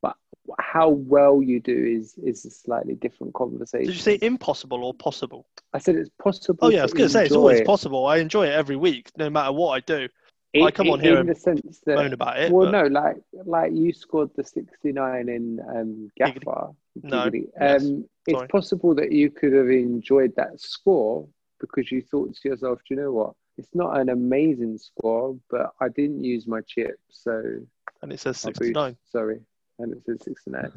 [0.58, 3.86] how well you do is is a slightly different conversation.
[3.86, 5.46] Did you say impossible or possible?
[5.72, 6.58] I said it's possible.
[6.62, 7.66] Oh yeah, I was going to say it's always it.
[7.66, 8.06] possible.
[8.06, 10.08] I enjoy it every week, no matter what I do.
[10.52, 12.52] In- I come on here in and the sense that Moan about it.
[12.52, 13.16] well, but- no, like
[13.46, 16.10] like you scored the sixty nine in um.
[16.18, 16.70] Gaffer.
[17.02, 17.48] No, Giggity.
[17.58, 21.26] yes, Um, it's possible that you could have enjoyed that score
[21.58, 23.32] because you thought to yourself, "Do you know what?
[23.56, 27.60] It's not an amazing score, but I didn't use my chip, so
[28.02, 28.96] and it says I'll 69.
[29.10, 29.40] Sorry,
[29.82, 30.72] and it says sixty nine.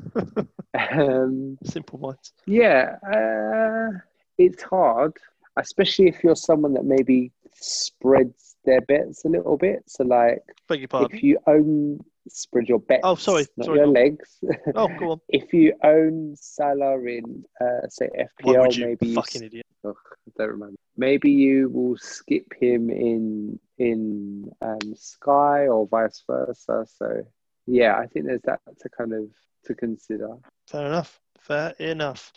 [0.91, 2.34] um, Simple minds.
[2.45, 3.98] yeah, uh,
[4.38, 5.14] it's hard,
[5.57, 9.84] especially if you're someone that maybe spreads their bets a little bit.
[9.88, 11.15] So, like, Beg your pardon.
[11.15, 14.40] if you own spread your bets, Oh, sorry, not sorry, your legs.
[14.76, 15.22] Oh, go on.
[15.30, 18.10] if you own Salah in, uh, say,
[18.44, 18.86] FPL, you?
[18.86, 19.65] maybe you Fucking idiot.
[19.86, 19.95] Ugh,
[20.27, 20.76] I don't remember.
[20.98, 26.86] Maybe you will skip him in in um, Sky or vice versa.
[26.98, 27.23] So,
[27.67, 29.25] yeah, I think there's that to kind of
[29.65, 30.37] to consider.
[30.67, 31.19] Fair enough.
[31.39, 32.31] Fair enough.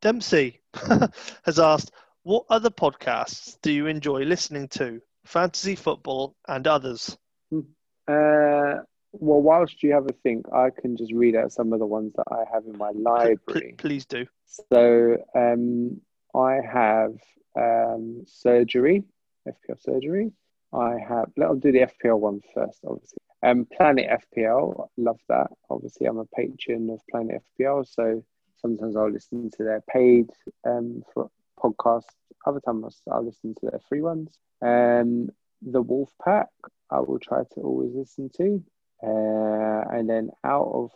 [0.00, 0.60] Dempsey
[1.44, 1.92] has asked,
[2.22, 5.00] what other podcasts do you enjoy listening to?
[5.24, 7.16] Fantasy football and others.
[7.52, 8.80] Uh,
[9.12, 12.12] well, whilst you have a think, I can just read out some of the ones
[12.16, 13.74] that I have in my library.
[13.76, 14.26] please do.
[14.72, 16.00] So um,
[16.34, 17.14] I have
[17.56, 19.04] um, surgery,
[19.46, 20.32] FPL surgery.
[20.72, 21.30] I have.
[21.42, 23.18] I'll do the FPL one first, obviously.
[23.42, 25.50] Um, Planet FPL, love that.
[25.70, 28.22] Obviously, I'm a patron of Planet FPL, so
[28.60, 30.30] sometimes I'll listen to their paid
[30.66, 32.04] um, for podcasts.
[32.46, 34.38] Other times I'll listen to their free ones.
[34.62, 35.30] Um,
[35.62, 36.48] the Wolf Pack,
[36.90, 38.62] I will try to always listen to.
[39.02, 40.90] Uh, and then out of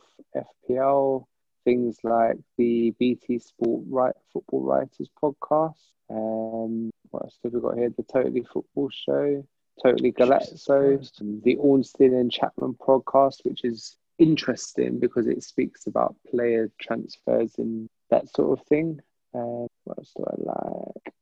[0.69, 1.25] FPL,
[1.65, 5.81] things like the BT Sport right Football Writers podcast.
[6.11, 7.91] Um, what else have we got here?
[7.91, 9.47] The Totally Football Show,
[9.83, 16.71] Totally Golazzo, the Ornstein and Chapman podcast, which is interesting because it speaks about player
[16.81, 19.01] transfers and that sort of thing.
[19.35, 21.15] Um, what else do I like?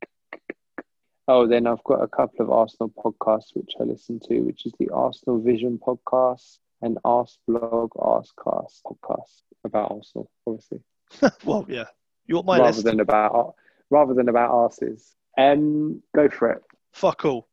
[1.28, 4.72] Oh, then I've got a couple of Arsenal podcasts which I listen to, which is
[4.78, 10.82] the Arsenal Vision podcast and Arseblog, Arsecast podcast about Arsenal, obviously,
[11.44, 11.84] well, yeah.
[12.26, 12.84] You want my rather list?
[12.84, 13.54] than about
[13.90, 15.12] rather than about arses.
[15.36, 16.62] Um, go for it.
[16.92, 17.48] Fuck all.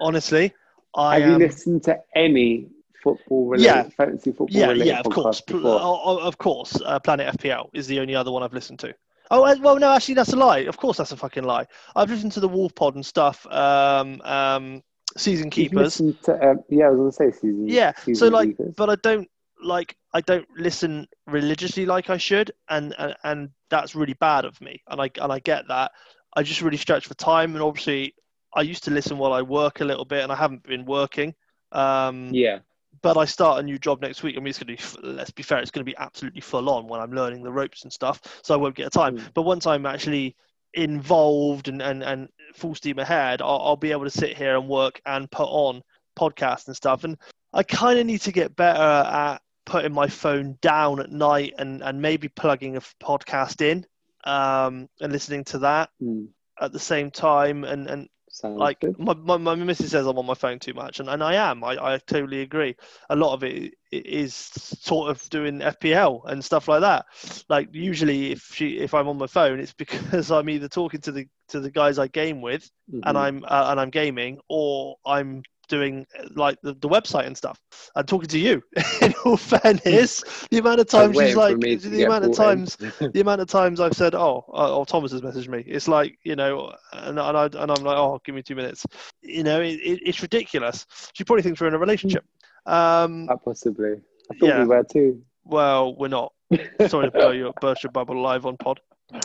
[0.00, 0.52] Honestly,
[0.94, 1.40] I Have you am.
[1.40, 2.68] listened to any
[3.02, 3.82] football related, Yeah.
[3.96, 5.40] fantasy football Yeah, related yeah, of course.
[5.40, 5.78] before?
[5.80, 6.80] oh, oh, of course.
[6.84, 8.94] Uh, Planet FPL is the only other one I've listened to.
[9.30, 10.60] Oh, uh, well, no, actually, that's a lie.
[10.60, 11.66] Of course, that's a fucking lie.
[11.96, 13.46] I've listened to the Wolf Pod and stuff.
[13.46, 14.82] Um, um,
[15.16, 15.96] season keepers.
[15.96, 17.68] to, um, yeah, I was to say season.
[17.68, 18.74] Yeah, season so like, keepers.
[18.76, 19.28] but I don't
[19.62, 24.60] like I don't listen religiously like I should, and, and and that's really bad of
[24.60, 24.82] me.
[24.88, 25.92] And I and I get that.
[26.36, 28.14] I just really stretch for time, and obviously,
[28.54, 31.34] I used to listen while I work a little bit, and I haven't been working.
[31.72, 32.60] Um, yeah,
[33.02, 34.36] but I start a new job next week.
[34.36, 36.68] I mean, it's going to be, let's be fair, it's going to be absolutely full
[36.70, 38.20] on when I'm learning the ropes and stuff.
[38.42, 39.18] So I won't get a time.
[39.18, 39.34] Mm.
[39.34, 40.36] But once I'm actually
[40.74, 44.68] involved and, and, and full steam ahead, I'll, I'll be able to sit here and
[44.68, 45.82] work and put on
[46.18, 47.04] podcasts and stuff.
[47.04, 47.18] And
[47.52, 51.82] I kind of need to get better at putting my phone down at night and,
[51.82, 53.84] and maybe plugging a podcast in
[54.24, 56.28] um, and listening to that Mm,
[56.60, 57.64] at the same time.
[57.64, 58.96] And, and sounds like good.
[58.98, 61.64] my, my, my missus says I'm on my phone too much, and, and I am.
[61.64, 62.76] I, I totally agree.
[63.10, 67.06] A lot of it is sort of doing FPL and stuff like that.
[67.48, 71.12] Like usually, if she if I'm on my phone, it's because I'm either talking to
[71.12, 72.70] the to the guys I game with,
[73.02, 73.18] and Mhm.
[73.18, 77.60] I'm uh, and I'm gaming, or I'm doing uh, like the, the website and stuff.
[77.96, 78.62] I'm talking to you.
[79.02, 83.40] In all fairness, the amount of times she's like the amount of times the amount
[83.40, 86.72] of times I've said, "Oh, uh, oh, Thomas has messaged me." It's like you know,
[86.92, 88.84] and, and I and I'm like, "Oh, give me two minutes."
[89.22, 90.86] You know, it, it, it's ridiculous.
[91.12, 92.24] She probably thinks we're in a relationship.
[92.66, 94.00] Um, possibly.
[94.30, 94.60] I thought Yeah.
[94.60, 95.22] we were too.
[95.44, 96.32] well, we're not.
[96.88, 98.80] Sorry to blow your burst your bubble live on pod.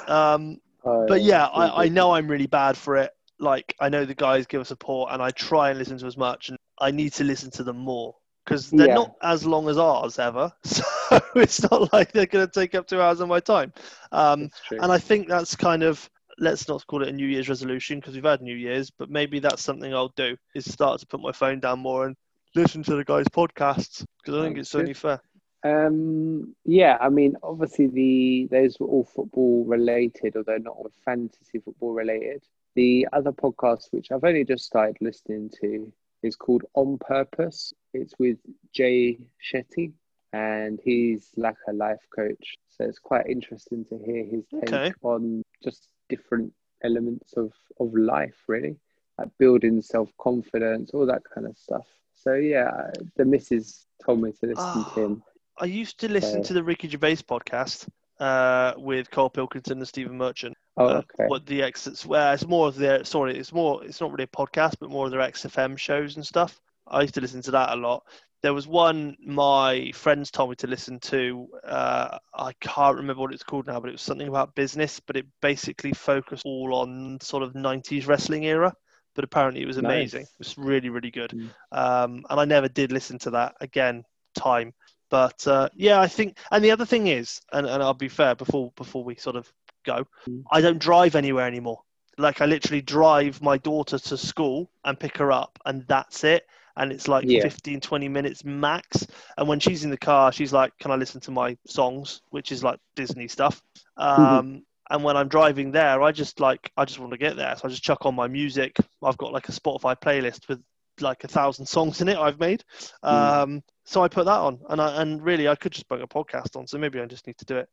[0.07, 3.11] Um, Uh, but yeah, all I, I know I'm really bad for it.
[3.39, 6.17] Like I know the guys give us support, and I try and listen to as
[6.17, 8.95] much, and I need to listen to them more because they're Yeah.
[8.95, 10.51] not as long as ours ever.
[11.09, 13.73] So it's not like they're going to take up two hours of my time.
[14.11, 16.07] Um, and I think that's kind of
[16.37, 19.39] let's not call it a New Year's resolution because we've had New Year's, but maybe
[19.39, 22.15] that's something I'll do is start to put my phone down more and
[22.55, 25.19] listen to the guys' podcasts because I think it's only fair.
[25.63, 31.59] Um, yeah, I mean, obviously the those were all football related, although not all fantasy
[31.59, 32.43] football related.
[32.75, 35.91] The other podcast, which I've only just started listening to,
[36.23, 37.73] is called On Purpose.
[37.93, 38.37] It's with
[38.73, 39.93] Jay Shetty,
[40.33, 42.55] and he's like a life coach.
[42.69, 44.93] So it's quite interesting to hear his take Okay.
[45.01, 48.77] on just different elements of of life, really.
[49.17, 51.85] like building self confidence, all that kind of stuff.
[52.15, 54.91] So yeah, the missus told me to listen Ah.
[54.95, 55.23] to him.
[55.57, 57.89] I used to listen So- to the Ricky Gervais podcast
[58.19, 60.55] uh, with Carl Pilkington and Stephen Merchant.
[60.77, 61.01] Oh, uh.
[61.27, 62.01] What the exits?
[62.01, 63.37] It's, well, it's more of their sorry.
[63.37, 63.83] It's more.
[63.83, 66.59] It's not really a podcast, but more of their XFM shows and stuff.
[66.87, 68.03] I used to listen to that a lot.
[68.41, 71.47] There was one my friends told me to listen to.
[71.65, 74.99] Uh, I can't remember what it's called now, but it was something about business.
[74.99, 78.73] But it basically focused all on sort of '90s wrestling era.
[79.15, 80.21] But apparently, it was amazing.
[80.21, 80.29] Nice.
[80.29, 81.31] It was really, really good.
[81.31, 81.49] Mm.
[81.71, 84.03] Um, and I never did listen to that again.
[84.35, 84.73] Time,
[85.09, 86.37] but uh, yeah, I think.
[86.51, 89.51] And the other thing is, and, and I'll be fair before before we sort of
[89.85, 90.05] go.
[90.51, 91.81] I don't drive anywhere anymore.
[92.17, 96.45] Like I literally drive my daughter to school and pick her up, and that's it.
[96.75, 97.41] And it's like Yeah.
[97.41, 99.05] 15, 20 minutes max.
[99.37, 102.51] And when she's in the car, she's like, "Can I listen to my songs?" Which
[102.51, 103.61] is like Disney stuff.
[103.97, 107.55] Um, and when I'm driving there, I just like I just want to get there,
[107.55, 108.77] so I just chuck on my music.
[109.03, 110.61] I've got like a Spotify playlist with
[111.01, 112.63] like a thousand songs in it I've made.
[113.03, 116.07] Um, so I put that on, and I, and really I could just bring a
[116.07, 116.67] podcast on.
[116.67, 117.69] So maybe I just need to do it.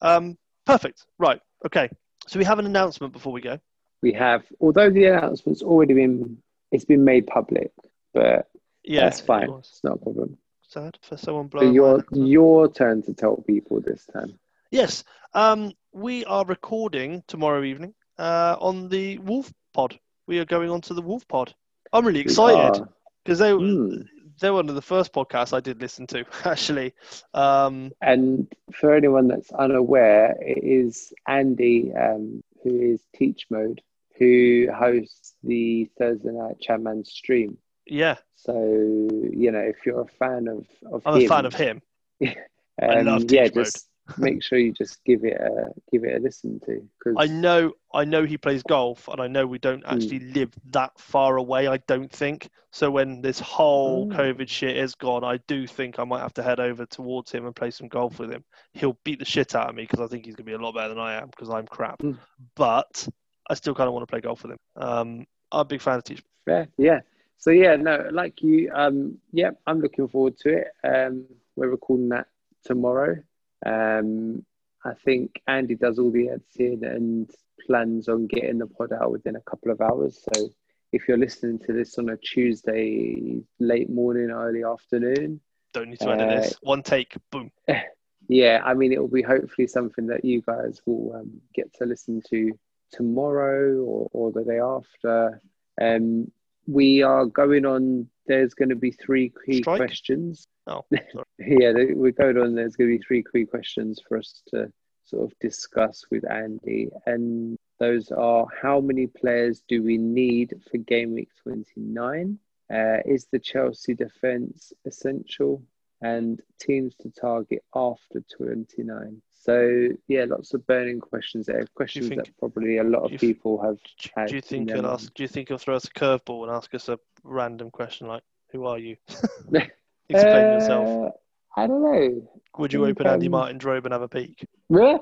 [0.00, 1.04] Um, perfect.
[1.18, 1.40] Right.
[1.66, 1.88] Okay.
[2.28, 3.58] So we have an announcement before we go.
[4.02, 6.38] We have, although the announcement's already been,
[6.70, 7.70] it's been made public,
[8.14, 8.48] but
[8.84, 9.48] Yeah, that's fine.
[9.50, 10.38] it It's not a problem.
[10.68, 11.68] Sad for someone So blowing.
[11.68, 14.38] my your your turn to tell people this time.
[14.70, 15.04] Yes.
[15.34, 19.98] Um, we are recording tomorrow evening uh, on the Wolf Pod.
[20.26, 21.54] We are going on to the Wolf Pod.
[21.92, 22.84] I'm really excited
[23.24, 24.02] because they hmm.
[24.40, 26.94] they're one of the first podcasts I did listen to actually.
[27.34, 33.82] Um, And for anyone that's unaware, it is Andy, um, who is Teach Mode,
[34.18, 37.58] who hosts the Thursday Night Chatman stream.
[37.86, 41.54] yeah, So you know, if you're a fan of of I'm him, a fan of
[41.54, 41.82] him.
[42.22, 43.66] I um, love yeah, Teach Mode.
[43.66, 47.26] just make sure you just give it a give it a listen to because I
[47.26, 49.94] know I know he plays golf, and I know we don't Hmm.
[49.94, 51.68] actually live that far away.
[51.68, 52.90] I don't think so.
[52.90, 54.16] When this whole Oh.
[54.16, 57.44] COVID shit is gone, I do think I might have to head over towards him
[57.46, 58.44] and play some golf with him.
[58.72, 60.74] He'll beat the shit out of me because I think he's gonna be a lot
[60.74, 62.00] better than I am because I'm crap.
[62.00, 62.12] Hmm.
[62.54, 63.08] But
[63.50, 64.58] I still kind of want to play golf with him.
[64.76, 66.22] Um, I'm a big fan of Teach.
[66.46, 67.00] Fair, yeah.
[67.36, 70.68] So yeah, no, like you, um, yeah, I'm looking forward to it.
[70.84, 71.26] Um,
[71.56, 72.28] we're recording that
[72.64, 73.16] tomorrow.
[73.64, 74.44] Um,
[74.84, 77.30] I think Andy does all the editing and
[77.66, 80.24] plans on getting the pod out within a couple of hours.
[80.34, 80.48] So
[80.92, 85.40] if you're listening to this on a Tuesday, late morning, early afternoon,
[85.72, 86.54] Don't need to edit Uh, this.
[86.62, 87.50] One take, boom.
[88.28, 91.86] yeah, I mean, it will be hopefully something that you guys will um, get to
[91.86, 92.52] listen to
[92.90, 95.40] tomorrow or, or the day after.
[95.80, 96.30] Um,
[96.66, 99.78] we are going on, there's going to be three key Strike?
[99.78, 100.46] questions.
[100.66, 100.84] Oh.
[101.38, 104.72] Yeah, we're going on, there's going to be three key questions for us to
[105.04, 106.88] sort of discuss with Andy.
[107.04, 112.38] And those are how many players do we need for game week 29?
[112.72, 115.62] Uh, is the Chelsea defence essential?
[116.00, 119.22] And teams to target after 29.
[119.32, 121.64] So, yeah, lots of burning questions there.
[121.74, 123.78] Questions think- that probably a lot of people have
[124.16, 125.12] had do you think he'll ask?
[125.14, 128.22] Do you think he'll throw us a curveball and ask us a random question like,
[128.50, 128.96] "Who are you?"
[130.08, 131.12] Explain yourself.
[131.56, 132.28] Uh, I don't know.
[132.58, 134.46] Would you open Andy um, Martin's robe and have a peek?
[134.74, 134.98] uh,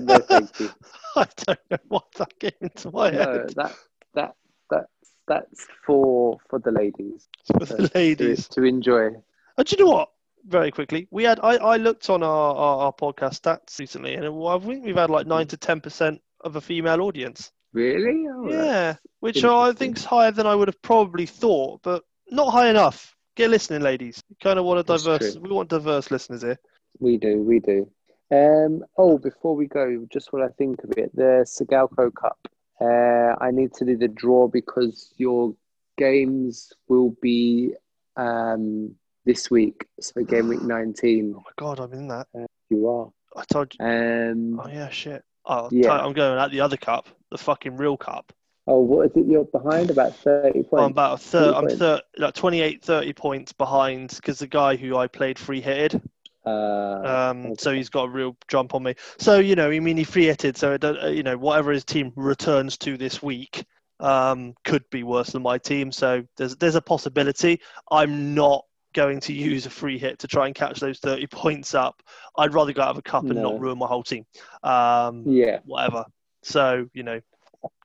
[0.00, 0.70] no, thank you.
[1.16, 3.54] I don't know why that came into my No, head.
[3.56, 3.74] that
[4.14, 4.34] that
[4.70, 4.88] that's
[5.26, 7.28] that's for for the ladies
[7.58, 8.48] For the to, ladies.
[8.48, 9.10] to enjoy.
[9.56, 10.10] And do you know what?
[10.46, 14.26] Very quickly, we had I, I looked on our, our, our podcast stats recently, and
[14.26, 17.50] I think we've had like nine to ten percent of a female audience.
[17.72, 18.26] Really?
[18.30, 22.50] Oh, yeah, which I think is higher than I would have probably thought, but not
[22.50, 23.13] high enough.
[23.36, 24.22] Get listening, ladies.
[24.30, 25.32] We kind of want a That's diverse.
[25.34, 25.42] true.
[25.42, 26.58] We want diverse listeners here.
[27.00, 27.90] we do, we do.
[28.30, 28.84] Um.
[28.96, 32.38] Oh, before we go, just what I think of it, the Sigalco Cup.
[32.80, 35.54] Uh, I need to do the draw because your
[35.98, 37.72] games will be
[38.16, 38.94] um
[39.24, 39.86] this week.
[40.00, 41.34] So game week nineteen.
[41.36, 42.26] Oh my god, I'm in that.
[42.70, 43.10] you are.
[43.36, 43.84] I told you.
[43.84, 44.60] Um.
[44.60, 45.22] Oh yeah, shit.
[45.46, 45.92] Oh, Yeah.
[45.92, 48.32] I'm going at the other cup, the fucking real cup.
[48.66, 49.26] Oh, what is it?
[49.26, 50.72] You're behind about thirty points.
[50.84, 51.54] I'm about a third.
[51.54, 56.00] I'm thir- like 28, 30 points behind because the guy who I played free hitted.
[56.46, 58.94] Uh, Um, so he's got a real jump on me.
[59.18, 60.56] So you know, I mean, he free hitted.
[60.56, 63.64] So uh, you know, whatever his team returns to this week
[64.00, 65.92] um, could be worse than my team.
[65.92, 67.60] So there's there's a possibility.
[67.90, 68.64] I'm not
[68.94, 72.02] going to use a free hit to try and catch those 30 points up.
[72.38, 73.50] I'd rather go out of a cup and No.
[73.52, 74.24] not ruin my whole team.
[74.62, 75.58] Um, yeah.
[75.66, 76.04] whatever.
[76.42, 77.20] So you know,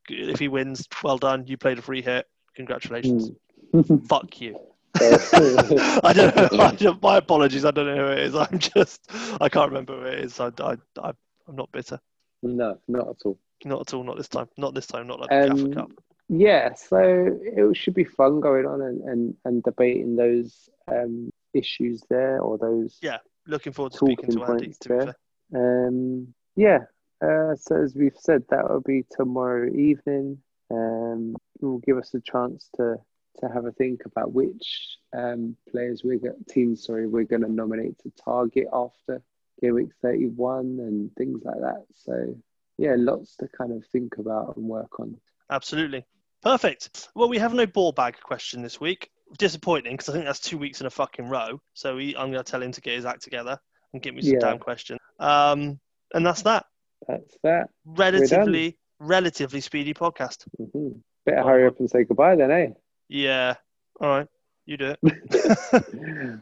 [0.10, 1.46] if he wins, well done.
[1.48, 2.28] You played a free hit.
[2.56, 3.32] Congratulations.
[3.74, 4.08] Mm.
[4.10, 4.60] Fuck you.
[5.02, 6.60] I don't know.
[6.60, 7.64] I don't, my apologies.
[7.64, 8.36] I don't know who it is.
[8.36, 9.10] I'm just.
[9.40, 10.40] I can't remember who it is.
[10.40, 11.12] I, I, I,
[11.48, 12.00] I'm not bitter.
[12.44, 13.40] no, not at all.
[13.66, 14.04] Not at all.
[14.04, 14.48] Not this time.
[14.58, 15.08] Not this time.
[15.08, 15.92] Not like the Um, Gaffer Cup.
[16.28, 22.02] yeah, so it should be fun going on and, and, and debating those um, issues
[22.10, 23.18] there or those Yeah,
[23.48, 24.74] looking forward to speaking talking to Andy.
[24.82, 25.16] To be there.
[25.54, 25.88] fair.
[25.88, 26.80] Um, yeah,
[27.22, 30.40] uh, so as we've said, that will be tomorrow evening.
[30.72, 32.98] Um, it will give us a chance to
[33.42, 37.52] to have a think about which um, players we're go- teams, sorry, we're going to
[37.52, 39.22] nominate to target after
[39.62, 41.86] game week thirty one and things like that.
[41.96, 42.36] So
[42.78, 45.18] yeah, lots to kind of think about and work on.
[45.50, 46.06] Absolutely.
[46.42, 47.10] Perfect.
[47.16, 49.10] Well, we have no ball bag question this week.
[49.38, 51.62] Disappointing because I think that's two weeks in a fucking row.
[51.74, 53.60] So he, I'm going to tell him to get his act together
[53.94, 54.40] and get me some Yeah.
[54.40, 55.00] damn questions.
[55.20, 55.80] Um,
[56.14, 56.66] and that's that.
[57.08, 57.70] That's that.
[57.86, 60.46] Relatively, relatively speedy podcast.
[60.58, 60.90] hmm
[61.26, 62.68] Better hurry up and say goodbye then, eh?
[63.10, 63.56] Yeah.
[64.00, 64.28] All right.
[64.66, 65.02] You do it.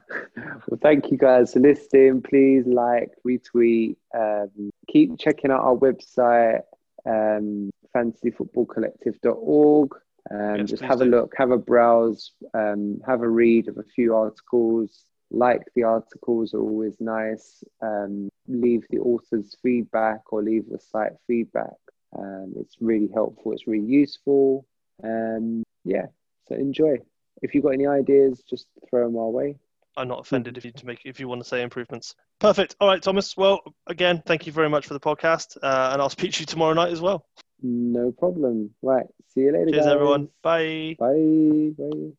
[0.68, 2.22] well, thank you guys for listening.
[2.22, 6.62] Please like, retweet, um, keep checking out our website,
[7.06, 9.96] um, fantasyfootballcollective.org.
[10.30, 13.84] Um, Yes, just have a look, have a browse, um, have a read of a
[13.84, 15.06] few articles.
[15.30, 17.64] Like the articles are always nice.
[17.82, 21.76] Um, leave the author's feedback or leave the site feedback.
[22.18, 23.52] Um, it's really helpful.
[23.52, 24.66] It's really useful.
[25.04, 26.08] Um, yeah,
[26.48, 26.98] so enjoy.
[27.42, 29.58] If you've got any ideas, just throw them our way.
[29.98, 32.16] I'm not offended if you to make if you want to say improvements.
[32.40, 32.76] Perfect.
[32.80, 33.36] All right, Thomas.
[33.36, 36.46] Well, again, thank you very much for the podcast, uh, and I'll speak to you
[36.46, 37.26] tomorrow night as well.
[37.62, 38.70] No problem.
[38.84, 39.08] Right.
[39.34, 39.94] See you later, Cheers, guys.
[39.94, 40.30] everyone.
[40.44, 40.96] Bye.
[41.00, 41.74] Bye.
[41.78, 42.12] Bye.